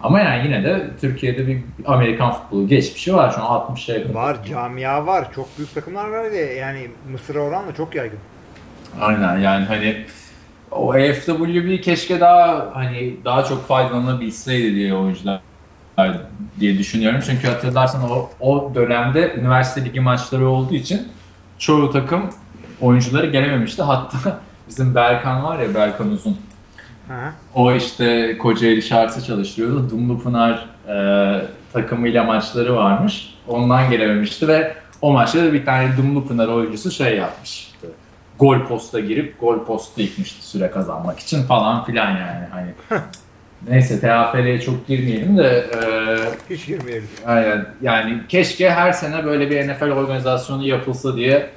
[0.01, 4.14] Ama yani yine de Türkiye'de bir Amerikan futbolu geçmişi var şu an 60'a yakın.
[4.14, 5.28] Var, camia var.
[5.34, 8.18] Çok büyük takımlar var ve yani Mısır'a oranla çok yaygın.
[9.01, 10.05] Aynen yani hani
[10.70, 15.40] o AFWB keşke daha hani daha çok faydalanabilseydi diye oyuncular
[16.60, 17.20] diye düşünüyorum.
[17.26, 21.08] Çünkü hatırlarsan o, o dönemde üniversite ligi maçları olduğu için
[21.58, 22.30] çoğu takım
[22.80, 23.82] oyuncuları gelememişti.
[23.82, 26.38] Hatta bizim Berkan var ya Berkan Uzun.
[27.08, 27.14] Hı.
[27.54, 29.90] O işte Kocaeli Şart'ı çalıştırıyordu.
[29.90, 33.34] Dumlupınar e, takımıyla maçları varmış.
[33.48, 37.72] Ondan gelememişti ve o maçta da bir tane Dumlupınar oyuncusu şey yapmış.
[38.38, 42.46] Gol posta girip gol postu yıkmıştı süre kazanmak için falan filan yani.
[42.50, 42.74] Hani
[43.68, 47.08] Neyse TFL'ye çok girmeyelim de e, Hiç girmeyelim.
[47.26, 51.50] aynen, yani keşke her sene böyle bir NFL organizasyonu yapılsa diye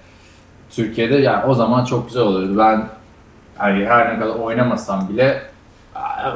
[0.69, 2.57] Türkiye'de yani o zaman çok güzel olurdu.
[2.57, 2.87] Ben
[3.57, 5.41] hani her ne kadar oynamasam bile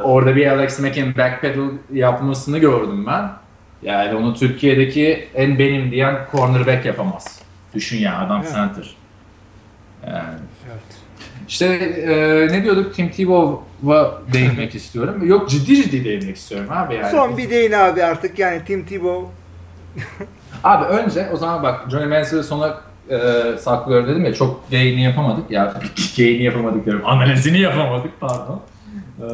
[0.04, 3.30] orada bir Alex Mack'in backpedal yapmasını gördüm ben.
[3.84, 7.42] Yani onu Türkiye'deki en benim diyen cornerback yapamaz.
[7.74, 8.54] Düşün ya adam Evet.
[8.56, 8.96] center.
[10.08, 11.01] Yani Evet.
[11.52, 15.28] İşte e, ne diyorduk Tim Tebow'a değinmek istiyorum.
[15.28, 17.12] Yok ciddi ciddi değinmek istiyorum abi yani.
[17.12, 19.28] Son bir değin abi artık yani Tim Tebow
[20.64, 22.78] Abi önce o zaman bak Johnny Mansell'ı sona
[23.10, 23.18] e,
[23.60, 25.74] saklıyor dedim ya çok gayini yapamadık ya
[26.18, 28.62] gayini yapamadık diyorum analizini yapamadık pardon.
[29.20, 29.26] E,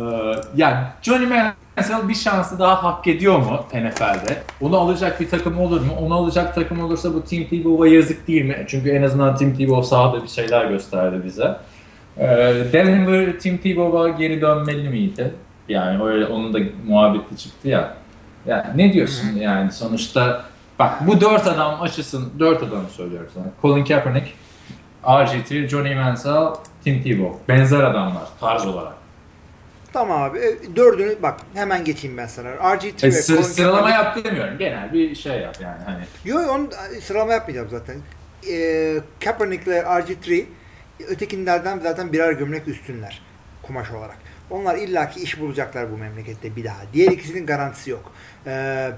[0.56, 4.38] yani Johnny Mansell bir şansı daha hak ediyor mu NFL'de?
[4.62, 5.94] Onu alacak bir takım olur mu?
[6.02, 8.66] Onu alacak takım olursa bu Tim Tebow'a yazık değil mi?
[8.68, 11.58] Çünkü en azından Tim Tebow sahada bir şeyler gösterdi bize.
[12.20, 12.28] E,
[12.74, 15.34] Denver Tim Tebow'a geri dönmeli miydi?
[15.70, 17.94] Yani öyle onun da muhabbeti çıktı ya.
[18.46, 20.46] Yani ne diyorsun yani sonuçta
[20.80, 23.46] bak bu dört adam açısın dört adamı söylüyorum sana.
[23.62, 24.34] Colin Kaepernick,
[25.04, 26.48] RG3, Johnny Manziel,
[26.84, 27.38] Tim Tebow.
[27.48, 28.94] Benzer adamlar tarz olarak.
[29.94, 30.40] Tamam abi.
[30.40, 32.50] E, Dördünü bak hemen geçeyim ben sana.
[32.50, 34.58] RG3 E, ve sı- Colin sıralama yap demiyorum.
[34.58, 36.04] Genel bir şey yap yani hani.
[36.26, 36.68] Yok yok, onu
[37.02, 37.96] sıralama yapmayacağım zaten.
[38.52, 38.56] E,
[39.24, 40.46] Kaepernick ile RG3
[41.08, 43.22] ötekilerden zaten birer gömlek üstünler
[43.64, 44.18] kumaş olarak.
[44.50, 46.78] Onlar illaki iş bulacaklar bu memlekette bir daha.
[46.94, 48.12] Diğer ikisinin garantisi yok.
[48.48, 48.92] E,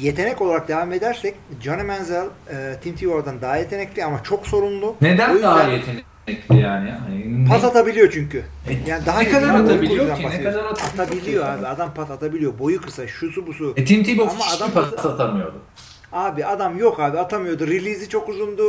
[0.00, 4.86] yetenek olarak devam edersek Johnny Manziel e, Tim Tebow'dan daha yetenekli ama çok sorunlu.
[4.86, 6.04] O Neden yüzden daha yetenekli
[6.50, 6.90] yani?
[6.90, 8.38] Hani Pas atabiliyor çünkü.
[8.68, 10.22] E, Yani daha ne kadar atabiliyor ki?
[10.28, 11.66] Ne kadar atabiliyor atabiliyor abi.
[11.66, 12.58] Adam pas atabiliyor.
[12.58, 13.74] Boyu kısa, şusu busu.
[13.76, 15.62] E, Tim Tebow Ama hiç adam- pas atamıyordu.
[16.12, 17.66] Abi adam yok abi atamıyordu.
[17.66, 18.62] Release'i çok uzundu.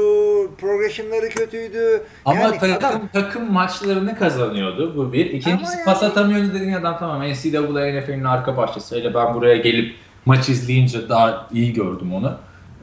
[0.55, 2.03] Progression'ları kötüydü.
[2.25, 5.25] Ama yani takım, adam takım maçlarını kazanıyordu bu bir.
[5.25, 8.95] İkincisi Ama pas yani- atamıyordu dediğin adam tamam NCAA NFL'in arka bahçesi.
[8.95, 9.95] Öyle ben buraya gelip
[10.25, 12.33] maç izleyince daha iyi gördüm onu.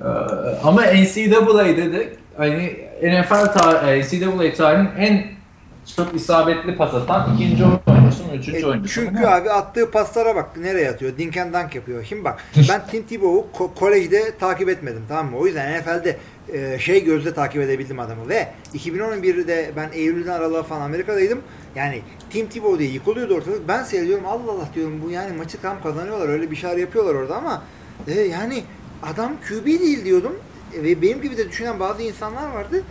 [0.01, 0.05] Ee,
[0.65, 5.40] ama NCAA'de de hani NFL tar NCAA tarihinin en
[5.97, 9.07] çok isabetli pas atan ikinci oyuncusu mu, üçüncü e, oyuncusu mu?
[9.11, 11.19] çünkü abi attığı paslara bak nereye atıyor.
[11.19, 12.05] Dink and dunk yapıyor.
[12.05, 15.37] Şimdi bak ben Tim Tebow'u ko- kolejde takip etmedim tamam mı?
[15.39, 16.17] O yüzden NFL'de
[16.53, 21.41] e, şey gözle takip edebildim adamı ve 2011'de ben Eylül'den aralığa falan Amerika'daydım.
[21.75, 23.69] Yani Tim Tebow diye yıkılıyordu ortalık.
[23.69, 26.29] Ben seyrediyorum Allah Allah diyorum bu yani maçı tam kazanıyorlar.
[26.29, 27.63] Öyle bir şeyler yapıyorlar orada ama
[28.09, 28.63] e, yani
[29.03, 30.33] adam QB değil diyordum.
[30.79, 32.83] E, ve benim gibi de düşünen bazı insanlar vardı.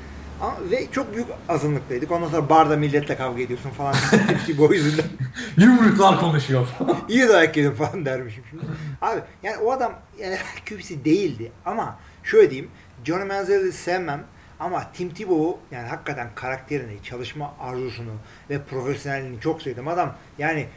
[0.72, 2.11] Ve çok büyük azınlıktaydık.
[2.11, 3.95] Ondan sonra barda milletle kavga ediyorsun falan.
[4.28, 5.06] Tim Tebow yüzünden.
[5.57, 6.68] Yumruklar konuşuyor
[7.10, 8.64] İyi dayak yedim falan dermişim şimdi.
[9.02, 10.38] Abi yani o adam yani
[10.70, 12.72] QB'si değildi ama şöyle diyeyim
[13.06, 14.24] Johnny Manziel'i sevmem
[14.60, 18.11] ama Tim Tebow'u yani hakikaten karakterini, çalışma arzusunu
[18.49, 19.88] ve profesyonelliğini çok sevdim.
[19.88, 20.68] Adam yani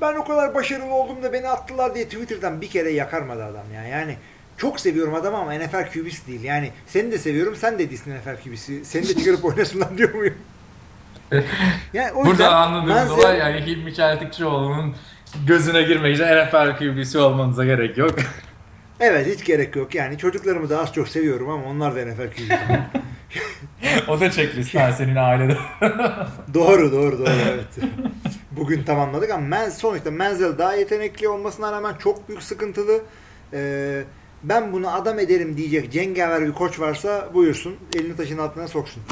[0.00, 3.84] ben o kadar başarılı oldum da beni attılar diye Twitter'dan bir kere yakarmadı adam ya.
[3.84, 4.16] Yani
[4.56, 6.42] çok seviyorum adamı ama NFL QB'si değil.
[6.42, 8.84] Yani seni de seviyorum, sen de değilsin NFL QB'si.
[8.84, 10.34] Seni de çıkarıp oynasınlar diyor muyum?
[11.92, 14.94] Yani o Burada anladığımız olay yani Hilmi Çeltikçioğlu'nun
[15.46, 18.14] gözüne girmek için NFL QB'si olmanıza gerek yok.
[19.00, 22.80] Evet hiç gerek yok yani çocuklarımı da az çok seviyorum ama onlar da NFL QB'si.
[24.08, 25.56] o da checklist ha senin ailede.
[26.54, 27.90] doğru doğru doğru evet.
[28.50, 33.02] Bugün tamamladık ama Men, sonuçta Menzel daha yetenekli olmasına rağmen çok büyük sıkıntılı.
[33.52, 34.02] Ee,
[34.42, 39.02] ben bunu adam ederim diyecek cengaver bir koç varsa buyursun elini taşın altına soksun.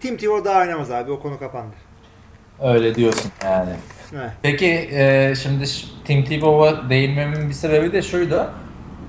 [0.00, 1.74] Tim Tebow daha oynamaz abi o konu kapandı.
[2.62, 3.70] Öyle diyorsun yani.
[4.14, 4.30] Evet.
[4.42, 5.64] Peki e, şimdi
[6.04, 8.50] Tim Tebow'a değinmemin bir sebebi de şuydu.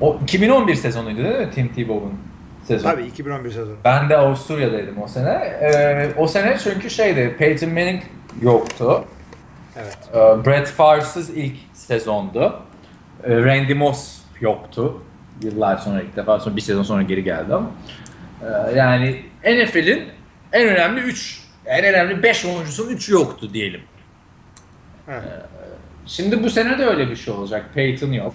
[0.01, 2.13] O 2011 sezonuydu değil mi Tim Tebow'un
[2.67, 2.91] sezonu?
[2.91, 3.75] Tabii 2011 sezonu.
[3.85, 5.29] Ben de Avusturya'daydım o sene.
[5.29, 8.01] E, o sene çünkü şeydi Peyton Manning
[8.41, 9.05] yoktu.
[9.75, 9.97] Evet.
[10.13, 12.59] Ee, Brett Favre'sız ilk sezondu.
[13.23, 15.01] Ee, Randy Moss yoktu.
[15.43, 17.71] Yıllar sonra ilk defa sonra bir sezon sonra geri geldi ama.
[18.41, 20.03] Ee, yani NFL'in
[20.53, 23.81] en önemli 3 en önemli 5 oyuncusunun 3'ü yoktu diyelim.
[25.07, 25.23] Evet.
[26.05, 27.65] Şimdi bu sene de öyle bir şey olacak.
[27.73, 28.33] Peyton yok.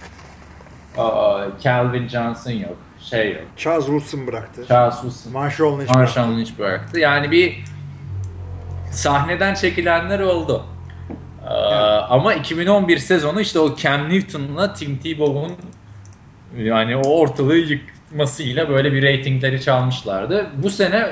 [1.62, 2.76] Calvin Johnson yok.
[3.00, 3.42] Şey yok.
[3.56, 4.64] Charles Woodson bıraktı.
[4.68, 5.32] Charles Wilson.
[5.32, 5.98] Marshall Lynch bıraktı.
[5.98, 6.98] Marshall Lynch bıraktı.
[7.00, 7.64] Yani bir
[8.92, 10.66] sahneden çekilenler oldu.
[11.44, 11.54] Ee,
[12.10, 15.52] Ama 2011 sezonu işte o Cam Newton'la Tim Tebow'un
[16.58, 20.46] yani o ortalığı yıkmasıyla böyle bir reytingleri çalmışlardı.
[20.56, 21.08] Bu sene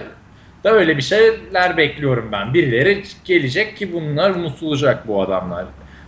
[0.65, 2.55] da öyle bir şeyler bekliyorum ben.
[2.55, 5.65] Birileri gelecek ki bunlar unutulacak bu adamlar.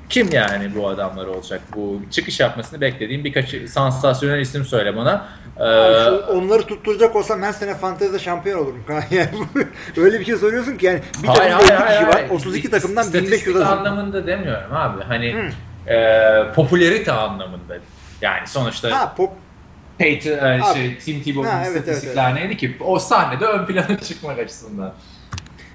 [0.08, 1.60] Kim yani bu adamlar olacak?
[1.76, 5.28] Bu çıkış yapmasını beklediğim birkaç sansasyonel isim söyle bana.
[5.58, 8.84] Ee, Abi onları tutturacak olsam her sene fantezide şampiyon olurum.
[9.10, 9.28] Yani
[9.96, 12.14] öyle bir şey soruyorsun ki yani bir Hayır, takımda hayır, 50 kişi hayır, var.
[12.14, 12.30] hayır.
[12.30, 13.78] 32 takımdan İstatistik 1500 adam.
[13.78, 15.04] anlamında demiyorum abi.
[15.04, 15.34] Hani
[15.86, 15.98] e,
[16.54, 17.76] popülerite anlamında.
[18.22, 19.32] Yani sonuçta Ha pop
[19.98, 20.74] Peyton, e, Abi.
[20.74, 22.76] şey, Tim Tebow'un Ha, evet, istatistikler neydi ki?
[22.80, 24.94] O sahnede ön plana çıkmak açısından.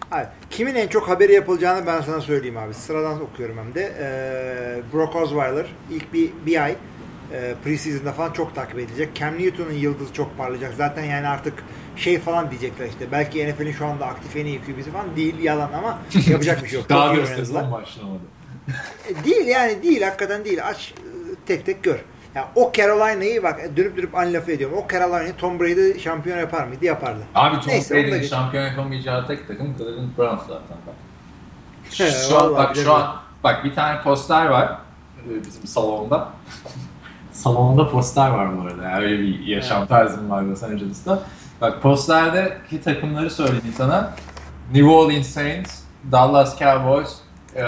[0.09, 0.27] Hayır.
[0.49, 2.73] Kimin en çok haberi yapılacağını ben sana söyleyeyim abi.
[2.73, 3.93] Sıradan okuyorum hem de.
[3.99, 6.75] Ee, Brock Osweiler ilk bir, bir ay
[7.33, 9.15] e, preseason'da falan çok takip edilecek.
[9.15, 10.73] Cam Newton'un yıldızı çok parlayacak.
[10.77, 11.53] Zaten yani artık
[11.95, 13.11] şey falan diyecekler işte.
[13.11, 16.79] Belki NFL'in şu anda aktif en iyi QB'si falan değil yalan ama yapacak bir şey
[16.79, 16.89] yok.
[16.89, 18.21] Daha sezon başlamadı.
[19.09, 20.67] E, Değil yani değil hakikaten değil.
[20.67, 21.99] Aç e, tek tek gör.
[22.35, 24.77] Ya o Carolina'yı bak dönüp dönüp aynı lafı ediyorum.
[24.77, 26.85] O Carolina'yı Tom Brady şampiyon yapar mıydı?
[26.85, 27.19] Yapardı.
[27.35, 30.95] Abi Tom Neyse, Brady'nin şampiyon yapamayacağı tek takım Cleveland Browns zaten bak.
[32.29, 34.77] Şu an, bak şu an bak bir tane poster var
[35.29, 36.29] e, bizim salonda.
[37.31, 38.89] Salonda poster var bu arada.
[38.89, 41.19] Yani öyle bir yaşam tarzım var Los Angeles'ta.
[41.61, 44.13] Bak posterdeki takımları söyleyeyim sana.
[44.73, 45.79] New Orleans Saints,
[46.11, 47.15] Dallas Cowboys,
[47.55, 47.63] e,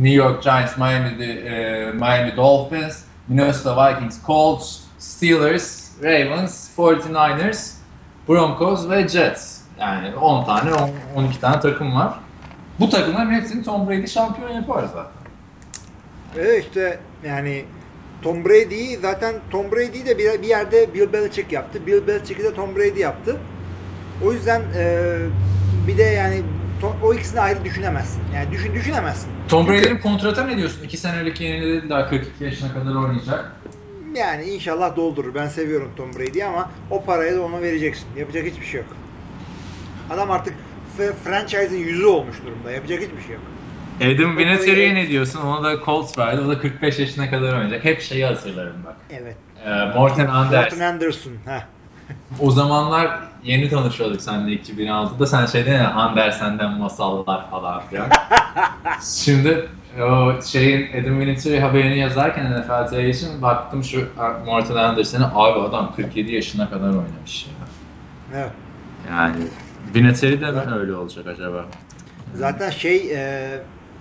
[0.00, 7.74] New York Giants, Miami, e, Miami Dolphins, Minnesota Vikings, Colts, Steelers, Ravens, 49ers,
[8.28, 9.60] Broncos ve Jets.
[9.80, 12.14] Yani 10 tane, 10 12 tane takım var.
[12.80, 15.20] Bu takımların hepsini Tom Brady şampiyon yapar zaten.
[16.38, 17.64] Evet işte yani
[18.22, 21.86] Tom Brady'yi zaten Tom Brady'yi de bir, bir yerde Bill Belichick yaptı.
[21.86, 23.36] Bill Belichick'i de Tom Brady yaptı.
[24.24, 25.16] O yüzden e,
[25.86, 26.42] bir de yani
[27.02, 28.22] o ikisini ayrı düşünemezsin.
[28.34, 29.30] Yani düşün düşünemezsin.
[29.48, 30.82] Tom Brady'nin kontratı ne diyorsun?
[30.84, 33.52] 2 senelik yenilediler 42 yaşına kadar oynayacak.
[34.14, 35.34] Yani inşallah doldurur.
[35.34, 38.06] Ben seviyorum Tom Brady'yi ama o parayı da ona vereceksin.
[38.16, 38.88] Yapacak hiçbir şey yok.
[40.10, 40.54] Adam artık
[41.24, 42.70] franchise'in yüzü olmuş durumda.
[42.70, 43.42] Yapacak hiçbir şey yok.
[44.00, 45.40] Adam Vinatieri'ye Vinatieri- ne diyorsun?
[45.40, 46.40] Ona da Colts verdi.
[46.40, 47.84] O da 45 yaşına kadar oynayacak.
[47.84, 48.96] Hep şeyi hatırlarım bak.
[49.10, 49.36] Evet.
[49.66, 50.72] Ee, Morten Anders.
[50.72, 51.32] Morton Anderson.
[51.46, 51.60] Heh.
[52.40, 55.26] O zamanlar yeni tanışıyorduk seninle 2006'da.
[55.26, 58.08] Sen şey dedin ya Andersen'den masallar falan filan.
[59.24, 59.68] Şimdi
[60.02, 64.08] o şeyin Adam Vinatieri haberini yazarken NFL için baktım şu
[64.46, 67.52] Morten Andersen'e abi adam 47 yaşına kadar oynamış ya.
[68.34, 68.50] Evet.
[69.10, 69.36] Yani
[69.94, 71.64] Vinatieri de mi öyle olacak acaba?
[72.34, 73.50] Zaten şey e,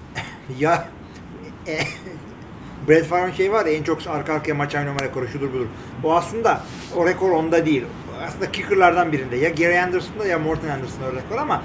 [0.60, 0.86] ya
[1.68, 1.78] e,
[2.88, 5.68] Brett Favre'ın şey var ya en çok arka arkaya maç oynama rekoru şudur budur.
[6.04, 6.62] O aslında
[6.96, 7.84] o rekor onda değil.
[8.28, 9.36] Aslında kickerlardan birinde.
[9.36, 11.64] Ya Gary Anderson'da ya Morton Anderson'da o rekor ama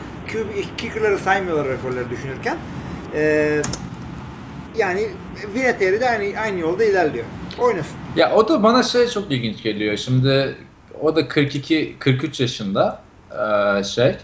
[0.76, 2.56] kickerları saymıyorlar rekorları düşünürken.
[3.14, 3.62] E,
[4.78, 5.09] yani
[5.55, 7.24] Vinatieri de aynı, aynı yolda ilerliyor.
[7.59, 7.97] Oynasın.
[8.16, 9.97] Ya o da bana şey çok ilginç geliyor.
[9.97, 10.56] Şimdi
[11.01, 13.01] o da 42 43 yaşında
[13.32, 14.16] eee, şey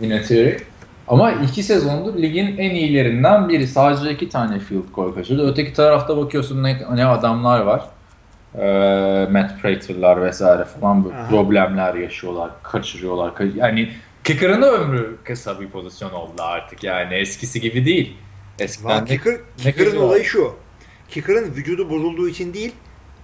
[0.00, 0.58] Vinatieri.
[1.08, 3.66] Ama iki sezondur ligin en iyilerinden biri.
[3.66, 5.50] Sadece iki tane field goal kaçırdı.
[5.50, 7.82] Öteki tarafta bakıyorsun ne, ne adamlar var.
[8.58, 11.28] Eee Matt Prater'lar vesaire falan bu Aha.
[11.28, 12.50] problemler yaşıyorlar.
[12.62, 13.30] Kaçırıyorlar.
[13.30, 13.92] Ka- Yani
[14.24, 16.84] kicker'ın da ömrü kısa bir pozisyon oldu artık.
[16.84, 18.16] Yani eskisi gibi değil.
[18.58, 20.54] Eskiden kicker, kicker'ın olayı şu.
[21.08, 22.72] Kicker'ın vücudu bozulduğu için değil,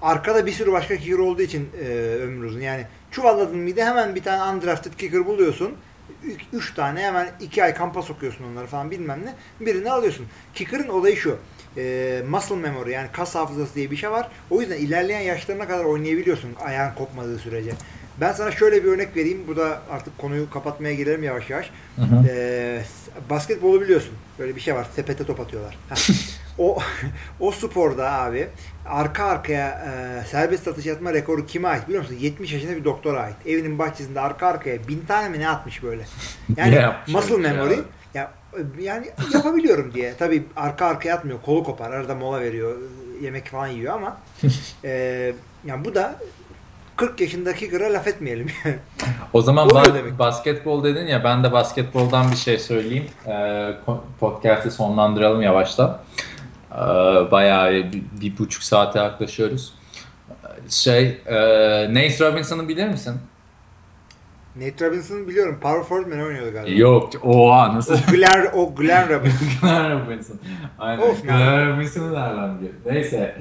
[0.02, 1.88] arkada bir sürü başka kicker olduğu için e,
[2.22, 2.60] ömrü uzun.
[2.60, 5.72] Yani çuvalladın mıydı hemen bir tane undrafted kicker buluyorsun.
[6.24, 9.34] Üç, üç tane hemen iki ay kampa sokuyorsun onları falan bilmem ne.
[9.66, 10.26] Birini alıyorsun.
[10.54, 11.36] Kicker'ın olayı şu.
[11.76, 14.28] E, muscle memory yani kas hafızası diye bir şey var.
[14.50, 17.70] O yüzden ilerleyen yaşlarına kadar oynayabiliyorsun ayağın kopmadığı sürece.
[18.20, 19.44] Ben sana şöyle bir örnek vereyim.
[19.48, 21.70] Bu da artık konuyu kapatmaya gelelim yavaş yavaş.
[21.96, 22.24] Hı hı.
[22.28, 22.82] Ee,
[23.30, 24.12] basketbolu biliyorsun.
[24.38, 24.86] Böyle bir şey var.
[24.94, 25.78] Sepete top atıyorlar.
[26.58, 26.78] O
[27.40, 28.48] o sporda abi
[28.86, 32.16] arka arkaya e, serbest atış atma rekoru kime ait biliyor musun?
[32.20, 33.36] 70 yaşında bir doktora ait.
[33.46, 36.02] Evinin bahçesinde arka arkaya bin tane mi ne atmış böyle.
[36.56, 37.80] Yani muscle memory ya?
[38.14, 38.32] ya
[38.80, 40.14] yani yapabiliyorum diye.
[40.18, 41.42] Tabii arka arkaya atmıyor.
[41.42, 41.90] Kolu kopar.
[41.90, 42.76] Arada mola veriyor.
[43.22, 44.16] Yemek falan yiyor ama
[44.84, 45.32] e,
[45.64, 46.16] yani bu da
[46.96, 48.46] 40 yaşındaki kicker'a laf etmeyelim.
[49.32, 50.18] O zaman ba- demek.
[50.18, 53.06] basketbol dedin ya ben de basketboldan bir şey söyleyeyim.
[53.26, 53.70] Ee,
[54.20, 55.98] podcast'i sonlandıralım yavaştan.
[56.72, 56.76] Ee,
[57.30, 59.74] bayağı bir, bir buçuk saate yaklaşıyoruz.
[60.68, 61.34] Şey, e,
[61.94, 63.14] Nate Robinson'ı bilir misin?
[64.60, 65.58] Nate Robinson'ı biliyorum.
[65.62, 66.80] Power forward mi ne oynuyordu galiba?
[66.80, 67.10] Yok.
[67.22, 67.94] Oha nasıl?
[67.94, 69.48] O Glenn, o Glenn Robinson.
[69.62, 70.38] Glenn Robinson.
[70.78, 71.02] Aynen.
[71.02, 72.72] Of, Glenn Robinson'ı nereden biliyor?
[72.86, 73.36] Neyse.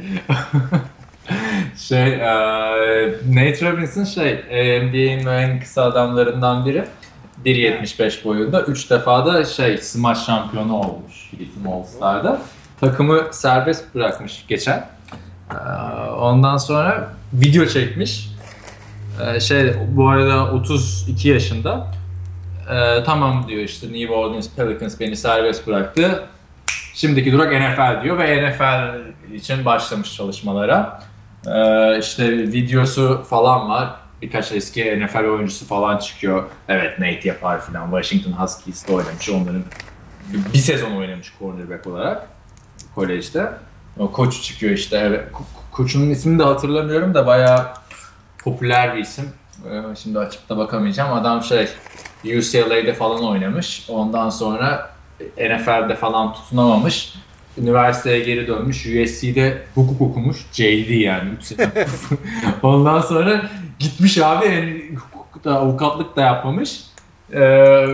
[1.77, 2.25] şey, e,
[3.29, 4.33] Nate Robinson şey,
[4.83, 6.83] NBA'in en kısa adamlarından biri.
[7.45, 8.61] 1.75 boyunda.
[8.61, 12.41] 3 defa da şey, smash şampiyonu olmuş Hilton All-Star'da.
[12.79, 14.87] Takımı serbest bırakmış geçen.
[16.19, 18.34] Ondan sonra video çekmiş.
[19.21, 21.91] E, şey, bu arada 32 yaşında.
[22.69, 26.23] Ee, tamam diyor işte New Orleans Pelicans beni serbest bıraktı.
[26.93, 28.95] Şimdiki durak NFL diyor ve NFL
[29.33, 31.03] için başlamış çalışmalara.
[31.47, 33.89] Ee, işte videosu falan var.
[34.21, 36.43] Birkaç eski NFL oyuncusu falan çıkıyor.
[36.67, 37.91] Evet Nate yapar falan.
[37.91, 39.29] Washington Huskies'te oynamış.
[39.29, 39.63] Onların
[40.53, 42.27] bir sezon oynamış cornerback olarak
[42.95, 43.49] kolejde.
[43.99, 44.97] O koç çıkıyor işte.
[44.97, 45.23] Evet.
[45.33, 47.67] Ko- koçunun ismini de hatırlamıyorum da bayağı
[48.45, 49.29] popüler bir isim.
[49.69, 51.13] Ee, Şimdi açıp da bakamayacağım.
[51.13, 51.67] Adam şey
[52.23, 53.85] UCLA'de falan oynamış.
[53.89, 54.89] Ondan sonra
[55.37, 57.13] NFL'de falan tutunamamış.
[57.57, 58.85] Üniversiteye geri dönmüş.
[58.85, 60.37] USC'de hukuk okumuş.
[60.53, 61.29] JD yani.
[62.63, 63.41] Ondan sonra
[63.79, 66.79] gitmiş abi yani hukukta avukatlık da yapmamış.
[67.33, 67.85] Ee,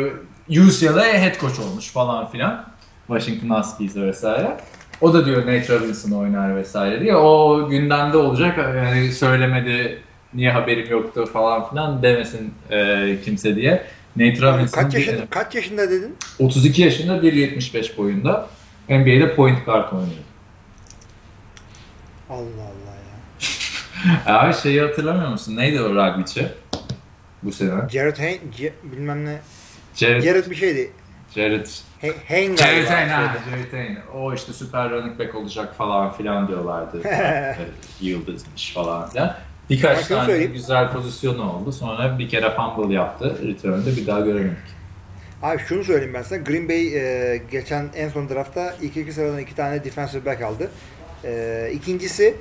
[0.50, 2.66] UCLA'ya head coach olmuş falan filan.
[3.08, 4.58] Washington Huskies'e vesaire.
[5.02, 7.16] O da diyor Nate Robinson oynar vesaire diye.
[7.16, 8.58] O gündemde olacak.
[8.58, 10.02] Yani söylemedi
[10.34, 13.84] niye haberim yoktu falan filan demesin e, kimse diye.
[14.16, 16.16] Nate Robinson kaç bir- yaşında, kaç yaşında dedin?
[16.40, 18.48] 32 yaşında 1.75 boyunda.
[18.90, 20.12] NBA'de point guard oynuyor.
[22.30, 22.96] Allah Allah
[24.26, 24.26] ya.
[24.40, 25.58] Abi şeyi hatırlamıyor musun?
[25.58, 26.48] Neydi o rugbyçi?
[27.44, 27.90] Bu sene.
[27.92, 29.40] Jared Hain, Ce- bilmem ne.
[29.96, 30.24] Jared.
[30.24, 30.92] Jared bir şeydi.
[31.36, 31.66] Jared.
[32.00, 32.86] He- Hain Jared.
[32.88, 33.12] Hayne.
[33.12, 33.34] ha.
[33.50, 33.98] Jared Hayne.
[34.16, 37.02] O işte süper running back olacak falan filan diyorlardı.
[38.02, 39.36] Yıldızmış falan filan.
[39.72, 40.54] Birkaç şunu tane söyleyeyim.
[40.54, 41.72] güzel pozisyonu oldu.
[41.72, 43.38] Sonra bir kere fumble yaptı.
[43.48, 44.58] Return'de bir daha göremedik.
[45.44, 46.40] Abi şunu söyleyeyim ben sana.
[46.40, 50.70] Green Bay e, geçen en son draftta ilk iki sıradan iki tane defensive back aldı.
[51.24, 52.36] E, ikincisi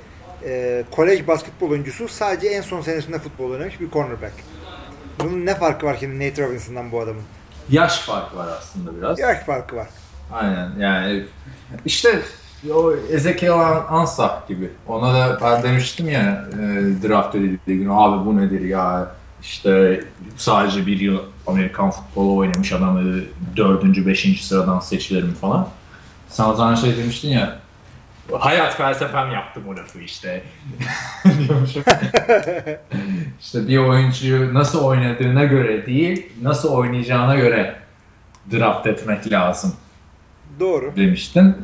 [0.45, 4.33] e, kolej basketbol oyuncusu sadece en son senesinde futbol oynamış bir cornerback.
[5.19, 7.23] Bunun ne farkı var şimdi Nate Robinson'dan bu adamın?
[7.69, 9.19] Yaş farkı var aslında biraz.
[9.19, 9.87] Yaş farkı var.
[10.31, 11.23] Aynen yani
[11.85, 12.21] işte
[12.69, 13.53] o Ezekiel
[13.89, 14.69] Ansah gibi.
[14.87, 16.57] Ona da ben demiştim ya e,
[17.07, 19.11] draft edildiği gün abi bu nedir ya
[19.41, 20.03] işte
[20.37, 23.21] sadece bir yıl Amerikan futbolu oynamış adamı
[23.55, 25.67] dördüncü, beşinci sıradan seçilir mi falan.
[26.29, 27.59] Sen o zaman şey demiştin ya
[28.39, 30.43] hayat felsefem yaptım o lafı işte.
[33.41, 37.75] İşte bir oyuncuyu nasıl oynadığına göre değil, nasıl oynayacağına göre
[38.51, 39.75] draft etmek lazım
[40.59, 40.93] Doğru.
[40.95, 41.55] demiştin.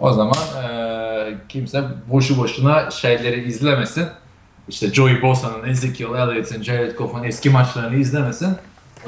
[0.00, 4.06] O zaman eee, kimse boşu boşuna şeyleri izlemesin.
[4.68, 8.56] İşte Joey Bosa'nın, Ezekiel Elliott'ın, Jared Goff'un eski maçlarını izlemesin.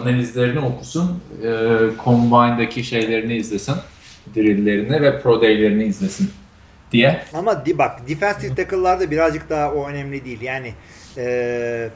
[0.02, 1.22] Analizlerini okusun.
[1.42, 3.74] Eee Combine'daki şeylerini izlesin.
[4.36, 6.30] Drill'lerini ve Pro Day'lerini izlesin
[6.92, 7.22] diye.
[7.34, 10.40] Ama di, bak defensive tackle'larda birazcık daha o önemli değil.
[10.40, 10.74] Yani
[11.16, 11.88] e,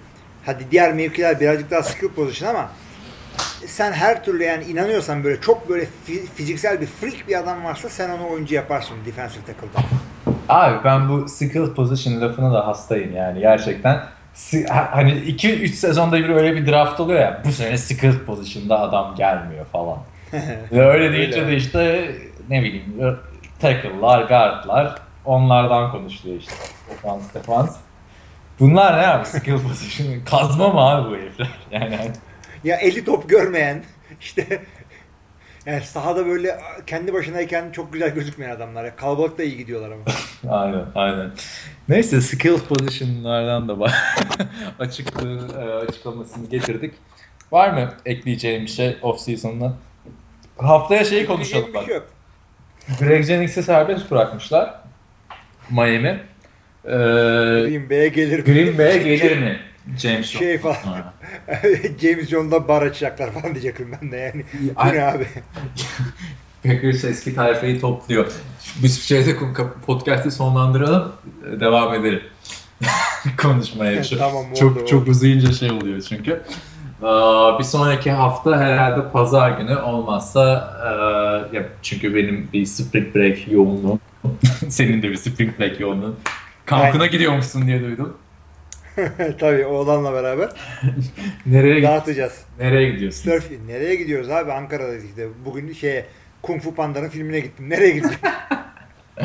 [0.47, 2.71] hadi diğer mevkiler birazcık daha skill position ama
[3.67, 7.89] sen her türlü yani inanıyorsan böyle çok böyle fi- fiziksel bir freak bir adam varsa
[7.89, 9.85] sen onu oyuncu yaparsın defensive tackle'da.
[10.49, 14.01] Abi ben bu skill position lafına da hastayım yani gerçekten.
[14.69, 19.67] Hani 2-3 sezonda bir öyle bir draft oluyor ya bu sene skill position'da adam gelmiyor
[19.67, 19.99] falan.
[20.73, 21.51] Ve öyle deyince Öyle.
[21.53, 22.11] de işte
[22.49, 23.17] ne bileyim
[23.61, 24.95] tackle'lar, guard'lar
[25.25, 26.53] onlardan konuşuluyor işte.
[26.91, 27.77] Defans, defans.
[28.61, 30.07] Bunlar ne abi skill position?
[30.31, 31.49] Kazma mı abi bu herifler?
[31.71, 32.11] Yani hani
[32.65, 33.83] Ya eli top görmeyen
[34.21, 34.63] işte
[35.67, 38.85] yani sahada böyle kendi başınayken çok güzel gözükmeyen adamlar.
[38.85, 40.03] Ya, kalabalıkta iyi gidiyorlar ama.
[40.57, 41.31] Aynen, aynen.
[41.89, 43.77] Neyse skill position'lardan da
[44.79, 46.95] açıklığı, e, açıklamasını getirdik.
[47.53, 49.75] Var mı ekleyeceğim bir şey off season'da?
[50.59, 51.87] Haftaya şeyi konuşalım bak.
[51.87, 51.99] şey.
[53.01, 54.75] Greg Jennings'i serbest bırakmışlar.
[55.71, 56.21] Miami.
[56.85, 58.45] Ee, Green Bay'e gelir mi?
[58.45, 59.61] Green Bay'e gelir mi?
[59.99, 60.27] James.
[60.27, 60.77] Şey falan.
[62.03, 64.45] James Jones'da bar açacaklar falan diyecektim ben de yani.
[64.77, 65.27] Bu ne abi?
[66.65, 68.27] Packers eski tayfayı topluyor.
[68.83, 69.37] Biz şeyde
[69.87, 71.13] podcast'i sonlandıralım.
[71.61, 72.23] Devam edelim.
[73.43, 74.05] Konuşmaya.
[74.05, 74.87] Şu- Tamam, oldu, çok oldu.
[74.87, 76.43] çok uzayınca şey oluyor çünkü.
[77.59, 80.73] Bir sonraki hafta herhalde pazar günü olmazsa
[81.83, 84.01] çünkü benim bir spring break yoğunluğum
[84.69, 86.17] senin de bir spring break yoğunluğun
[86.67, 88.17] kampına gidiyormuşsun diye duydum.
[89.39, 90.49] Tabii oğlanla beraber
[91.47, 92.45] Nereye dağıtacağız.
[92.59, 93.31] nereye gidiyorsun?
[93.31, 94.53] Surf nereye gidiyoruz abi?
[94.53, 95.29] Ankara'dayız işte.
[95.45, 96.07] Bugün şeye
[96.43, 97.71] Kung Fu Panda'nın filmine gittim.
[97.71, 98.19] Nereye gittim?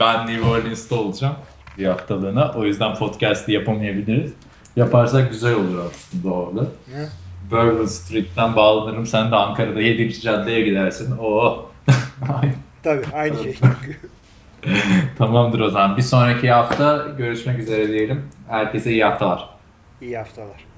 [0.00, 1.36] ben New Orleans'ta olacağım
[1.78, 2.52] bir haftalığına.
[2.56, 4.32] O yüzden podcast'i yapamayabiliriz.
[4.76, 6.66] Yaparsak güzel olur aslında orada.
[7.50, 9.06] Bourbon Street'ten bağlanırım.
[9.06, 10.20] Sen de Ankara'da 7.
[10.20, 11.16] caddeye gidersin.
[11.18, 11.70] Oo.
[12.82, 13.54] Tabii aynı şey.
[15.18, 15.96] Tamamdır o zaman.
[15.96, 18.22] Bir sonraki hafta görüşmek üzere diyelim.
[18.48, 19.48] Herkese iyi haftalar.
[20.00, 20.73] İyi haftalar.